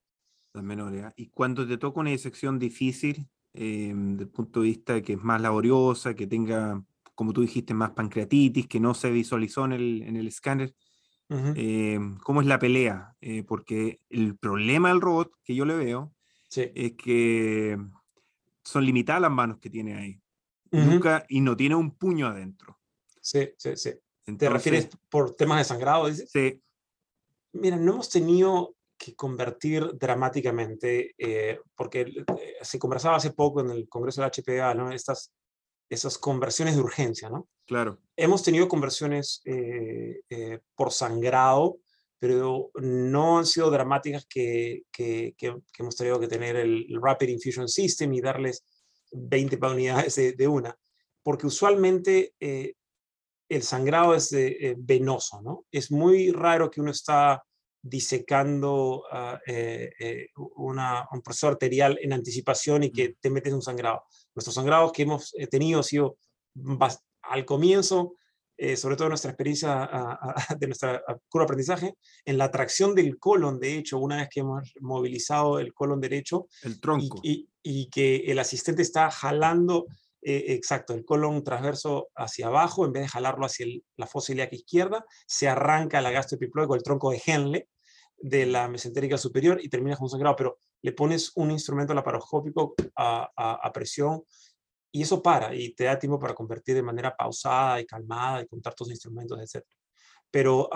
Las 0.55 0.65
menores. 0.65 1.05
¿ah? 1.05 1.13
Y 1.15 1.29
cuando 1.29 1.69
te 1.69 1.77
toca 1.77 2.01
una 2.01 2.11
disección 2.11 2.59
difícil, 2.59 3.29
eh, 3.55 3.93
desde 3.95 4.23
el 4.25 4.29
punto 4.29 4.61
de 4.61 4.69
vista 4.69 5.03
que 5.03 5.15
es 5.15 5.23
más 5.23 5.41
laboriosa, 5.41 6.15
que 6.15 6.27
tenga, 6.27 6.83
como 7.15 7.33
tú 7.33 7.43
dijiste, 7.43 7.75
más 7.75 7.91
pancreatitis, 7.91 8.67
que 8.67 8.81
no 8.81 8.95
se 8.95 9.11
visualizó 9.11 9.65
en 9.65 9.73
el, 9.73 10.03
en 10.03 10.17
el 10.17 10.27
escáner, 10.29 10.75
¿cómo 11.29 12.41
es 12.41 12.47
la 12.47 12.59
pelea? 12.59 13.15
porque 13.47 14.01
el 14.09 14.37
problema 14.37 14.89
del 14.89 15.01
robot 15.01 15.33
que 15.45 15.55
yo 15.55 15.65
le 15.65 15.77
veo 15.77 16.13
es 16.57 16.93
que 16.93 17.79
son 18.65 18.85
limitadas 18.85 19.23
las 19.23 19.31
manos 19.31 19.59
que 19.59 19.71
tiene 19.71 19.97
ahí. 19.97 20.21
Nunca, 20.73 21.25
y 21.29 21.41
no 21.41 21.57
tiene 21.57 21.75
un 21.75 21.97
puño 21.97 22.27
adentro. 22.27 22.79
Sí, 23.21 23.51
sí, 23.57 23.77
sí. 23.77 23.91
¿Te 24.39 24.49
refieres 24.49 24.89
por 25.09 25.35
temas 25.35 25.59
de 25.59 25.65
sangrado? 25.65 26.07
Dices? 26.07 26.31
Sí. 26.31 26.63
Mira, 27.53 27.77
no 27.77 27.95
hemos 27.95 28.09
tenido 28.09 28.77
que 29.01 29.17
convertir 29.17 29.93
dramáticamente, 29.95 31.15
eh, 31.17 31.59
porque 31.75 32.03
eh, 32.03 32.57
se 32.61 32.79
conversaba 32.79 33.17
hace 33.17 33.33
poco 33.33 33.63
en 33.63 33.71
el 33.71 33.89
Congreso 33.89 34.21
de 34.21 34.27
la 34.27 34.31
HPA, 34.31 34.75
¿no? 34.75 34.93
Estas, 34.93 35.33
esas 35.89 36.19
conversiones 36.19 36.77
de 36.77 36.83
urgencia, 36.83 37.31
¿no? 37.31 37.49
Claro. 37.67 37.99
Hemos 38.15 38.43
tenido 38.43 38.69
conversiones 38.69 39.41
eh, 39.47 40.21
por 40.75 40.93
sangrado, 40.93 41.79
pero 42.19 42.71
no 42.75 43.39
han 43.39 43.47
sido 43.47 43.71
dramáticas 43.71 44.27
que, 44.27 44.83
que, 44.93 45.35
que, 45.39 45.57
hemos 45.79 45.97
tenido 45.97 46.21
que 46.21 46.29
tener 46.29 46.57
el, 46.57 46.87
Rapid 47.03 47.29
Infusion 47.29 47.69
System 47.69 48.13
y 48.13 48.21
darles 48.21 48.67
20 49.13 49.59
unidades 49.67 50.37
de, 50.37 50.47
una, 50.49 50.77
porque 51.23 51.47
usualmente 51.47 52.35
eh, 52.39 52.75
el 53.49 53.63
sangrado 53.63 54.15
es 54.15 54.31
eh, 54.35 54.75
venoso, 54.79 55.41
¿no? 55.41 55.65
Es 55.73 55.91
muy 55.91 56.31
raro 56.33 56.71
que 56.71 56.83
uno 56.83 56.91
está 56.91 57.43
disecando 57.83 59.05
ah, 59.11 59.41
eh, 59.47 60.29
una, 60.57 61.07
un 61.13 61.23
proceso 61.23 61.49
arterial 61.49 61.99
en 62.03 62.13
anticipación 62.13 62.85
y 62.85 62.93
que 62.93 63.17
te 63.21 63.31
metes 63.31 63.53
un 63.53 63.63
sangrado. 63.63 64.03
Nuestros 64.35 64.55
sangrados 64.55 64.93
que 64.93 65.03
hemos 65.03 65.33
tenido 65.51 65.79
han 65.79 65.85
sido 65.85 66.17
al 67.23 67.45
comienzo 67.45 68.15
eh, 68.63 68.77
sobre 68.77 68.95
todo 68.95 69.09
nuestra 69.09 69.31
experiencia 69.31 69.89
de 70.59 70.67
nuestra 70.67 71.03
curva 71.31 71.45
de 71.45 71.47
aprendizaje, 71.47 71.95
en 72.27 72.37
la 72.37 72.51
tracción 72.51 72.95
del 72.95 73.19
colon, 73.19 73.59
de 73.59 73.79
hecho, 73.79 73.97
una 73.97 74.19
vez 74.19 74.29
que 74.29 74.41
hemos 74.41 74.75
movilizado 74.81 75.59
el 75.59 75.73
colon 75.73 75.99
derecho, 75.99 76.47
el 76.63 76.79
tronco. 76.79 77.21
Y, 77.23 77.49
y, 77.63 77.89
que 77.89 78.17
el 78.27 78.39
asistente 78.39 78.83
está 78.83 79.11
jalando, 79.11 79.87
eh, 80.23 80.45
exacto, 80.49 80.95
el 80.95 81.05
colon 81.05 81.43
transverso 81.43 82.09
hacia 82.15 82.49
abajo, 82.49 82.85
en 82.85 82.93
vez 82.93 83.05
de 83.05 83.09
jalarlo 83.09 83.47
hacia 83.47 83.67
la 83.97 84.07
fosa 84.07 84.33
ilíaca 84.33 84.55
izquierda, 84.55 85.05
se 85.27 85.49
arranca 85.49 86.01
la 86.01 86.11
gastroepiploide 86.11 86.75
el 86.75 86.83
tronco 86.83 87.11
de 87.11 87.23
Henle 87.25 87.69
de 88.19 88.47
la 88.47 88.69
mesentérica 88.69 89.17
superior 89.17 89.59
y 89.63 89.69
termina 89.69 89.97
con 89.97 90.11
sangrado, 90.11 90.37
pero 90.37 90.59
le 90.83 90.93
pones 90.93 91.33
un 91.37 91.51
instrumento 91.51 91.95
laparoscópico 91.95 92.75
a, 92.97 93.31
a 93.35 93.73
presión 93.73 94.23
y 94.93 95.03
eso 95.03 95.23
para 95.23 95.55
y 95.55 95.75
te 95.75 95.85
da 95.85 95.99
tiempo 95.99 96.19
para 96.19 96.35
convertir 96.35 96.75
de 96.75 96.83
manera 96.83 97.15
pausada 97.15 97.81
y 97.81 97.87
calmada 97.87 98.43
y 98.43 98.47
contar 98.47 98.75
tus 98.75 98.91
instrumentos, 98.91 99.39
etc. 99.41 99.65
Pero 100.31 100.69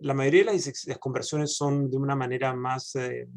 la 0.00 0.14
mayoría 0.14 0.44
de 0.44 0.52
las, 0.52 0.98
conversiones 0.98 1.54
son 1.54 1.90
de 1.90 1.96
una 1.96 2.16
manera 2.16 2.54
más 2.54 2.94
eh, 2.96 3.28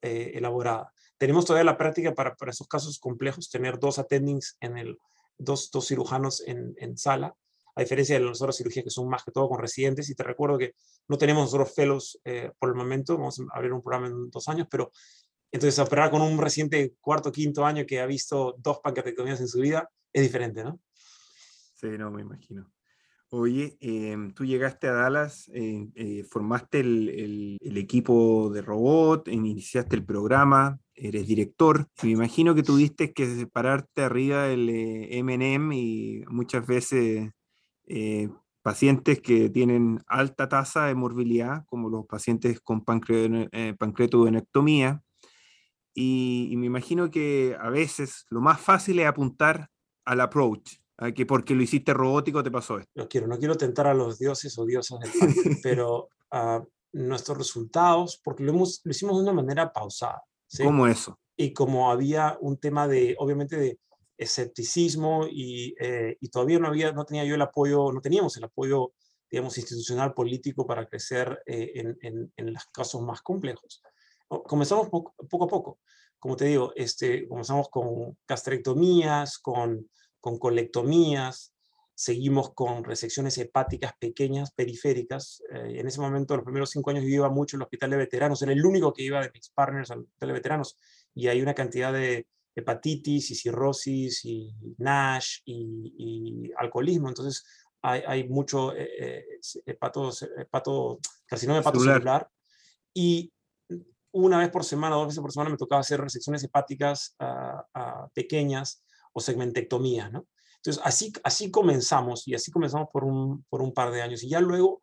eh, 0.00 0.32
elaborada. 0.34 0.92
Tenemos 1.22 1.44
todavía 1.44 1.70
la 1.70 1.78
práctica 1.78 2.16
para, 2.16 2.34
para, 2.34 2.50
esos 2.50 2.66
casos 2.66 2.98
complejos, 2.98 3.48
tener 3.48 3.78
dos 3.78 4.00
attendings 4.00 4.56
en 4.58 4.76
el, 4.76 4.98
dos, 5.38 5.70
dos 5.70 5.86
cirujanos 5.86 6.42
en, 6.48 6.74
en, 6.78 6.98
sala, 6.98 7.32
a 7.76 7.80
diferencia 7.80 8.18
de 8.18 8.24
las 8.24 8.42
otras 8.42 8.56
cirugías 8.56 8.82
que 8.82 8.90
son 8.90 9.08
más 9.08 9.22
que 9.22 9.30
todo 9.30 9.48
con 9.48 9.60
residentes, 9.60 10.10
y 10.10 10.16
te 10.16 10.24
recuerdo 10.24 10.58
que 10.58 10.74
no 11.06 11.16
tenemos 11.18 11.44
nosotros 11.44 11.72
fellows 11.76 12.20
eh, 12.24 12.50
por 12.58 12.70
el 12.70 12.74
momento, 12.74 13.16
vamos 13.16 13.38
a 13.38 13.56
abrir 13.56 13.72
un 13.72 13.80
programa 13.80 14.08
en 14.08 14.30
dos 14.30 14.48
años, 14.48 14.66
pero 14.68 14.90
entonces 15.52 15.78
operar 15.78 16.10
con 16.10 16.22
un 16.22 16.36
residente 16.38 16.96
cuarto, 17.00 17.30
quinto 17.30 17.64
año 17.64 17.86
que 17.86 18.00
ha 18.00 18.06
visto 18.06 18.56
dos 18.58 18.80
pancreatectomías 18.80 19.40
en 19.40 19.46
su 19.46 19.60
vida 19.60 19.88
es 20.12 20.22
diferente, 20.22 20.64
¿no? 20.64 20.80
Sí, 21.76 21.86
no, 21.98 22.10
me 22.10 22.22
imagino. 22.22 22.72
Oye, 23.28 23.76
em, 23.80 24.34
tú 24.34 24.44
llegaste 24.44 24.88
a 24.88 24.92
Dallas, 24.92 25.48
eh, 25.54 25.88
eh, 25.94 26.24
formaste 26.24 26.80
el, 26.80 27.58
el, 27.62 27.78
equipo 27.78 28.50
de 28.50 28.60
robot, 28.60 29.28
iniciaste 29.28 29.94
el 29.94 30.04
programa, 30.04 30.81
eres 31.02 31.26
director. 31.26 31.88
Me 32.02 32.10
imagino 32.10 32.54
que 32.54 32.62
tuviste 32.62 33.12
que 33.12 33.26
separarte 33.26 34.02
arriba 34.02 34.44
del 34.44 34.70
MM 35.24 35.72
y 35.72 36.22
muchas 36.28 36.64
veces 36.66 37.30
eh, 37.86 38.28
pacientes 38.62 39.20
que 39.20 39.50
tienen 39.50 40.00
alta 40.06 40.48
tasa 40.48 40.86
de 40.86 40.94
morbilidad, 40.94 41.64
como 41.66 41.90
los 41.90 42.06
pacientes 42.06 42.60
con 42.60 42.84
pancreatodenectomía. 42.84 45.02
Y, 45.94 46.48
y 46.50 46.56
me 46.56 46.64
imagino 46.66 47.10
que 47.10 47.54
a 47.60 47.68
veces 47.68 48.24
lo 48.30 48.40
más 48.40 48.58
fácil 48.60 49.00
es 49.00 49.06
apuntar 49.06 49.68
al 50.04 50.20
approach, 50.20 50.76
que 51.14 51.26
porque 51.26 51.54
lo 51.54 51.62
hiciste 51.62 51.92
robótico 51.92 52.42
te 52.42 52.50
pasó 52.50 52.78
esto. 52.78 52.90
No 52.94 53.06
quiero, 53.08 53.26
no 53.26 53.38
quiero 53.38 53.56
tentar 53.56 53.88
a 53.88 53.94
los 53.94 54.18
dioses 54.18 54.56
o 54.58 54.64
diosas 54.64 55.00
del 55.00 55.10
pero 55.62 56.08
uh, 56.32 56.64
nuestros 56.92 57.38
resultados, 57.38 58.20
porque 58.22 58.44
lo, 58.44 58.52
hemos, 58.52 58.80
lo 58.84 58.90
hicimos 58.90 59.16
de 59.16 59.22
una 59.24 59.32
manera 59.32 59.72
pausada. 59.72 60.22
¿Sí? 60.52 60.64
¿Cómo 60.64 60.86
eso? 60.86 61.18
Y 61.36 61.52
como 61.52 61.90
había 61.90 62.36
un 62.40 62.58
tema 62.58 62.86
de, 62.86 63.16
obviamente, 63.18 63.56
de 63.56 63.78
escepticismo 64.18 65.26
y, 65.28 65.74
eh, 65.80 66.16
y, 66.20 66.28
todavía 66.28 66.58
no 66.58 66.68
había, 66.68 66.92
no 66.92 67.04
tenía 67.04 67.24
yo 67.24 67.34
el 67.34 67.42
apoyo, 67.42 67.90
no 67.92 68.00
teníamos 68.00 68.36
el 68.36 68.44
apoyo, 68.44 68.92
digamos, 69.30 69.56
institucional, 69.58 70.14
político 70.14 70.66
para 70.66 70.86
crecer 70.86 71.42
eh, 71.46 71.72
en, 71.74 71.98
en, 72.02 72.32
en, 72.36 72.52
los 72.52 72.64
casos 72.66 73.02
más 73.02 73.22
complejos. 73.22 73.82
Comenzamos 74.28 74.88
poco, 74.88 75.14
poco 75.28 75.44
a 75.44 75.48
poco. 75.48 75.78
Como 76.18 76.36
te 76.36 76.44
digo, 76.44 76.72
este, 76.76 77.26
comenzamos 77.26 77.68
con 77.68 78.16
gastrectomías, 78.28 79.38
con 79.38 79.88
con 80.22 80.38
colectomías, 80.38 81.51
seguimos 82.02 82.52
con 82.52 82.82
resecciones 82.82 83.38
hepáticas 83.38 83.92
pequeñas, 83.96 84.50
periféricas. 84.50 85.40
Eh, 85.52 85.78
en 85.78 85.86
ese 85.86 86.00
momento, 86.00 86.34
los 86.34 86.44
primeros 86.44 86.70
cinco 86.70 86.90
años, 86.90 87.04
yo 87.04 87.10
iba 87.10 87.30
mucho 87.30 87.56
al 87.56 87.62
hospital 87.62 87.90
de 87.90 87.96
veteranos, 87.96 88.42
era 88.42 88.50
el 88.50 88.66
único 88.66 88.92
que 88.92 89.04
iba 89.04 89.20
de 89.20 89.30
mis 89.32 89.50
partners 89.50 89.92
al 89.92 90.00
hospital 90.00 90.28
de 90.30 90.32
veteranos, 90.32 90.76
y 91.14 91.28
hay 91.28 91.40
una 91.40 91.54
cantidad 91.54 91.92
de 91.92 92.26
hepatitis 92.56 93.30
y 93.30 93.34
cirrosis 93.36 94.24
y 94.24 94.52
NASH 94.78 95.42
y, 95.44 96.50
alcoholismo, 96.58 97.08
entonces 97.08 97.44
hay, 97.82 98.02
hay 98.04 98.28
mucho 98.28 98.74
eh, 98.74 98.90
eh 98.98 99.24
hepato, 99.66 100.10
hepato, 100.38 100.98
carcinoma 101.24 101.60
hepatocelular, 101.60 102.28
y 102.92 103.32
una 104.10 104.38
vez 104.40 104.50
por 104.50 104.64
semana, 104.64 104.96
dos 104.96 105.06
veces 105.06 105.20
por 105.20 105.30
semana 105.30 105.50
me 105.50 105.56
tocaba 105.56 105.82
hacer 105.82 106.00
resecciones 106.00 106.42
hepáticas 106.42 107.14
uh, 107.20 107.78
uh, 107.78 108.08
pequeñas, 108.12 108.82
o 109.12 109.20
segmentectomía, 109.20 110.08
¿no? 110.08 110.26
Entonces, 110.62 110.82
así, 110.84 111.12
así 111.24 111.50
comenzamos 111.50 112.28
y 112.28 112.34
así 112.34 112.52
comenzamos 112.52 112.88
por 112.92 113.04
un, 113.04 113.44
por 113.48 113.62
un 113.62 113.74
par 113.74 113.90
de 113.90 114.00
años. 114.00 114.22
Y 114.22 114.28
ya 114.28 114.40
luego 114.40 114.80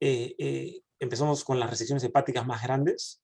eh, 0.00 0.34
eh, 0.38 0.82
empezamos 0.98 1.44
con 1.44 1.60
las 1.60 1.70
resecciones 1.70 2.02
hepáticas 2.02 2.44
más 2.46 2.62
grandes, 2.62 3.22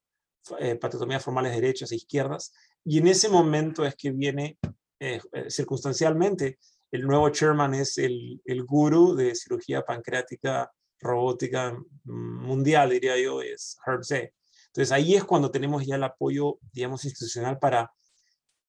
eh, 0.61 0.78
formales 1.20 1.52
derechas 1.52 1.90
e 1.90 1.96
izquierdas, 1.96 2.52
y 2.84 2.98
en 2.98 3.09
ese 3.09 3.28
momento 3.28 3.84
es 3.84 3.96
que 3.96 4.12
viene 4.12 4.57
eh, 5.00 5.20
eh, 5.32 5.50
circunstancialmente, 5.50 6.59
el 6.92 7.02
nuevo 7.02 7.28
chairman 7.30 7.74
es 7.74 7.98
el, 7.98 8.40
el 8.44 8.64
gurú 8.64 9.16
de 9.16 9.34
cirugía 9.34 9.84
pancreática 9.84 10.70
robótica 11.00 11.76
mundial, 12.04 12.90
diría 12.90 13.18
yo, 13.18 13.42
es 13.42 13.76
Herb 13.84 14.04
Z. 14.04 14.30
Entonces 14.68 14.92
ahí 14.92 15.16
es 15.16 15.24
cuando 15.24 15.50
tenemos 15.50 15.84
ya 15.84 15.96
el 15.96 16.04
apoyo, 16.04 16.59
digamos, 16.72 17.04
institucional 17.04 17.59
para 17.59 17.90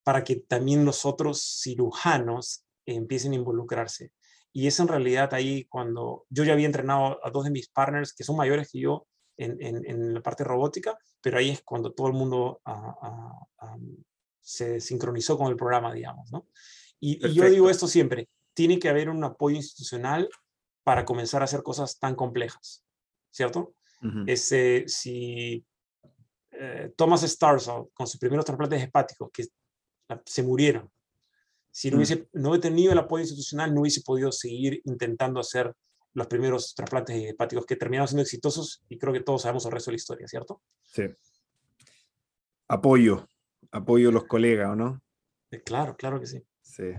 para 0.08 0.24
que 0.24 0.38
también 0.38 0.86
los 0.86 1.06
otros 1.06 1.60
cirujanos 1.62 2.64
empiecen 2.96 3.34
a 3.34 3.36
involucrarse. 3.36 4.12
Y 4.54 4.68
es 4.68 4.80
en 4.80 4.88
realidad 4.88 5.34
ahí 5.34 5.66
cuando 5.66 6.26
yo 6.30 6.44
ya 6.44 6.54
había 6.54 6.66
entrenado 6.66 7.20
a 7.24 7.30
dos 7.30 7.44
de 7.44 7.52
mis 7.52 7.70
partners 7.70 8.14
que 8.14 8.24
son 8.24 8.38
mayores 8.38 8.72
que 8.72 8.80
yo 8.80 9.08
en, 9.38 9.58
en, 9.62 10.14
la 10.16 10.22
parte 10.22 10.44
robótica, 10.44 10.98
pero 11.22 11.38
ahí 11.38 11.52
es 11.52 11.62
cuando 11.62 11.94
todo 11.94 12.08
el 12.08 12.14
mundo 12.14 12.60
ah, 12.66 12.98
ah, 13.02 13.48
ah, 13.60 13.78
se 14.42 14.80
sincronizó 14.80 15.38
con 15.38 15.52
el 15.52 15.56
programa, 15.56 15.94
digamos, 15.94 16.32
¿no? 16.32 16.48
Y, 17.00 17.24
y, 17.24 17.34
yo 17.34 17.48
digo 17.48 17.70
esto 17.70 17.88
siempre, 17.88 18.30
tiene 18.56 18.80
que 18.80 18.90
haber 18.90 19.10
un 19.10 19.24
apoyo 19.24 19.56
institucional 19.56 20.28
para 20.84 21.06
comenzar 21.06 21.42
a 21.42 21.46
hacer 21.46 21.62
cosas 21.62 22.00
tan 22.00 22.16
complejas, 22.16 22.84
¿cierto? 23.30 23.76
Ese, 24.26 24.86
si 24.88 25.66
eh, 26.52 26.94
Thomas 26.96 27.22
Starzl, 27.24 27.90
con 27.94 28.08
sus 28.08 28.20
primeros 28.20 28.46
trasplantes 28.46 28.82
hepáticos, 28.82 29.30
que 29.32 29.46
se 30.26 30.44
murieron. 30.44 30.90
Si 31.78 31.92
no, 31.92 31.98
mm. 31.98 32.00
hubiese, 32.00 32.28
no 32.34 32.56
he 32.56 32.60
tenido 32.60 32.92
el 32.92 32.98
apoyo 32.98 33.22
institucional, 33.22 33.72
no 33.72 33.82
hubiese 33.82 34.02
podido 34.02 34.32
seguir 34.32 34.82
intentando 34.86 35.40
hacer 35.40 35.76
los 36.16 36.26
primeros 36.26 36.74
trasplantes 36.74 37.16
hepáticos 37.30 37.68
que 37.68 37.76
terminaron 37.76 38.08
siendo 38.08 38.24
exitosos 38.24 38.84
y 38.90 38.98
creo 38.98 39.14
que 39.14 39.20
todos 39.20 39.44
sabemos 39.44 39.64
el 39.68 39.74
resto 39.74 39.92
de 39.92 39.94
la 39.94 39.98
historia, 39.98 40.28
¿cierto? 40.28 40.64
Sí. 40.82 41.04
Apoyo, 42.68 43.28
apoyo 43.70 44.10
a 44.10 44.12
los 44.12 44.24
colegas, 44.24 44.72
¿o 44.72 44.76
no? 44.76 45.04
Eh, 45.52 45.62
claro, 45.62 45.96
claro 45.96 46.20
que 46.20 46.26
sí. 46.26 46.42
Sí. 46.64 46.94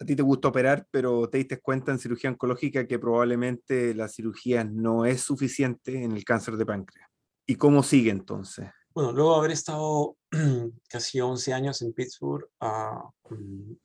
A 0.00 0.04
ti 0.06 0.16
te 0.16 0.22
gusta 0.22 0.48
operar, 0.48 0.86
pero 0.90 1.28
te 1.28 1.36
diste 1.36 1.60
cuenta 1.60 1.92
en 1.92 1.98
cirugía 1.98 2.30
oncológica 2.30 2.86
que 2.86 2.98
probablemente 2.98 3.94
la 3.94 4.08
cirugía 4.08 4.64
no 4.64 5.04
es 5.04 5.20
suficiente 5.20 6.02
en 6.02 6.12
el 6.12 6.24
cáncer 6.24 6.56
de 6.56 6.64
páncreas. 6.64 7.06
¿Y 7.46 7.56
cómo 7.56 7.82
sigue 7.82 8.12
entonces? 8.12 8.70
Bueno, 8.94 9.12
luego 9.12 9.32
de 9.32 9.38
haber 9.38 9.50
estado 9.52 10.18
casi 10.88 11.20
11 11.20 11.52
años 11.54 11.80
en 11.80 11.94
Pittsburgh, 11.94 12.46
uh, 12.60 13.10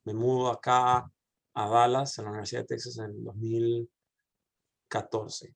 me 0.04 0.14
mudo 0.14 0.50
acá 0.50 1.10
a 1.54 1.70
Dallas, 1.70 2.20
a 2.20 2.24
la 2.24 2.30
Universidad 2.30 2.62
de 2.62 2.68
Texas, 2.68 2.98
en 2.98 3.24
2014 3.24 5.56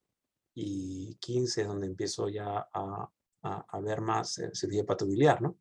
y 0.55 1.15
15, 1.15 1.65
donde 1.65 1.87
empiezo 1.87 2.29
ya 2.29 2.65
a, 2.71 3.09
a, 3.43 3.65
a 3.67 3.79
ver 3.81 3.99
más 3.99 4.37
eh, 4.37 4.51
cirugía 4.53 4.83
hepatobiliar, 4.83 5.41
¿no? 5.41 5.57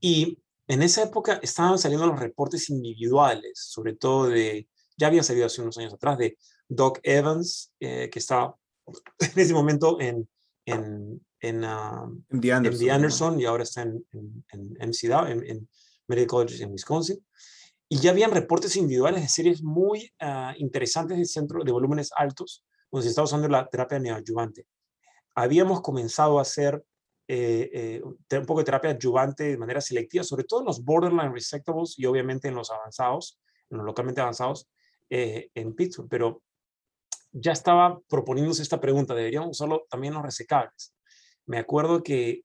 Y 0.00 0.38
en 0.66 0.82
esa 0.82 1.02
época 1.02 1.38
estaban 1.42 1.78
saliendo 1.78 2.06
los 2.06 2.18
reportes 2.18 2.70
individuales, 2.70 3.58
sobre 3.58 3.94
todo 3.94 4.28
de, 4.28 4.70
ya 4.96 5.08
había 5.08 5.22
salido 5.22 5.44
hace 5.46 5.60
unos 5.60 5.76
años 5.76 5.92
atrás, 5.92 6.16
de 6.16 6.38
Doc 6.66 7.00
Evans, 7.02 7.74
eh, 7.78 8.08
que 8.10 8.20
estaba 8.20 8.56
en 9.18 9.38
ese 9.38 9.52
momento 9.52 10.00
en, 10.00 10.26
en, 10.64 11.20
en, 11.40 11.64
uh, 11.64 12.06
MD 12.30 12.50
Anderson, 12.52 12.90
Anderson 12.90 13.40
y 13.40 13.44
ahora 13.44 13.62
está 13.62 13.82
en, 13.82 14.04
en, 14.12 14.44
en 14.50 14.88
MCDA, 14.88 15.30
en, 15.30 15.44
en 15.44 15.68
Medical 16.06 16.26
College 16.28 16.62
en 16.62 16.72
Wisconsin. 16.72 17.24
Y 17.88 17.98
ya 17.98 18.10
habían 18.10 18.32
reportes 18.32 18.76
individuales 18.76 19.22
de 19.22 19.28
series 19.28 19.62
muy 19.62 20.12
uh, 20.20 20.52
interesantes 20.58 21.16
del 21.16 21.26
centro 21.26 21.64
de 21.64 21.72
volúmenes 21.72 22.10
altos, 22.14 22.64
donde 22.90 23.04
se 23.04 23.10
estaba 23.10 23.24
usando 23.24 23.48
la 23.48 23.68
terapia 23.68 23.98
neoadyuvante. 23.98 24.66
Habíamos 25.34 25.80
comenzado 25.80 26.38
a 26.38 26.42
hacer 26.42 26.82
eh, 27.30 28.00
eh, 28.30 28.38
un 28.38 28.46
poco 28.46 28.60
de 28.60 28.64
terapia 28.64 28.90
adyuvante 28.90 29.44
de 29.44 29.58
manera 29.58 29.82
selectiva, 29.82 30.24
sobre 30.24 30.44
todo 30.44 30.60
en 30.60 30.66
los 30.66 30.82
borderline 30.82 31.30
resectables 31.30 31.98
y 31.98 32.06
obviamente 32.06 32.48
en 32.48 32.54
los 32.54 32.70
avanzados, 32.70 33.38
en 33.68 33.76
los 33.76 33.86
localmente 33.86 34.22
avanzados 34.22 34.66
eh, 35.10 35.50
en 35.54 35.74
Pittsburgh, 35.74 36.08
pero 36.08 36.42
ya 37.30 37.52
estaba 37.52 38.00
proponiéndose 38.08 38.62
esta 38.62 38.80
pregunta, 38.80 39.14
¿deberíamos 39.14 39.50
usarlo 39.50 39.86
también 39.90 40.14
en 40.14 40.16
los 40.16 40.24
resecables? 40.24 40.94
Me 41.48 41.58
acuerdo 41.58 42.02
que 42.02 42.42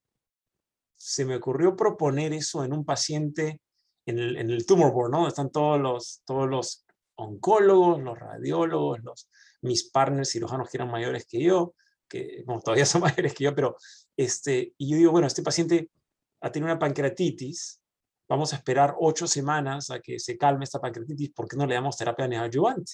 se 0.96 1.26
me 1.26 1.36
ocurrió 1.36 1.76
proponer 1.76 2.34
eso 2.34 2.64
en 2.64 2.74
un 2.74 2.86
paciente 2.86 3.60
en 4.06 4.18
el, 4.18 4.38
en 4.38 4.50
el 4.50 4.66
tumor 4.66 4.94
board, 4.94 5.12
¿no? 5.12 5.28
Están 5.28 5.52
todos 5.52 5.80
los, 5.80 6.22
todos 6.26 6.50
los 6.50 6.86
oncólogos, 7.16 8.02
los 8.02 8.18
radiólogos, 8.18 9.04
los, 9.04 9.30
mis 9.62 9.90
partners 9.90 10.32
cirujanos 10.32 10.70
que 10.70 10.78
eran 10.78 10.90
mayores 10.90 11.26
que 11.26 11.42
yo, 11.42 11.76
que 12.08 12.44
bueno, 12.46 12.62
todavía 12.62 12.86
son 12.86 13.02
mayores 13.02 13.34
que 13.34 13.44
yo, 13.44 13.54
pero 13.54 13.76
este, 14.16 14.74
y 14.78 14.92
yo 14.92 14.98
digo, 14.98 15.12
bueno, 15.12 15.28
este 15.28 15.44
paciente 15.44 15.90
ha 16.42 16.52
tenido 16.52 16.72
una 16.72 16.80
pancreatitis, 16.80 17.82
vamos 18.30 18.54
a 18.54 18.56
esperar 18.56 18.96
ocho 19.00 19.28
semanas 19.28 19.90
a 19.90 20.00
que 20.00 20.18
se 20.20 20.38
calme 20.38 20.64
esta 20.64 20.80
pancreatitis, 20.80 21.32
¿por 21.32 21.48
qué 21.50 21.58
no 21.58 21.68
le 21.68 21.76
damos 21.76 21.98
terapia 21.98 22.28
neoadyuvante? 22.28 22.94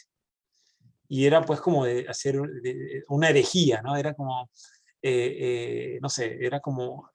Y 1.07 1.25
era 1.25 1.43
pues 1.43 1.61
como 1.61 1.85
de 1.85 2.07
hacer 2.07 2.39
una 3.07 3.29
herejía, 3.29 3.81
¿no? 3.81 3.95
Era 3.95 4.13
como, 4.13 4.49
eh, 5.01 5.37
eh, 5.39 5.99
no 6.01 6.09
sé, 6.09 6.37
era 6.39 6.59
como 6.59 7.09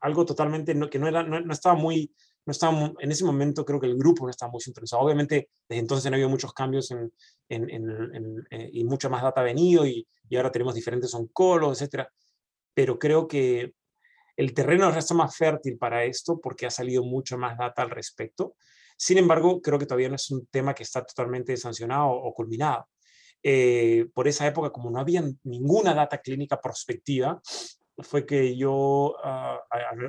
algo 0.00 0.24
totalmente 0.24 0.74
que 0.90 0.98
no, 0.98 1.08
era, 1.08 1.22
no, 1.22 1.52
estaba 1.52 1.76
muy, 1.76 2.12
no 2.44 2.50
estaba, 2.50 2.92
en 2.98 3.12
ese 3.12 3.24
momento 3.24 3.64
creo 3.64 3.80
que 3.80 3.86
el 3.86 3.96
grupo 3.96 4.24
no 4.24 4.30
estaba 4.30 4.50
muy 4.50 4.60
sintonizado. 4.60 5.02
Obviamente, 5.02 5.50
desde 5.68 5.80
entonces 5.80 6.06
han 6.06 6.14
habido 6.14 6.28
muchos 6.28 6.52
cambios 6.52 6.90
en, 6.90 7.12
en, 7.48 8.46
eh, 8.50 8.70
y 8.72 8.84
mucha 8.84 9.08
más 9.08 9.22
data 9.22 9.40
ha 9.40 9.44
venido 9.44 9.86
y, 9.86 10.06
y 10.28 10.36
ahora 10.36 10.50
tenemos 10.50 10.74
diferentes 10.74 11.14
oncólogos, 11.14 11.80
etcétera. 11.80 12.12
Pero 12.74 12.98
creo 12.98 13.28
que 13.28 13.74
el 14.36 14.54
terreno 14.54 14.86
ahora 14.86 14.98
está 14.98 15.14
más 15.14 15.36
fértil 15.36 15.78
para 15.78 16.04
esto 16.04 16.40
porque 16.40 16.66
ha 16.66 16.70
salido 16.70 17.04
mucha 17.04 17.36
más 17.36 17.56
data 17.56 17.82
al 17.82 17.90
respecto. 17.90 18.56
Sin 18.96 19.18
embargo, 19.18 19.60
creo 19.60 19.78
que 19.78 19.86
todavía 19.86 20.08
no 20.08 20.16
es 20.16 20.30
un 20.30 20.46
tema 20.46 20.74
que 20.74 20.82
está 20.82 21.04
totalmente 21.04 21.56
sancionado 21.56 22.10
o 22.10 22.32
culminado. 22.34 22.88
Eh, 23.42 24.06
por 24.14 24.28
esa 24.28 24.46
época, 24.46 24.70
como 24.70 24.90
no 24.90 25.00
había 25.00 25.22
ninguna 25.44 25.94
data 25.94 26.18
clínica 26.18 26.60
prospectiva, 26.60 27.40
fue 27.98 28.24
que 28.24 28.56
yo 28.56 29.16
ah, 29.22 29.60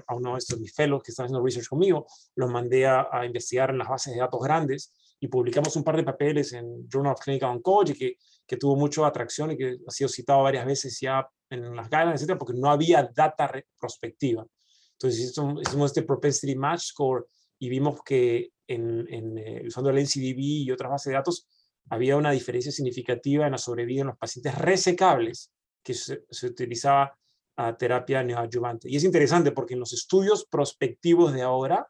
a, 0.08 0.16
uno 0.16 0.34
de 0.34 0.40
estos 0.40 0.60
mis 0.60 0.74
fellows 0.74 1.04
que 1.04 1.12
están 1.12 1.26
haciendo 1.26 1.44
research 1.44 1.68
conmigo, 1.68 2.08
los 2.36 2.50
mandé 2.50 2.88
a, 2.88 3.26
investigar 3.26 3.72
en 3.72 3.78
las 3.78 3.90
bases 3.90 4.14
de 4.14 4.20
datos 4.20 4.42
grandes 4.42 4.94
y 5.20 5.28
publicamos 5.28 5.76
un 5.76 5.84
par 5.84 5.98
de 5.98 6.04
papeles 6.04 6.54
en 6.54 6.88
Journal 6.90 7.14
of 7.14 7.22
Clinical 7.22 7.52
Oncology 7.52 7.94
que, 7.94 8.18
que 8.46 8.58
tuvo 8.58 8.76
mucha 8.76 9.06
atracción 9.06 9.52
y 9.52 9.58
que 9.58 9.78
ha 9.88 9.92
sido 9.92 10.10
citado 10.10 10.44
varias 10.44 10.66
veces 10.66 11.00
ya 11.00 11.28
en 11.50 11.76
las 11.76 11.90
guidelines, 11.90 12.16
etcétera, 12.16 12.40
porque 12.40 12.54
no 12.58 12.70
había 12.70 13.10
data 13.14 13.52
prospectiva. 13.80 14.46
Entonces 14.94 15.20
hicimos 15.62 15.92
este 15.92 16.04
propensity 16.04 16.56
match 16.56 16.82
score 16.82 17.28
y 17.60 17.70
vimos 17.70 18.02
que 18.04 18.52
en, 18.68 19.06
en, 19.10 19.38
eh, 19.38 19.64
usando 19.68 19.90
el 19.90 19.98
NCDB 19.98 20.40
y 20.40 20.72
otras 20.72 20.92
bases 20.92 21.12
de 21.12 21.16
datos 21.16 21.48
había 21.90 22.18
una 22.18 22.32
diferencia 22.32 22.72
significativa 22.72 23.46
en 23.46 23.52
la 23.52 23.58
sobrevida 23.58 24.02
en 24.02 24.08
los 24.08 24.18
pacientes 24.18 24.56
resecables 24.56 25.52
que 25.84 25.94
se, 25.94 26.24
se 26.30 26.48
utilizaba 26.48 27.18
a 27.56 27.78
terapia 27.78 28.24
neoadyuvante. 28.24 28.90
Y 28.90 28.96
es 28.96 29.04
interesante 29.04 29.52
porque 29.52 29.74
en 29.74 29.80
los 29.80 29.94
estudios 29.94 30.46
prospectivos 30.46 31.34
de 31.34 31.42
ahora, 31.42 31.88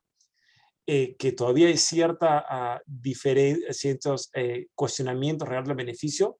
eh, 0.85 1.15
que 1.15 1.31
todavía 1.31 1.67
hay 1.67 1.77
cierta, 1.77 2.81
uh, 2.85 3.73
ciertos 3.73 4.29
eh, 4.33 4.67
cuestionamientos 4.75 5.47
real 5.47 5.63
del 5.63 5.75
beneficio, 5.75 6.39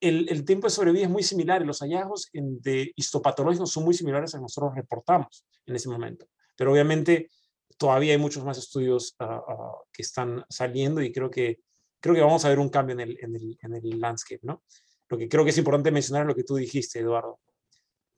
el, 0.00 0.28
el, 0.28 0.44
tiempo 0.44 0.66
de 0.66 0.72
sobrevida 0.72 1.04
es 1.04 1.10
muy 1.10 1.22
similar 1.22 1.62
y 1.62 1.64
los 1.64 1.78
hallazgos 1.78 2.28
en, 2.34 2.60
de 2.60 2.92
histopatológicos 2.94 3.72
son 3.72 3.84
muy 3.84 3.94
similares 3.94 4.34
a 4.34 4.38
que 4.38 4.42
nosotros 4.42 4.74
reportamos 4.74 5.46
en 5.64 5.76
ese 5.76 5.88
momento. 5.88 6.26
Pero 6.56 6.72
obviamente 6.72 7.30
todavía 7.78 8.12
hay 8.12 8.18
muchos 8.18 8.44
más 8.44 8.58
estudios 8.58 9.16
ah, 9.18 9.42
ah, 9.48 9.72
que 9.90 10.02
están 10.02 10.44
saliendo 10.50 11.00
y 11.00 11.10
creo 11.10 11.30
que, 11.30 11.60
creo 12.04 12.14
que 12.14 12.20
vamos 12.20 12.44
a 12.44 12.50
ver 12.50 12.58
un 12.58 12.68
cambio 12.68 12.92
en 12.92 13.00
el, 13.00 13.18
en 13.18 13.34
el, 13.34 13.58
en 13.62 13.72
el 13.72 13.98
landscape, 13.98 14.40
¿no? 14.42 14.62
Lo 15.08 15.16
que 15.16 15.26
creo 15.26 15.42
que 15.42 15.50
es 15.50 15.56
importante 15.56 15.90
mencionar 15.90 16.24
es 16.24 16.28
lo 16.28 16.34
que 16.34 16.44
tú 16.44 16.56
dijiste, 16.56 16.98
Eduardo 16.98 17.40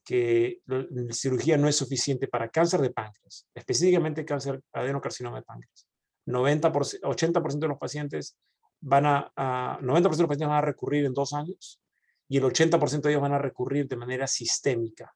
que 0.06 0.62
la 0.66 0.86
cirugía 1.12 1.56
no 1.56 1.68
es 1.68 1.74
suficiente 1.74 2.28
para 2.28 2.48
cáncer 2.48 2.80
de 2.80 2.90
páncreas, 2.90 3.48
específicamente 3.52 4.24
cáncer 4.24 4.62
adenocarcinoma 4.72 5.38
de 5.38 5.42
páncreas. 5.42 5.88
90 6.26 6.72
80% 6.72 7.58
de 7.58 7.68
los 7.68 7.78
pacientes 7.78 8.38
van 8.80 9.04
a, 9.04 9.78
90% 9.80 10.00
de 10.02 10.22
los 10.22 10.28
pacientes 10.28 10.46
van 10.46 10.58
a 10.58 10.60
recurrir 10.60 11.06
en 11.06 11.12
dos 11.12 11.32
años 11.32 11.82
y 12.28 12.36
el 12.36 12.44
80% 12.44 13.00
de 13.00 13.10
ellos 13.10 13.22
van 13.22 13.32
a 13.32 13.38
recurrir 13.38 13.88
de 13.88 13.96
manera 13.96 14.28
sistémica, 14.28 15.12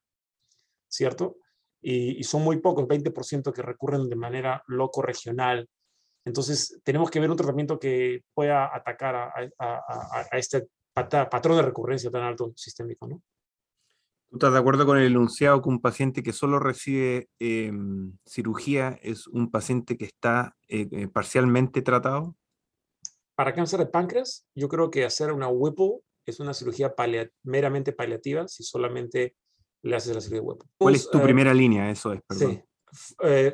¿cierto? 0.89 1.37
Y, 1.81 2.23
son 2.25 2.43
muy 2.43 2.59
pocos, 2.59 2.87
20% 2.87 3.53
que 3.53 3.63
recurren 3.63 4.09
de 4.09 4.17
manera 4.17 4.63
loco 4.67 5.03
regional. 5.03 5.69
Entonces, 6.25 6.81
tenemos 6.85 7.11
que 7.11 7.21
ver 7.21 7.31
un 7.31 7.37
tratamiento 7.37 7.79
que 7.79 8.23
pueda 8.35 8.75
atacar 8.75 9.15
a, 9.15 9.33
a, 9.59 10.27
a 10.31 10.39
este 10.39 10.69
patrón 10.93 11.57
de 11.57 11.63
recurrencia 11.63 12.11
tan 12.11 12.23
alto 12.23 12.53
sistémico, 12.57 13.07
¿no? 13.07 13.23
¿Tú 14.31 14.37
estás 14.37 14.53
de 14.53 14.61
acuerdo 14.61 14.87
con 14.87 14.97
el 14.97 15.07
enunciado 15.07 15.61
que 15.61 15.69
un 15.69 15.81
paciente 15.81 16.23
que 16.23 16.33
solo 16.33 16.61
recibe 16.61 17.29
em, 17.41 18.17
cirugía 18.25 18.97
es 19.03 19.27
un 19.27 19.51
paciente 19.51 19.97
que 19.97 20.05
está 20.05 20.57
eh, 20.69 20.87
eh, 20.93 21.09
parcialmente 21.09 21.83
tratado? 21.83 22.37
Para 23.35 23.53
cáncer 23.53 23.81
de 23.81 23.87
páncreas, 23.87 24.47
yo 24.55 24.69
creo 24.69 24.89
que 24.89 25.05
hacer 25.05 25.33
una 25.33 25.49
Whipple 25.49 25.99
es 26.27 26.39
una 26.39 26.55
cirugía 26.55 26.95
meramente 27.43 27.93
paliativa 27.93 28.47
si 28.47 28.63
solamente 28.63 29.35
le 29.83 29.97
haces 29.97 30.15
la 30.15 30.21
cirugía 30.21 30.43
Whipple. 30.43 30.69
¿Cuál 30.79 30.95
es 30.95 31.11
tu 31.11 31.19
eh, 31.19 31.23
primera 31.23 31.53
línea? 31.53 31.91
Eso 31.91 32.13
es, 32.13 32.21
perdón. 32.23 32.53
Sí, 32.53 32.63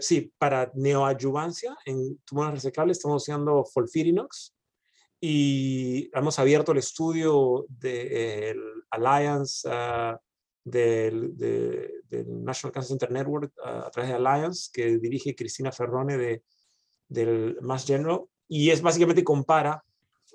sí, 0.00 0.32
para 0.38 0.70
neoadyuvancia 0.74 1.76
en 1.84 2.18
tumores 2.24 2.54
resecables 2.54 2.98
estamos 2.98 3.22
usando 3.22 3.64
Folfirinox 3.64 4.56
y 5.20 6.10
hemos 6.14 6.38
abierto 6.38 6.72
el 6.72 6.78
estudio 6.78 7.66
del 7.68 8.60
Alliance 8.90 9.68
uh, 9.68 10.16
del, 10.62 11.36
del, 11.36 12.44
National 12.44 12.72
Cancer 12.72 12.88
Center 12.90 13.10
Network 13.10 13.52
a, 13.64 13.90
través 13.90 14.10
de 14.10 14.16
Alliance, 14.16 14.70
que 14.72 14.98
dirige 14.98 15.34
Cristina 15.34 15.72
Ferrone 15.72 16.16
de, 16.16 16.42
del 17.08 17.56
Mass 17.60 17.86
General, 17.86 18.22
y 18.48 18.70
es 18.70 18.82
básicamente 18.82 19.24
compara 19.24 19.82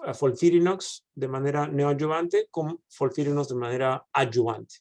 a 0.03 0.13
Folfirinox 0.13 1.05
de 1.13 1.27
manera 1.27 1.67
neoadyuvante 1.67 2.47
con 2.49 2.81
Folfirinox 2.87 3.49
de 3.49 3.55
manera 3.55 4.05
adyuvante, 4.13 4.75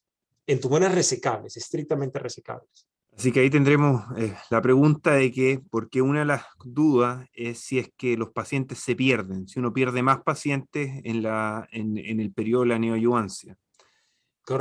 en 0.47 0.61
tumores 0.61 0.95
resecables, 0.95 1.57
estrictamente 1.57 2.19
resecables. 2.19 2.90
Así 3.21 3.33
que 3.33 3.41
ahí 3.41 3.51
tendremos 3.51 4.03
eh, 4.17 4.35
la 4.49 4.63
pregunta 4.63 5.11
de 5.11 5.31
que, 5.31 5.61
porque 5.71 6.01
una 6.01 6.21
de 6.21 6.25
las 6.25 6.43
dudas 6.65 7.29
es 7.35 7.59
si 7.59 7.79
es 7.79 7.93
que 7.95 8.17
los 8.17 8.31
pacientes 8.31 8.79
se 8.79 8.97
pierden, 8.97 9.47
si 9.47 9.59
uno 9.59 9.75
pierde 9.75 10.03
más 10.03 10.23
pacientes 10.23 11.03
en, 11.05 11.23
la, 11.23 11.69
en, 11.71 11.99
en 11.99 12.19
el 12.19 12.33
periodo 12.33 12.63
de 12.63 12.69
la 12.69 12.79
neoadyuvancia. 12.79 13.59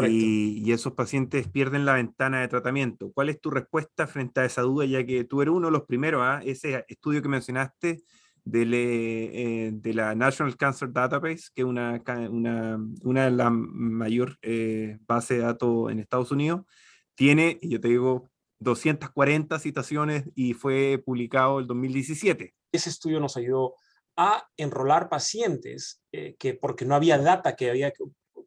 Y, 0.09 0.69
esos 0.73 0.91
pacientes 0.91 1.47
pierden 1.47 1.85
la 1.85 1.93
ventana 1.93 2.41
de 2.41 2.49
tratamiento. 2.49 3.13
¿Cuál 3.13 3.29
es 3.29 3.39
tu 3.39 3.49
respuesta 3.49 4.07
frente 4.07 4.41
a 4.41 4.45
esa 4.45 4.63
duda, 4.63 4.83
ya 4.83 5.05
que 5.05 5.23
tú 5.23 5.41
eres 5.41 5.53
uno 5.53 5.67
de 5.67 5.71
los 5.71 5.85
primeros, 5.85 6.21
a 6.21 6.39
¿ah? 6.39 6.41
ese 6.43 6.83
estudio 6.89 7.21
que 7.21 7.29
mencionaste 7.29 8.03
de, 8.43 8.63
eh, 8.65 9.71
de, 9.71 9.93
la 9.93 10.15
National 10.15 10.57
Cancer 10.57 10.91
Database, 10.91 11.45
que 11.55 11.61
es 11.61 11.65
una, 11.65 12.03
una, 12.29 12.77
una 13.03 13.23
de 13.23 13.31
las 13.31 13.51
mayor 13.53 14.37
eh, 14.41 14.97
bases 15.07 15.37
de 15.37 15.43
datos 15.43 15.89
en 15.89 15.99
Estados 15.99 16.33
Unidos, 16.33 16.65
tiene, 17.15 17.57
y 17.61 17.69
yo 17.69 17.79
te 17.79 17.87
digo, 17.87 18.29
240 18.59 19.59
citaciones 19.59 20.25
y 20.35 20.53
fue 20.53 21.01
publicado 21.03 21.59
el 21.59 21.67
2017. 21.67 22.53
Ese 22.71 22.89
estudio 22.89 23.19
nos 23.19 23.37
ayudó 23.37 23.75
a 24.15 24.47
enrolar 24.57 25.09
pacientes 25.09 26.01
eh, 26.11 26.35
que 26.37 26.53
porque 26.53 26.85
no 26.85 26.95
había 26.95 27.17
data 27.17 27.55
que 27.55 27.69
había 27.69 27.91
que 27.91 28.03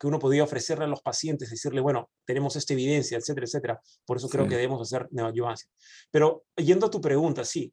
uno 0.08 0.18
podía 0.18 0.42
ofrecerle 0.42 0.84
a 0.84 0.88
los 0.88 1.00
pacientes, 1.00 1.50
decirle, 1.50 1.80
bueno, 1.80 2.10
tenemos 2.24 2.56
esta 2.56 2.72
evidencia, 2.72 3.16
etcétera, 3.16 3.46
etcétera. 3.46 3.80
Por 4.04 4.16
eso 4.16 4.28
creo 4.28 4.48
que 4.48 4.56
debemos 4.56 4.82
hacer 4.82 5.08
neoadyuvancia. 5.12 5.68
Pero 6.10 6.44
yendo 6.56 6.86
a 6.86 6.90
tu 6.90 7.00
pregunta, 7.00 7.44
sí, 7.44 7.72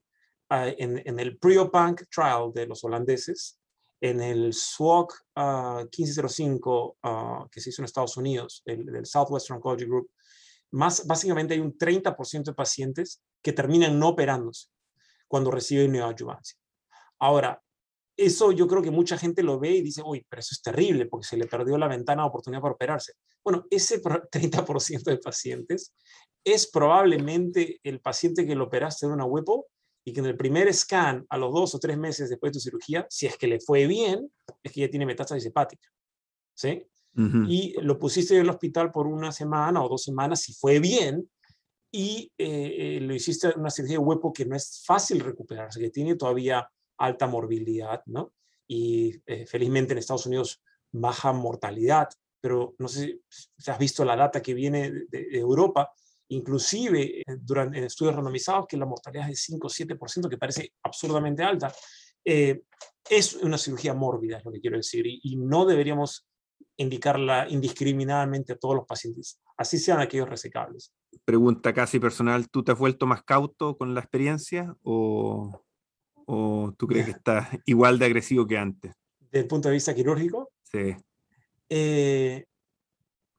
ah, 0.50 0.68
en, 0.68 1.02
en, 1.06 1.20
el 1.20 1.40
PRIOPANC 1.40 2.04
trial 2.10 2.52
de 2.54 2.68
los 2.68 2.84
holandeses, 2.84 3.60
en 4.02 4.22
el 4.22 4.54
SWOG 4.54 5.12
1505 5.36 6.98
ah, 7.04 7.10
ah, 7.42 7.48
que 7.52 7.62
se 7.62 7.70
hizo 7.72 7.82
en 7.82 7.86
Estados 7.86 8.16
Unidos, 8.16 8.62
el, 8.66 8.86
del 8.86 9.06
Southwestern 9.06 9.58
Oncology 9.58 9.86
Group, 9.86 10.10
más, 10.72 11.06
básicamente 11.08 11.54
hay 11.54 11.60
un 11.60 11.78
30% 11.78 12.44
de 12.44 12.54
pacientes 12.54 13.22
que 13.42 13.54
terminan 13.54 13.98
no 13.98 14.10
operándose 14.10 14.68
cuando 15.28 15.52
reciben 15.52 15.92
neoadyuvancia. 15.92 16.58
Ahora, 17.20 17.62
eso 18.18 18.52
yo 18.52 18.68
creo 18.68 18.82
que 18.82 18.92
mucha 18.92 19.18
gente 19.18 19.44
lo 19.44 19.60
ve 19.60 19.72
y 19.72 19.82
dice, 19.82 20.02
uy, 20.04 20.26
pero 20.28 20.42
eso 20.42 20.54
es 20.54 20.62
terrible 20.62 21.06
porque 21.06 21.28
se 21.28 21.38
le 21.38 21.48
perdió 21.48 21.78
la 21.78 21.88
ventana 21.88 22.24
de 22.24 22.28
oportunidad 22.28 22.62
para 22.62 22.74
operarse. 22.74 23.14
Bueno, 23.44 23.66
ese 23.70 24.02
30% 24.02 25.04
de 25.06 25.18
pacientes 25.18 25.94
es 26.44 26.70
probablemente 26.70 27.80
el 27.84 28.02
paciente 28.02 28.46
que 28.46 28.56
lo 28.56 28.66
operaste 28.66 29.08
de 29.08 29.14
una 29.14 29.26
huepo 29.26 29.68
y 30.04 30.14
que 30.14 30.20
en 30.20 30.26
el 30.26 30.38
primer 30.38 30.74
scan, 30.74 31.26
a 31.30 31.38
los 31.38 31.54
dos 31.54 31.76
o 31.76 31.80
tres 31.80 31.98
meses 31.98 32.30
después 32.30 32.52
de 32.52 32.58
tu 32.58 32.60
cirugía, 32.60 33.06
si 33.10 33.26
es 33.26 33.38
que 33.38 33.48
le 33.48 33.60
fue 33.60 33.88
bien, 33.88 34.32
es 34.64 34.72
que 34.72 34.82
ya 34.82 34.90
tiene 34.90 35.06
metástasis 35.06 35.46
hepática. 35.46 35.88
¿Sí? 36.54 36.86
Y 37.16 37.74
lo 37.82 38.00
pusiste 38.00 38.36
en 38.36 38.42
el 38.42 38.50
hospital 38.50 38.92
por 38.92 39.06
una 39.06 39.32
semana 39.34 39.84
o 39.84 39.90
dos 39.90 40.04
semanas, 40.04 40.42
si 40.42 40.54
fue 40.54 40.80
bien, 40.80 41.30
y 41.92 42.32
eh, 42.38 42.98
eh, 42.98 43.00
lo 43.02 43.14
hiciste 43.14 43.52
una 43.58 43.70
cirugía 43.70 43.98
de 43.98 44.06
huepo 44.06 44.32
que 44.32 44.46
no 44.46 44.56
es 44.56 44.84
fácil 44.86 45.20
recuperarse, 45.20 45.82
que 45.82 45.90
tiene 45.90 46.16
todavía 46.16 46.70
alta 47.00 47.28
morbilidad, 47.28 48.02
¿no? 48.06 48.34
Y 48.68 49.22
eh, 49.26 49.46
felizmente 49.48 49.94
en 49.94 50.00
Estados 50.00 50.28
Unidos 50.28 50.62
baja 50.92 51.34
mortalidad, 51.34 52.10
pero 52.40 52.76
no 52.78 52.88
sé 52.88 53.22
si 53.28 53.72
has 53.72 53.80
visto 53.80 54.06
la 54.06 54.16
data 54.16 54.42
que 54.42 54.54
viene 54.54 54.92
de, 55.10 55.28
Europa, 55.32 55.92
inclusive 56.30 57.22
eh, 57.22 57.24
durante 57.40 57.80
en 57.80 57.86
estudios 57.86 58.16
randomizados, 58.16 58.68
que 58.68 58.78
la 58.78 58.86
mortalidad 58.86 59.26
es 59.26 59.32
de 59.32 59.56
5 59.56 59.68
o 59.68 59.70
7%, 59.70 60.30
que 60.30 60.38
parece 60.38 60.74
absurdamente 60.84 61.44
alta. 61.44 61.74
Eh, 62.24 62.62
es 63.10 63.36
una 63.36 63.58
cirugía 63.58 63.94
mórbida, 63.94 64.38
es 64.38 64.46
lo 64.46 64.52
que 64.52 64.62
quiero 64.62 64.78
decir, 64.78 65.06
y, 65.08 65.36
no 65.36 65.66
deberíamos 65.66 66.28
indicarla 66.80 67.48
indiscriminadamente 67.50 68.54
a 68.54 68.58
todos 68.58 68.76
los 68.76 68.86
pacientes, 68.86 69.40
así 69.58 69.78
sean 69.78 70.00
aquellos 70.00 70.30
resecables. 70.30 70.94
Pregunta 71.26 71.74
casi 71.74 72.00
personal, 72.00 72.50
¿tú 72.50 72.64
te 72.64 72.72
has 72.72 72.80
vuelto 72.80 73.06
más 73.06 73.24
cauto 73.24 73.78
con 73.78 73.94
la 73.94 74.00
experiencia 74.00 74.76
o, 74.84 75.64
¿O 76.32 76.76
tú 76.78 76.86
crees 76.86 77.06
que 77.06 77.12
está 77.14 77.50
igual 77.66 77.98
de 77.98 78.06
agresivo 78.06 78.46
que 78.46 78.56
antes? 78.56 78.94
¿Desde 79.20 79.40
el 79.40 79.48
punto 79.48 79.68
de 79.68 79.74
vista 79.74 79.96
quirúrgico? 79.96 80.52
Sí. 80.62 80.96
Eh, 81.68 82.46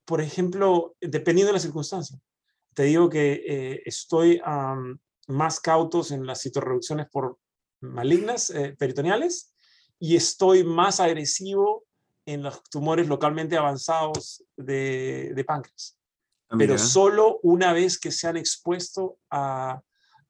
por 0.05 0.21
ejemplo, 0.21 0.97
dependiendo 1.01 1.51
de 1.51 1.53
la 1.53 1.61
circunstancia. 1.61 2.19
Te 2.75 2.83
digo 2.83 3.09
que 3.09 3.45
eh, 3.47 3.83
estoy 3.87 4.41
más 5.29 5.61
cautos 5.61 6.11
en 6.11 6.27
las 6.27 6.43
citorreducciones 6.43 7.07
por 7.13 7.39
malignas 7.81 8.51
eh, 8.51 8.75
peritoneales 8.77 9.55
y 10.01 10.17
estoy 10.17 10.65
más 10.65 10.99
agresivo 10.99 11.85
en 12.27 12.43
los 12.43 12.63
tumores 12.65 13.09
localmente 13.09 13.57
avanzados 13.57 14.45
de, 14.57 15.33
de 15.35 15.45
páncreas. 15.45 15.99
Ah, 16.49 16.57
Pero 16.59 16.79
solo 16.79 17.41
una 17.43 17.73
vez 17.73 17.99
que 17.99 18.11
se 18.11 18.29
han 18.29 18.37
expuesto 18.37 19.19
a 19.31 19.83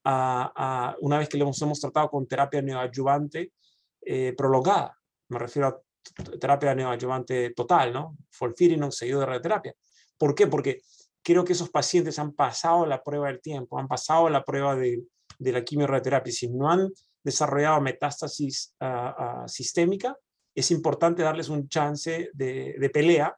una 0.02 1.18
vez 1.18 1.28
que 1.28 1.36
lo 1.36 1.44
hemos 1.44 1.80
tratado 1.80 2.08
con 2.08 2.26
terapia 2.26 2.62
neoadyuvante 2.62 3.52
eh, 4.00 4.32
prolongada. 4.36 4.96
Me 5.28 5.38
refiero 5.38 5.68
a 5.68 6.38
terapia 6.38 6.74
neoadyuvante 6.74 7.50
total, 7.50 7.92
¿no? 7.92 8.16
Folfirinox 8.30 8.96
seguido 8.96 9.20
de 9.20 9.26
radioterapia. 9.26 9.74
¿Por 10.16 10.34
qué? 10.34 10.46
Porque 10.46 10.80
creo 11.22 11.44
que 11.44 11.52
esos 11.52 11.68
pacientes 11.68 12.18
han 12.18 12.32
pasado 12.32 12.86
la 12.86 13.02
prueba 13.02 13.28
del 13.28 13.42
tiempo, 13.42 13.78
han 13.78 13.88
pasado 13.88 14.30
la 14.30 14.42
prueba 14.42 14.74
de, 14.74 15.02
de 15.38 15.52
la 15.52 15.62
quimioradioterapia. 15.62 16.32
Si 16.32 16.48
no 16.48 16.70
han 16.70 16.90
desarrollado 17.22 17.82
metástasis 17.82 18.74
uh, 18.80 19.44
uh, 19.44 19.48
sistémica, 19.48 20.16
es 20.60 20.70
importante 20.70 21.22
darles 21.22 21.48
un 21.48 21.68
chance 21.68 22.30
de, 22.32 22.76
de 22.78 22.90
pelea 22.90 23.36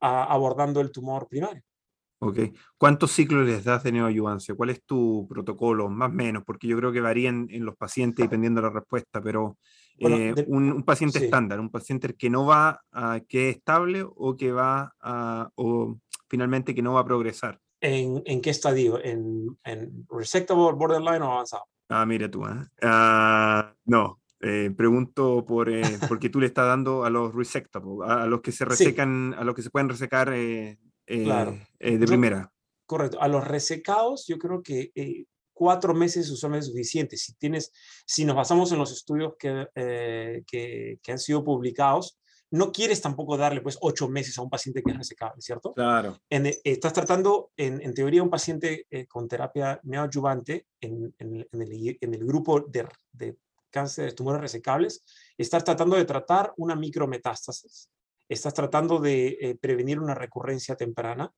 uh, 0.00 0.06
abordando 0.06 0.80
el 0.80 0.90
tumor 0.90 1.28
primario. 1.28 1.62
Ok. 2.22 2.38
¿Cuántos 2.76 3.12
ciclos 3.12 3.46
les 3.46 3.64
das 3.64 3.82
de 3.82 3.92
neoayuvancia? 3.92 4.54
¿Cuál 4.54 4.70
es 4.70 4.84
tu 4.84 5.26
protocolo? 5.26 5.88
Más 5.88 6.10
o 6.10 6.12
menos, 6.12 6.44
porque 6.44 6.68
yo 6.68 6.76
creo 6.76 6.92
que 6.92 7.00
varían 7.00 7.46
en 7.50 7.64
los 7.64 7.76
pacientes 7.76 8.22
dependiendo 8.22 8.60
de 8.60 8.68
la 8.68 8.74
respuesta, 8.74 9.22
pero 9.22 9.56
bueno, 9.98 10.16
eh, 10.16 10.34
de, 10.34 10.44
un, 10.46 10.70
un, 10.70 10.82
paciente 10.82 11.18
sí. 11.18 11.24
estándar, 11.24 11.58
un 11.58 11.70
paciente 11.70 12.14
que 12.14 12.28
no 12.28 12.44
va 12.44 12.82
a, 12.92 13.20
que 13.26 13.48
es 13.48 13.56
estable 13.56 14.04
o 14.04 14.36
que 14.36 14.52
va 14.52 14.92
a, 15.00 15.48
o 15.54 15.96
finalmente 16.28 16.74
que 16.74 16.82
no 16.82 16.92
va 16.92 17.00
a 17.00 17.06
progresar. 17.06 17.58
¿En, 17.80 18.22
en 18.26 18.42
qué 18.42 18.50
estadio? 18.50 19.02
¿En, 19.02 19.58
¿En, 19.64 20.06
resectable, 20.10 20.72
borderline 20.74 21.22
o 21.22 21.32
avanzado? 21.32 21.64
Ah, 21.88 22.04
mira 22.04 22.30
tú, 22.30 22.44
¿eh? 22.46 22.66
uh, 22.82 23.74
no, 23.86 24.19
eh, 24.40 24.70
pregunto 24.76 25.44
por 25.46 25.68
eh, 25.68 25.82
porque 26.08 26.30
tú 26.30 26.40
le 26.40 26.46
estás 26.46 26.66
dando 26.66 27.04
a 27.04 27.10
los 27.10 27.34
resectable, 27.34 28.06
a, 28.06 28.22
a 28.22 28.26
los 28.26 28.40
que 28.40 28.52
se 28.52 28.64
resecan, 28.64 29.32
sí. 29.32 29.40
a 29.40 29.44
los 29.44 29.54
que 29.54 29.62
se 29.62 29.70
pueden 29.70 29.88
resecar 29.88 30.32
eh, 30.34 30.78
claro. 31.06 31.58
de 31.78 31.98
yo, 31.98 32.06
primera. 32.06 32.52
Correcto. 32.86 33.20
A 33.20 33.28
los 33.28 33.46
resecados, 33.46 34.26
yo 34.26 34.38
creo 34.38 34.62
que 34.62 34.92
cuatro 35.52 35.94
meses 35.94 36.30
usualmente 36.30 36.66
es 36.66 36.72
suficiente. 36.72 37.16
Si 37.16 37.34
tienes, 37.34 37.72
si 38.06 38.24
nos 38.24 38.36
basamos 38.36 38.72
en 38.72 38.78
los 38.78 38.92
estudios 38.92 39.34
que, 39.38 39.66
que, 40.46 40.98
que 41.02 41.12
han 41.12 41.18
sido 41.18 41.44
publicados, 41.44 42.20
no 42.52 42.72
quieres 42.72 43.00
tampoco 43.00 43.36
darle 43.36 43.60
pues 43.60 43.78
ocho 43.80 44.08
meses 44.08 44.36
a 44.38 44.42
un 44.42 44.50
paciente 44.50 44.82
que 44.82 44.90
es 44.90 44.98
resecable, 44.98 45.40
¿cierto? 45.40 45.72
Claro. 45.74 46.18
En, 46.28 46.46
eh, 46.46 46.60
estás 46.64 46.92
tratando, 46.92 47.52
en, 47.56 47.80
en, 47.80 47.94
teoría, 47.94 48.22
un 48.22 48.30
paciente 48.30 48.86
eh, 48.90 49.06
con 49.06 49.28
terapia 49.28 49.80
neoadyuvante 49.84 50.66
en, 50.80 51.14
en, 51.18 51.46
el, 51.52 51.98
el, 52.00 52.26
grupo 52.26 52.60
de, 52.60 52.88
de 53.12 53.36
cáncer 53.70 54.06
de 54.06 54.12
tumores 54.12 54.40
resecables, 54.40 55.04
estás 55.38 55.64
tratando 55.64 55.96
de 55.96 56.04
tratar 56.04 56.52
una 56.56 56.76
micrometástasis, 56.76 57.88
estás 58.28 58.54
tratando 58.54 58.98
de 58.98 59.38
eh, 59.40 59.58
prevenir 59.60 59.98
una 59.98 60.14
recurrencia 60.14 60.76
temprana 60.76 61.32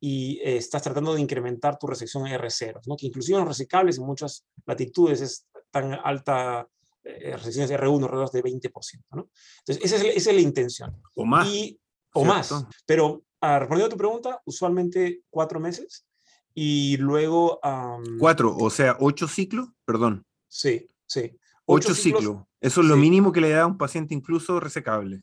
y 0.00 0.38
eh, 0.40 0.56
estás 0.56 0.82
tratando 0.82 1.14
de 1.14 1.20
incrementar 1.20 1.78
tu 1.78 1.86
resección 1.86 2.24
R0, 2.24 2.80
¿no? 2.86 2.96
que 2.96 3.06
inclusive 3.06 3.38
en 3.38 3.44
los 3.44 3.56
resecables 3.56 3.98
en 3.98 4.06
muchas 4.06 4.44
latitudes 4.66 5.20
es 5.20 5.46
tan 5.70 5.94
alta 5.94 6.68
eh, 7.04 7.36
resecciones 7.36 7.70
R1, 7.70 8.08
R2 8.08 8.30
de 8.30 8.42
20%, 8.42 9.04
¿no? 9.12 9.28
Entonces, 9.58 9.84
esa 9.84 9.96
es, 9.96 10.16
esa 10.16 10.30
es 10.30 10.36
la 10.36 10.42
intención. 10.42 11.02
O 11.14 11.26
más. 11.26 11.46
Y, 11.48 11.78
o 12.14 12.22
¿cierto? 12.22 12.34
más. 12.34 12.66
Pero, 12.86 13.24
uh, 13.42 13.58
respondiendo 13.58 13.86
a 13.86 13.88
tu 13.90 13.96
pregunta, 13.98 14.42
usualmente 14.46 15.22
cuatro 15.28 15.60
meses 15.60 16.06
y 16.54 16.96
luego... 16.96 17.60
Um, 17.62 18.18
cuatro, 18.18 18.56
o 18.56 18.70
sea, 18.70 18.96
ocho 19.00 19.28
ciclos, 19.28 19.68
perdón. 19.84 20.24
Sí, 20.48 20.88
sí. 21.06 21.36
Ocho, 21.66 21.88
ocho 21.88 21.94
ciclos. 21.94 22.22
ciclos. 22.22 22.42
Eso 22.60 22.80
es 22.80 22.86
sí. 22.86 22.90
lo 22.90 22.96
mínimo 22.96 23.32
que 23.32 23.40
le 23.40 23.50
da 23.50 23.62
a 23.62 23.66
un 23.66 23.78
paciente 23.78 24.14
incluso 24.14 24.60
resecable. 24.60 25.22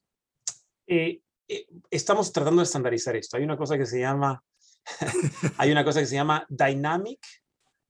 Eh, 0.87 1.21
eh, 1.47 1.67
estamos 1.89 2.31
tratando 2.31 2.61
de 2.61 2.65
estandarizar 2.65 3.15
esto. 3.15 3.37
Hay 3.37 3.43
una 3.43 3.57
cosa 3.57 3.77
que 3.77 3.85
se 3.85 3.99
llama, 3.99 4.43
hay 5.57 5.71
una 5.71 5.83
cosa 5.83 5.99
que 5.99 6.05
se 6.05 6.15
llama 6.15 6.45
Dynamic 6.49 7.19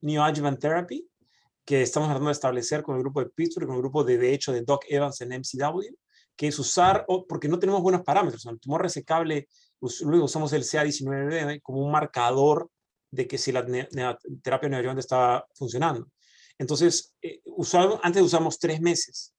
Neoadjuvant 0.02 0.60
Therapy, 0.60 1.08
que 1.66 1.84
estamos 1.84 2.08
tratando 2.08 2.30
de 2.30 2.34
establecer 2.34 2.84
con 2.84 2.96
el 2.96 3.02
grupo 3.02 3.22
de 3.24 3.30
Pittsburgh, 3.30 3.68
con 3.68 3.76
el 3.76 3.82
grupo 3.82 4.04
de, 4.04 4.18
de 4.18 4.34
hecho 4.34 4.52
de 4.52 4.62
Doc 4.64 4.86
Evans 4.88 5.22
en 5.22 5.30
MCW, 5.30 5.96
que 6.36 6.48
es 6.48 6.58
usar, 6.60 7.06
porque 7.28 7.48
no 7.48 7.60
tenemos 7.60 7.82
buenos 7.82 8.02
parámetros, 8.02 8.46
el 8.46 8.60
tumor 8.60 8.82
resecable, 8.82 9.48
luego 10.02 10.26
usamos 10.26 10.52
el 10.54 10.64
CA19 10.64 11.62
como 11.62 11.86
un 11.86 11.92
marcador 11.92 12.70
de 13.12 13.28
que 13.28 13.38
si 13.38 13.52
la 13.52 13.66
terapia 14.42 14.70
neoadyuvante 14.70 15.02
estaba 15.02 15.46
funcionando. 15.54 16.08
Entonces, 16.62 17.16
eh, 17.24 17.42
usamos, 17.46 18.00
antes 18.04 18.22
usamos 18.22 18.60
tres 18.60 18.82
meses, 18.82 19.34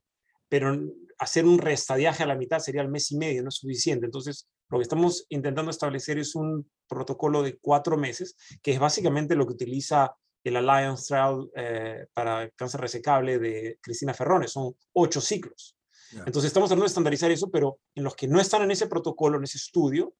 pero 0.48 0.76
hacer 1.18 1.46
un 1.46 1.58
restadiaje 1.58 2.24
a 2.24 2.26
la 2.26 2.34
mitad 2.34 2.58
sería 2.58 2.82
el 2.82 2.88
mes 2.88 3.12
y 3.12 3.16
medio, 3.16 3.44
no 3.44 3.48
es 3.48 3.54
suficiente. 3.54 4.06
Entonces, 4.06 4.48
lo 4.68 4.78
que 4.78 4.82
estamos 4.82 5.24
intentando 5.28 5.70
establecer 5.70 6.18
es 6.18 6.34
un 6.34 6.68
protocolo 6.88 7.44
de 7.44 7.58
cuatro 7.58 7.96
meses, 7.96 8.34
que 8.60 8.72
es 8.72 8.80
básicamente 8.80 9.36
lo 9.36 9.46
que 9.46 9.52
utiliza 9.52 10.16
el 10.42 10.56
Alliance 10.56 11.04
Trial 11.06 11.48
eh, 11.54 12.06
para 12.12 12.50
cáncer 12.56 12.80
resecable 12.80 13.38
de 13.38 13.78
Cristina 13.80 14.14
Ferrones. 14.14 14.50
Son 14.50 14.74
ocho 14.92 15.20
ciclos. 15.20 15.76
Yeah. 16.10 16.24
Entonces 16.26 16.48
estamos 16.48 16.70
tratando 16.70 16.86
de 16.86 16.88
estandarizar 16.88 17.30
eso, 17.30 17.52
pero 17.52 17.78
en 17.94 18.02
los 18.02 18.16
que 18.16 18.26
no 18.26 18.40
están 18.40 18.62
en 18.62 18.72
ese 18.72 18.88
protocolo, 18.88 19.38
en 19.38 19.44
ese 19.44 19.58
estudio, 19.58 20.12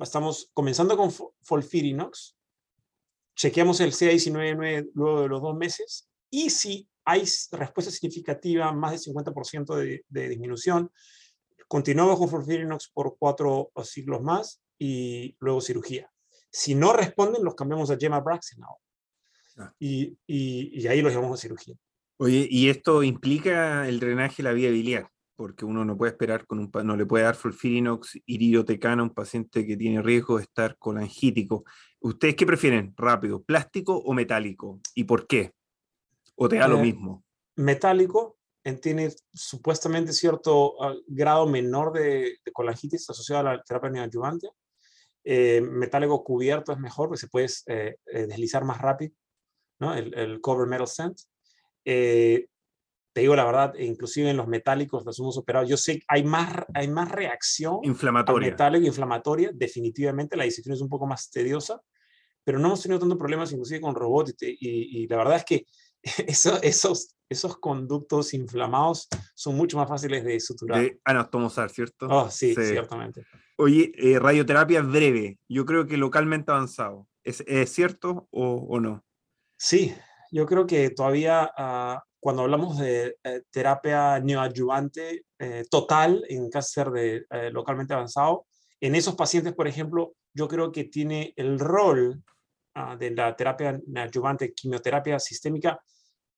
estamos 0.00 0.52
comenzando 0.54 0.96
con 0.96 1.10
Folfirinox, 1.42 2.36
chequeamos 3.34 3.80
el 3.80 3.90
CA199 3.90 4.90
luego 4.94 5.22
de 5.22 5.28
los 5.28 5.42
dos 5.42 5.56
meses 5.56 6.08
y 6.34 6.50
si 6.50 6.88
hay 7.04 7.24
respuesta 7.52 7.92
significativa, 7.92 8.72
más 8.72 8.92
del 8.92 9.14
50% 9.14 9.76
de, 9.76 10.04
de 10.08 10.28
disminución, 10.28 10.90
continuamos 11.68 12.18
con 12.18 12.28
Folfirinox 12.28 12.90
por 12.92 13.16
cuatro 13.18 13.70
ciclos 13.84 14.22
más 14.22 14.62
y 14.78 15.36
luego 15.38 15.60
cirugía. 15.60 16.10
Si 16.50 16.74
no 16.74 16.92
responden, 16.92 17.44
los 17.44 17.54
cambiamos 17.54 17.90
a 17.90 17.96
Gemabraxine 17.96 18.64
Ah. 19.56 19.72
Y, 19.78 20.18
y, 20.26 20.80
y, 20.82 20.88
ahí 20.88 21.00
los 21.00 21.12
llevamos 21.12 21.38
a 21.38 21.40
cirugía. 21.40 21.76
Oye, 22.16 22.48
¿y 22.50 22.68
esto 22.68 23.04
implica 23.04 23.88
el 23.88 24.00
drenaje 24.00 24.38
de 24.38 24.42
la 24.44 24.52
vía 24.52 24.70
biliar? 24.70 25.08
Porque 25.36 25.64
uno 25.64 25.84
no 25.84 25.96
puede 25.96 26.10
esperar 26.10 26.44
con 26.46 26.58
un 26.58 26.70
no 26.84 26.96
le 26.96 27.06
puede 27.06 27.22
dar 27.22 27.36
fulfirinox 27.36 28.18
iridotecana 28.26 29.02
a 29.02 29.04
un 29.04 29.14
paciente 29.14 29.64
que 29.64 29.76
tiene 29.76 30.02
riesgo 30.02 30.38
de 30.38 30.42
estar 30.42 30.76
colangítico. 30.78 31.64
¿Ustedes 32.00 32.34
qué 32.34 32.46
prefieren? 32.46 32.94
¿Rápido, 32.96 33.42
plástico 33.42 33.96
o 33.96 34.12
metálico? 34.12 34.80
¿Y 34.94 35.04
por 35.04 35.28
qué? 35.28 35.52
¿O 36.36 36.48
te 36.48 36.56
da 36.56 36.66
eh, 36.66 36.68
lo 36.68 36.78
mismo? 36.78 37.24
Metálico 37.56 38.38
tiene 38.80 39.12
supuestamente 39.32 40.12
cierto 40.12 40.74
uh, 40.74 41.02
grado 41.06 41.46
menor 41.46 41.92
de, 41.92 42.38
de, 42.44 42.52
colangitis 42.52 43.08
asociado 43.10 43.46
a 43.46 43.54
la 43.54 43.62
terapia 43.62 43.90
neoadyuvante. 43.90 44.48
Eh, 45.22 45.60
metálico 45.60 46.24
cubierto 46.24 46.72
es 46.72 46.78
mejor, 46.78 47.08
porque 47.08 47.20
se 47.20 47.28
puede 47.28 47.48
eh, 47.66 47.96
deslizar 48.06 48.64
más 48.64 48.80
rápido 48.80 49.14
¿no? 49.80 49.94
el, 49.94 50.14
el, 50.14 50.40
cover 50.40 50.66
metal 50.66 50.86
scent. 50.86 51.18
Eh, 51.84 52.46
te 53.12 53.20
digo 53.20 53.36
la 53.36 53.44
verdad, 53.44 53.74
inclusive 53.78 54.30
en 54.30 54.36
los 54.36 54.48
metálicos 54.48 55.04
los 55.04 55.18
hemos 55.18 55.36
operado. 55.38 55.66
Yo 55.66 55.76
sé 55.76 55.98
que 55.98 56.04
hay 56.08 56.24
más, 56.24 56.64
hay 56.74 56.88
más 56.88 57.12
reacción 57.12 57.78
inflamatoria. 57.82 58.50
metálico 58.50 58.86
inflamatoria. 58.86 59.50
Definitivamente 59.52 60.36
la 60.36 60.44
disección 60.44 60.74
es 60.74 60.80
un 60.80 60.88
poco 60.88 61.06
más 61.06 61.30
tediosa, 61.30 61.80
pero 62.42 62.58
no 62.58 62.68
hemos 62.68 62.82
tenido 62.82 62.98
tantos 62.98 63.18
problemas 63.18 63.52
inclusive 63.52 63.80
con 63.80 63.94
robot. 63.94 64.30
Y, 64.40 64.56
y, 64.60 65.02
y 65.02 65.06
la 65.06 65.18
verdad 65.18 65.36
es 65.36 65.44
que 65.44 65.66
eso, 66.26 66.60
esos, 66.62 67.16
esos 67.28 67.58
conductos 67.58 68.34
inflamados 68.34 69.08
son 69.34 69.56
mucho 69.56 69.76
más 69.76 69.88
fáciles 69.88 70.24
de 70.24 70.38
suturar. 70.40 70.80
De 70.80 71.00
anatomosar, 71.04 71.70
¿cierto? 71.70 72.06
Oh, 72.08 72.30
sí, 72.30 72.54
sí. 72.54 72.66
ciertamente. 72.66 73.26
Oye, 73.56 73.92
eh, 73.96 74.18
radioterapia 74.18 74.82
breve, 74.82 75.38
yo 75.48 75.64
creo 75.64 75.86
que 75.86 75.96
localmente 75.96 76.50
avanzado. 76.50 77.08
¿Es, 77.22 77.42
es 77.46 77.72
cierto 77.72 78.28
o, 78.30 78.66
o 78.68 78.80
no? 78.80 79.04
Sí, 79.56 79.94
yo 80.30 80.46
creo 80.46 80.66
que 80.66 80.90
todavía 80.90 81.50
uh, 81.56 81.98
cuando 82.24 82.40
hablamos 82.40 82.78
de 82.78 83.18
eh, 83.22 83.42
terapia 83.50 84.18
neoadyuvante 84.18 85.26
eh, 85.38 85.64
total 85.70 86.24
en 86.26 86.48
cáncer 86.48 86.90
de, 86.90 87.26
eh, 87.28 87.50
localmente 87.50 87.92
avanzado, 87.92 88.46
en 88.80 88.94
esos 88.94 89.14
pacientes, 89.14 89.52
por 89.52 89.68
ejemplo, 89.68 90.14
yo 90.32 90.48
creo 90.48 90.72
que 90.72 90.84
tiene 90.84 91.34
el 91.36 91.58
rol 91.58 92.22
uh, 92.76 92.96
de 92.96 93.10
la 93.10 93.36
terapia 93.36 93.78
neoadyuvante, 93.86 94.54
quimioterapia 94.54 95.18
sistémica, 95.18 95.78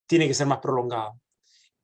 tiene 0.07 0.29
que 0.29 0.35
ser 0.35 0.47
más 0.47 0.59
prolongado. 0.59 1.21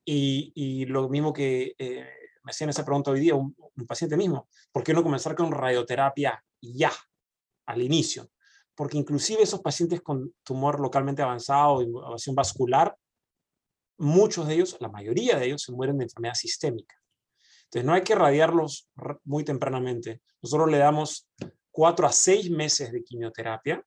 Y, 0.05 0.51
y 0.55 0.85
lo 0.85 1.07
mismo 1.09 1.31
que 1.31 1.75
eh, 1.77 2.07
me 2.43 2.49
hacían 2.49 2.69
esa 2.69 2.85
pregunta 2.85 3.11
hoy 3.11 3.19
día, 3.19 3.35
un, 3.35 3.55
un 3.57 3.87
paciente 3.87 4.17
mismo, 4.17 4.49
¿por 4.71 4.83
qué 4.83 4.93
no 4.93 5.03
comenzar 5.03 5.35
con 5.35 5.51
radioterapia 5.51 6.43
ya, 6.61 6.91
al 7.65 7.81
inicio? 7.81 8.29
porque 8.75 8.97
inclusive 8.97 9.43
esos 9.43 9.61
pacientes 9.61 10.01
con 10.01 10.33
tumor 10.43 10.79
localmente 10.79 11.21
avanzado, 11.21 11.81
invasión 11.81 12.35
vascular, 12.35 12.95
muchos 13.97 14.47
de 14.47 14.55
ellos, 14.55 14.77
la 14.79 14.89
mayoría 14.89 15.37
de 15.37 15.45
ellos, 15.47 15.61
se 15.61 15.71
mueren 15.71 15.97
de 15.97 16.05
enfermedad 16.05 16.33
sistémica. 16.33 16.95
Entonces 17.65 17.85
no 17.85 17.93
hay 17.93 18.01
que 18.01 18.15
radiarlos 18.15 18.89
muy 19.23 19.43
tempranamente. 19.43 20.21
Nosotros 20.41 20.69
le 20.69 20.77
damos 20.77 21.27
cuatro 21.71 22.07
a 22.07 22.11
seis 22.11 22.49
meses 22.49 22.91
de 22.91 23.03
quimioterapia 23.03 23.83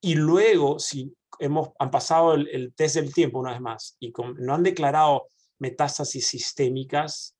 y 0.00 0.14
luego, 0.14 0.78
si 0.78 1.14
hemos, 1.38 1.70
han 1.78 1.90
pasado 1.90 2.34
el, 2.34 2.48
el 2.48 2.74
test 2.74 2.96
del 2.96 3.12
tiempo 3.12 3.38
una 3.38 3.52
vez 3.52 3.60
más 3.60 3.96
y 4.00 4.12
con, 4.12 4.34
no 4.36 4.54
han 4.54 4.62
declarado 4.62 5.26
metástasis 5.58 6.26
sistémicas, 6.26 7.36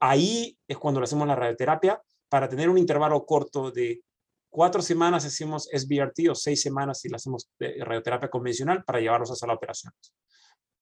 ahí 0.00 0.56
es 0.66 0.78
cuando 0.78 1.00
le 1.00 1.04
hacemos 1.04 1.26
la 1.26 1.36
radioterapia 1.36 2.00
para 2.28 2.48
tener 2.48 2.68
un 2.68 2.78
intervalo 2.78 3.24
corto 3.24 3.70
de 3.70 4.02
cuatro 4.48 4.82
semanas 4.82 5.24
hacemos 5.24 5.68
SBRT 5.72 6.28
o 6.30 6.34
seis 6.34 6.60
semanas 6.60 7.00
si 7.00 7.08
la 7.08 7.16
hacemos 7.16 7.50
de 7.58 7.76
radioterapia 7.84 8.30
convencional 8.30 8.84
para 8.84 9.00
llevarlos 9.00 9.30
hasta 9.30 9.46
la 9.46 9.54
operación. 9.54 9.92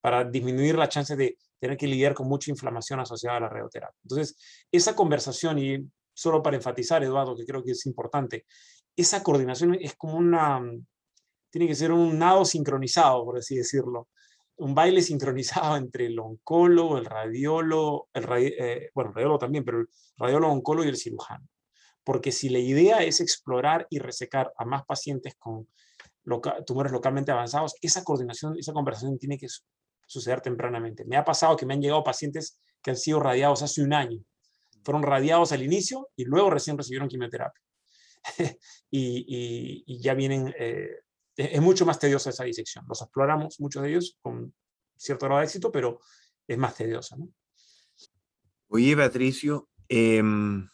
para 0.00 0.22
disminuir 0.24 0.76
la 0.78 0.88
chance 0.88 1.16
de 1.16 1.36
tener 1.58 1.76
que 1.76 1.88
lidiar 1.88 2.14
con 2.14 2.28
mucha 2.28 2.50
inflamación 2.50 3.00
asociada 3.00 3.38
a 3.38 3.40
la 3.40 3.48
radioterapia. 3.48 3.98
Entonces, 4.04 4.36
esa 4.70 4.94
conversación, 4.94 5.58
y 5.58 5.90
solo 6.14 6.42
para 6.44 6.56
enfatizar, 6.56 7.02
Eduardo, 7.02 7.34
que 7.34 7.44
creo 7.44 7.64
que 7.64 7.72
es 7.72 7.86
importante, 7.86 8.46
esa 8.94 9.24
coordinación 9.24 9.74
es 9.80 9.96
como 9.96 10.16
una, 10.16 10.62
tiene 11.50 11.66
que 11.66 11.74
ser 11.74 11.92
un 11.92 12.18
nado 12.18 12.44
sincronizado, 12.44 13.24
por 13.24 13.38
así 13.38 13.56
decirlo, 13.56 14.08
un 14.56 14.74
baile 14.74 15.02
sincronizado 15.02 15.76
entre 15.76 16.06
el 16.06 16.18
oncólogo, 16.18 16.98
el 16.98 17.04
radiólogo, 17.04 18.08
el 18.12 18.24
eh, 18.38 18.90
bueno, 18.94 19.10
el 19.10 19.14
radiólogo 19.14 19.38
también, 19.38 19.64
pero 19.64 19.80
el 19.80 19.88
radiólogo, 20.16 20.52
oncólogo 20.52 20.84
y 20.86 20.90
el 20.90 20.96
cirujano. 20.96 21.46
Porque 22.04 22.30
si 22.30 22.48
la 22.48 22.58
idea 22.58 23.02
es 23.02 23.20
explorar 23.20 23.86
y 23.90 23.98
resecar 23.98 24.52
a 24.56 24.64
más 24.64 24.84
pacientes 24.86 25.34
con 25.38 25.68
tumores 26.64 26.92
localmente 26.92 27.32
avanzados, 27.32 27.74
esa 27.80 28.04
coordinación, 28.04 28.56
esa 28.58 28.72
conversación 28.72 29.18
tiene 29.18 29.38
que 29.38 29.46
suceder 30.06 30.40
tempranamente. 30.40 31.04
Me 31.04 31.16
ha 31.16 31.24
pasado 31.24 31.56
que 31.56 31.66
me 31.66 31.74
han 31.74 31.80
llegado 31.80 32.04
pacientes 32.04 32.60
que 32.80 32.90
han 32.90 32.96
sido 32.96 33.18
radiados 33.18 33.62
hace 33.62 33.82
un 33.82 33.92
año. 33.92 34.20
Fueron 34.84 35.02
radiados 35.02 35.50
al 35.50 35.62
inicio 35.62 36.08
y 36.14 36.24
luego 36.24 36.50
recién 36.50 36.78
recibieron 36.78 37.08
quimioterapia. 37.08 37.62
y, 38.90 40.00
ya 40.00 40.14
vienen, 40.14 40.54
eh, 40.58 40.90
es 41.36 41.60
mucho 41.60 41.84
más 41.84 41.98
tediosa 41.98 42.30
esa 42.30 42.44
disección. 42.44 42.84
Los 42.88 43.02
exploramos, 43.02 43.60
muchos 43.60 43.82
de 43.82 43.90
ellos, 43.90 44.18
con 44.22 44.54
cierto 44.96 45.26
grado 45.26 45.40
de 45.40 45.46
éxito, 45.46 45.70
pero 45.70 46.00
es 46.46 46.58
más 46.58 46.74
tediosa. 46.74 47.16
¿no? 47.16 47.28
Oye, 48.68 48.96
Patricio, 48.96 49.68
em, 49.88 50.68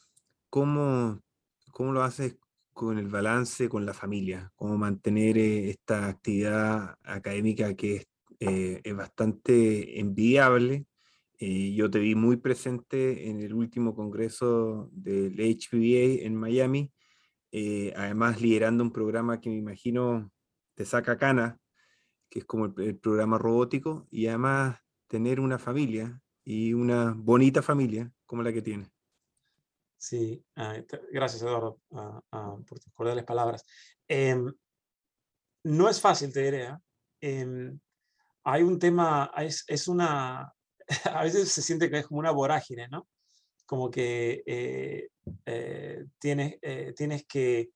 ¿cómo, 0.48 1.20
¿cómo 1.72 1.92
lo 1.92 2.02
haces 2.02 2.36
con 2.72 2.98
el 2.98 3.08
balance 3.08 3.68
con 3.68 3.84
la 3.84 3.94
familia? 3.94 4.50
¿Cómo 4.54 4.78
mantener 4.78 5.36
eh, 5.38 5.70
esta 5.70 6.08
actividad 6.08 6.96
académica 7.02 7.74
que 7.74 7.96
es, 7.96 8.06
eh, 8.40 8.80
es 8.82 8.96
bastante 8.96 10.00
envidiable? 10.00 10.86
yo 11.44 11.90
te 11.90 11.98
vi 11.98 12.14
muy 12.14 12.36
presente 12.36 13.28
en 13.28 13.40
el 13.40 13.52
último 13.52 13.96
congreso 13.96 14.88
del 14.92 15.34
HPVA 15.34 16.24
en 16.24 16.36
Miami 16.36 16.92
eh, 17.54 17.92
además 17.94 18.40
liderando 18.40 18.82
un 18.82 18.90
programa 18.90 19.38
que 19.38 19.50
me 19.50 19.56
imagino 19.56 20.32
te 20.74 20.84
saca 20.84 21.18
cana, 21.18 21.58
que 22.28 22.40
es 22.40 22.44
como 22.44 22.66
el, 22.66 22.98
programa 22.98 23.38
robótico, 23.38 24.06
y 24.10 24.26
además 24.26 24.78
tener 25.06 25.40
una 25.40 25.58
familia 25.58 26.20
y 26.44 26.72
una 26.72 27.14
bonita 27.16 27.62
familia 27.62 28.10
como 28.26 28.42
la 28.42 28.52
que 28.52 28.62
tiene. 28.62 28.90
Sí, 29.98 30.44
ah, 30.56 30.76
gracias 31.12 31.42
Eduardo 31.42 31.80
ah, 31.92 32.20
ah, 32.32 32.56
por 32.66 32.80
tus 32.80 32.92
cordiales 32.92 33.24
palabras. 33.24 33.64
Em, 34.08 34.52
no 35.64 35.88
es 35.88 36.00
fácil, 36.00 36.32
te 36.32 36.42
diré. 36.42 36.76
Em, 37.20 37.78
hay 38.44 38.62
un 38.62 38.78
tema, 38.78 39.30
es, 39.36 39.64
es, 39.68 39.86
una, 39.86 40.52
a 41.04 41.22
veces 41.22 41.52
se 41.52 41.62
siente 41.62 41.88
que 41.88 41.98
es 41.98 42.06
como 42.06 42.18
una 42.18 42.32
vorágine, 42.32 42.88
¿no? 42.88 43.06
como 43.72 43.90
que 43.90 44.42
eh, 44.44 45.08
eh, 45.46 46.04
tienes, 46.18 46.58
eh, 46.60 46.92
tienes 46.94 47.24
que, 47.24 47.70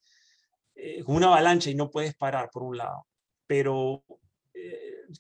como 1.04 1.16
una 1.16 1.28
avalancha 1.28 1.70
y 1.70 1.74
no 1.74 1.90
puedes 1.90 2.14
parar 2.14 2.50
por 2.50 2.62
un 2.62 2.76
lado. 2.76 3.06
Pero 3.46 4.04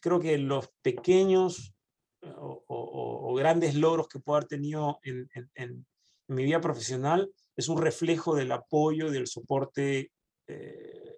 creo 0.00 0.20
que 0.20 0.38
los 0.38 0.68
pequeños 0.82 1.74
o, 2.22 3.34
grandes 3.36 3.74
logros 3.74 4.08
que 4.08 4.18
puedo 4.18 4.38
haber 4.38 4.48
tenido 4.48 4.98
en, 5.02 5.86
mi 6.28 6.44
vida 6.44 6.60
profesional 6.60 7.30
es 7.54 7.68
un 7.68 7.80
reflejo 7.80 8.34
del 8.34 8.50
apoyo, 8.50 9.10
del 9.10 9.26
soporte 9.26 10.10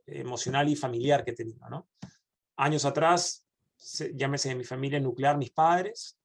emocional 0.07 0.69
y 0.69 0.77
familiar 0.77 1.25
que 1.25 1.31
he 1.31 1.35
tenido. 1.35 1.69
¿no? 1.69 1.89
Años 2.57 2.85
atrás, 2.85 3.47
llámese 4.15 4.51
de 4.51 4.57
mi 4.57 4.65
familia 4.65 5.01
nuclear, 5.01 5.39
mis 5.39 5.51
padres, 5.51 6.19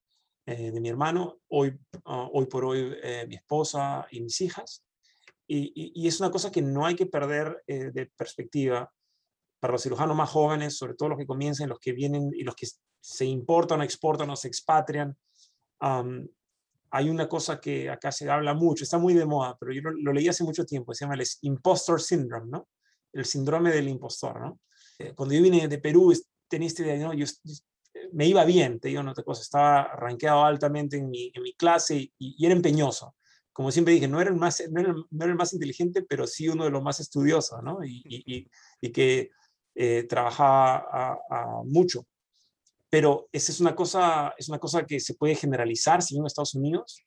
eh, 0.45 0.71
de 0.71 0.81
mi 0.81 0.89
hermano, 0.89 1.39
hoy, 1.49 1.77
ah, 2.05 2.27
hoy 2.33 2.45
por 2.47 2.65
hoy 2.65 2.95
eh, 3.01 3.25
mi 3.27 3.35
esposa 3.35 4.07
y 4.11 4.21
mis 4.21 4.41
hijas. 4.41 4.83
Y, 5.47 5.91
y, 5.93 6.07
es 6.07 6.19
una 6.19 6.31
cosa 6.31 6.51
que 6.51 6.61
no 6.61 6.85
hay 6.85 6.95
que 6.95 7.05
perder 7.05 7.63
eh, 7.67 7.91
de 7.91 8.05
perspectiva 8.05 8.91
para 9.59 9.73
los 9.73 9.83
cirujanos 9.83 10.15
más 10.15 10.29
jóvenes, 10.29 10.77
sobre 10.77 10.93
todo 10.93 11.09
los 11.09 11.17
que 11.17 11.25
comienzan, 11.25 11.69
los 11.69 11.79
que 11.79 11.91
vienen 11.93 12.31
y 12.33 12.43
los 12.43 12.55
que 12.55 12.67
se 13.01 13.25
importan 13.25 13.81
o 13.81 13.83
exportan 13.83 14.29
o 14.29 14.35
se 14.35 14.47
expatrian. 14.47 15.17
hay 15.79 17.09
una 17.09 17.27
cosa 17.27 17.59
que 17.59 17.89
acá 17.89 18.11
se 18.11 18.29
habla 18.29 18.53
mucho, 18.53 18.83
está 18.83 18.97
muy 18.97 19.13
de 19.13 19.25
moda, 19.25 19.57
pero 19.59 19.73
yo 19.73 19.81
lo, 19.81 20.13
leí 20.13 20.27
hace 20.27 20.43
mucho 20.43 20.65
tiempo, 20.65 20.93
se 20.93 21.05
llama 21.05 21.15
el 21.15 21.27
impostor 21.41 22.01
syndrome, 22.01 22.49
¿no? 22.49 22.69
El 23.11 23.25
síndrome 23.25 23.71
del 23.71 23.89
impostor, 23.89 24.39
¿no? 24.39 24.59
cuando 25.15 25.35
yo 25.35 25.41
vine 25.41 25.67
de 25.67 25.77
Perú, 25.79 26.13
tenía 26.47 26.67
esta 26.67 26.83
idea, 26.83 26.97
¿no? 26.97 27.13
yo, 27.13 27.25
me 28.11 28.27
iba 28.27 28.43
bien, 28.45 28.79
te 28.79 28.89
digo 28.89 29.01
una 29.01 29.11
otra 29.11 29.23
cosa, 29.23 29.41
estaba 29.41 29.95
rankeado 29.95 30.43
altamente 30.43 30.97
en 30.97 31.09
mi, 31.09 31.31
en 31.33 31.41
mi 31.41 31.53
clase 31.53 32.11
y, 32.17 32.45
era 32.45 32.53
empeñoso. 32.53 33.15
Como 33.53 33.71
siempre 33.71 33.93
dije, 33.93 34.07
no 34.07 34.19
era, 34.19 34.31
el 34.31 34.35
más, 34.35 34.63
no 34.71 34.81
era, 34.81 34.93
no 34.93 35.23
era 35.23 35.31
el 35.31 35.37
más 35.37 35.53
inteligente, 35.53 36.01
pero 36.01 36.27
sí 36.27 36.49
uno 36.49 36.65
de 36.65 36.71
los 36.71 36.83
más 36.83 36.99
estudiosos, 36.99 37.61
¿no? 37.63 37.83
Y, 37.83 38.01
y, 38.05 38.49
y 38.81 38.91
que 38.91 39.29
eh, 39.75 40.03
trabajaba 40.03 40.85
a, 41.29 41.61
mucho. 41.65 42.05
Pero 42.89 43.29
esa 43.31 43.51
es 43.51 43.59
una, 43.59 43.75
cosa, 43.75 44.33
es 44.37 44.49
una 44.49 44.59
cosa 44.59 44.85
que 44.85 44.99
se 44.99 45.15
puede 45.15 45.35
generalizar, 45.35 46.01
si 46.01 46.17
en 46.17 46.25
Estados 46.25 46.55
Unidos. 46.55 47.03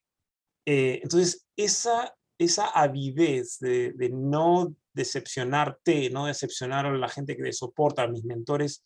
Eh, 0.65 1.01
entonces, 1.03 1.47
esa, 1.57 2.17
esa 2.39 2.69
avidez 2.69 3.59
de, 3.61 3.93
de, 3.93 4.11
no 4.11 4.75
decepcionarte, 4.93 6.11
no 6.11 6.27
decepcionar 6.27 6.87
a 6.87 6.97
la 6.97 7.09
gente 7.09 7.37
que 7.37 7.43
te 7.43 7.53
soporta, 7.53 8.03
a 8.03 8.09
mis 8.09 8.25
mentores, 8.25 8.83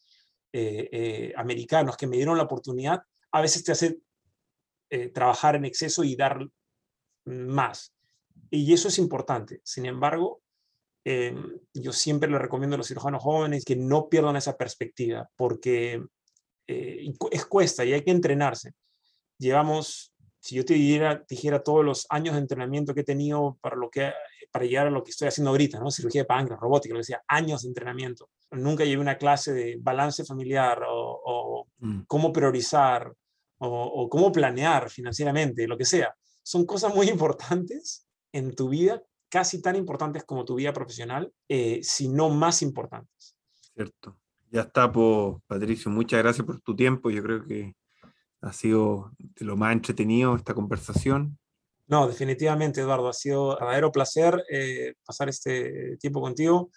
eh, 0.52 0.88
eh, 0.90 1.32
americanos 1.36 1.96
que 1.96 2.08
me 2.08 2.16
dieron 2.16 2.36
la 2.36 2.42
oportunidad, 2.42 3.00
a 3.30 3.40
veces 3.40 3.62
te 3.62 3.70
hace 3.70 4.00
eh, 4.90 5.08
trabajar 5.08 5.54
en 5.54 5.64
exceso 5.64 6.02
y 6.02 6.16
dar 6.16 6.44
más. 7.24 7.94
Y 8.50 8.72
eso 8.72 8.88
es 8.88 8.98
importante. 8.98 9.60
Sin 9.64 9.86
embargo, 9.86 10.42
yo 11.72 11.92
siempre 11.92 12.30
le 12.30 12.38
recomiendo 12.38 12.74
a 12.74 12.78
los 12.78 12.88
cirujanos 12.88 13.22
jóvenes 13.22 13.64
que 13.64 13.74
no 13.74 14.08
pierdan 14.08 14.36
esa 14.36 14.56
perspectiva, 14.56 15.28
porque 15.34 16.02
es 16.66 17.46
cuesta 17.46 17.84
y 17.84 17.92
hay 17.92 18.02
que 18.02 18.10
entrenarse. 18.10 18.72
Llevamos, 19.38 20.12
si 20.40 20.56
yo 20.56 20.64
te 20.64 20.74
dijera, 20.74 21.24
dijera 21.28 21.62
todos 21.62 21.84
los 21.84 22.06
años 22.10 22.34
de 22.34 22.42
entrenamiento 22.42 22.94
que 22.94 23.00
he 23.00 23.04
tenido 23.04 23.58
para, 23.60 23.76
lo 23.76 23.90
que, 23.90 24.12
para 24.52 24.66
llegar 24.66 24.86
a 24.88 24.90
lo 24.90 25.02
que 25.02 25.10
estoy 25.10 25.28
haciendo 25.28 25.50
ahorita, 25.50 25.80
¿no? 25.80 25.90
cirugía 25.90 26.22
de 26.22 26.26
páncreas, 26.26 26.60
robótica, 26.60 26.94
lo 26.94 27.00
decía, 27.00 27.22
años 27.26 27.62
de 27.62 27.68
entrenamiento 27.68 28.28
nunca 28.52 28.84
llevé 28.84 29.00
una 29.00 29.18
clase 29.18 29.52
de 29.52 29.76
balance 29.80 30.24
familiar 30.24 30.82
o, 30.88 31.66
mm. 31.78 32.02
cómo 32.06 32.32
priorizar 32.32 33.12
o, 33.58 34.08
cómo 34.08 34.32
planear 34.32 34.88
financieramente, 34.88 35.68
lo 35.68 35.76
que 35.76 35.84
sea. 35.84 36.14
Son 36.50 36.66
cosas 36.66 36.92
muy 36.92 37.08
importantes 37.08 38.08
en 38.32 38.56
tu 38.56 38.70
vida, 38.70 39.00
casi 39.28 39.62
tan 39.62 39.76
importantes 39.76 40.24
como 40.24 40.44
tu 40.44 40.56
vida 40.56 40.72
profesional, 40.72 41.32
eh, 41.48 41.78
si 41.84 42.08
no 42.08 42.28
más 42.28 42.60
importantes. 42.60 43.36
Cierto. 43.72 44.18
Ya 44.50 44.62
está, 44.62 44.90
pues, 44.90 45.36
Patricio. 45.46 45.92
Muchas 45.92 46.20
gracias 46.20 46.44
por 46.44 46.60
tu 46.60 46.74
tiempo. 46.74 47.08
Yo 47.08 47.22
creo 47.22 47.46
que 47.46 47.76
ha 48.40 48.52
sido 48.52 49.12
de 49.16 49.44
lo 49.44 49.56
más 49.56 49.72
entretenido 49.72 50.34
esta 50.34 50.52
conversación. 50.52 51.38
No, 51.86 52.08
definitivamente, 52.08 52.80
Eduardo. 52.80 53.10
Ha 53.10 53.12
sido 53.12 53.50
un 53.50 53.54
verdadero 53.60 53.92
placer 53.92 54.44
eh, 54.50 54.94
pasar 55.06 55.28
este 55.28 55.98
tiempo 55.98 56.20
contigo. 56.20 56.72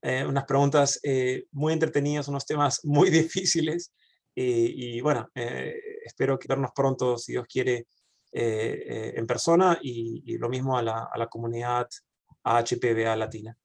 Eh, 0.00 0.24
unas 0.24 0.44
preguntas 0.46 1.00
eh, 1.02 1.44
muy 1.52 1.74
entretenidas, 1.74 2.28
unos 2.28 2.46
temas 2.46 2.80
muy 2.82 3.10
difíciles. 3.10 3.92
y 4.34 5.02
bueno, 5.02 5.28
eh, 5.34 5.74
espero 6.06 6.38
vernos 6.48 6.70
pronto, 6.74 7.18
si 7.18 7.32
Dios 7.32 7.46
quiere, 7.46 7.86
en 8.32 9.26
persona 9.26 9.78
y, 9.82 10.36
lo 10.38 10.48
mismo 10.48 10.78
a 10.78 10.82
la, 10.82 11.08
a 11.12 11.18
la 11.18 11.26
comunidad 11.26 11.88
HPVA 12.44 13.16
latina. 13.16 13.58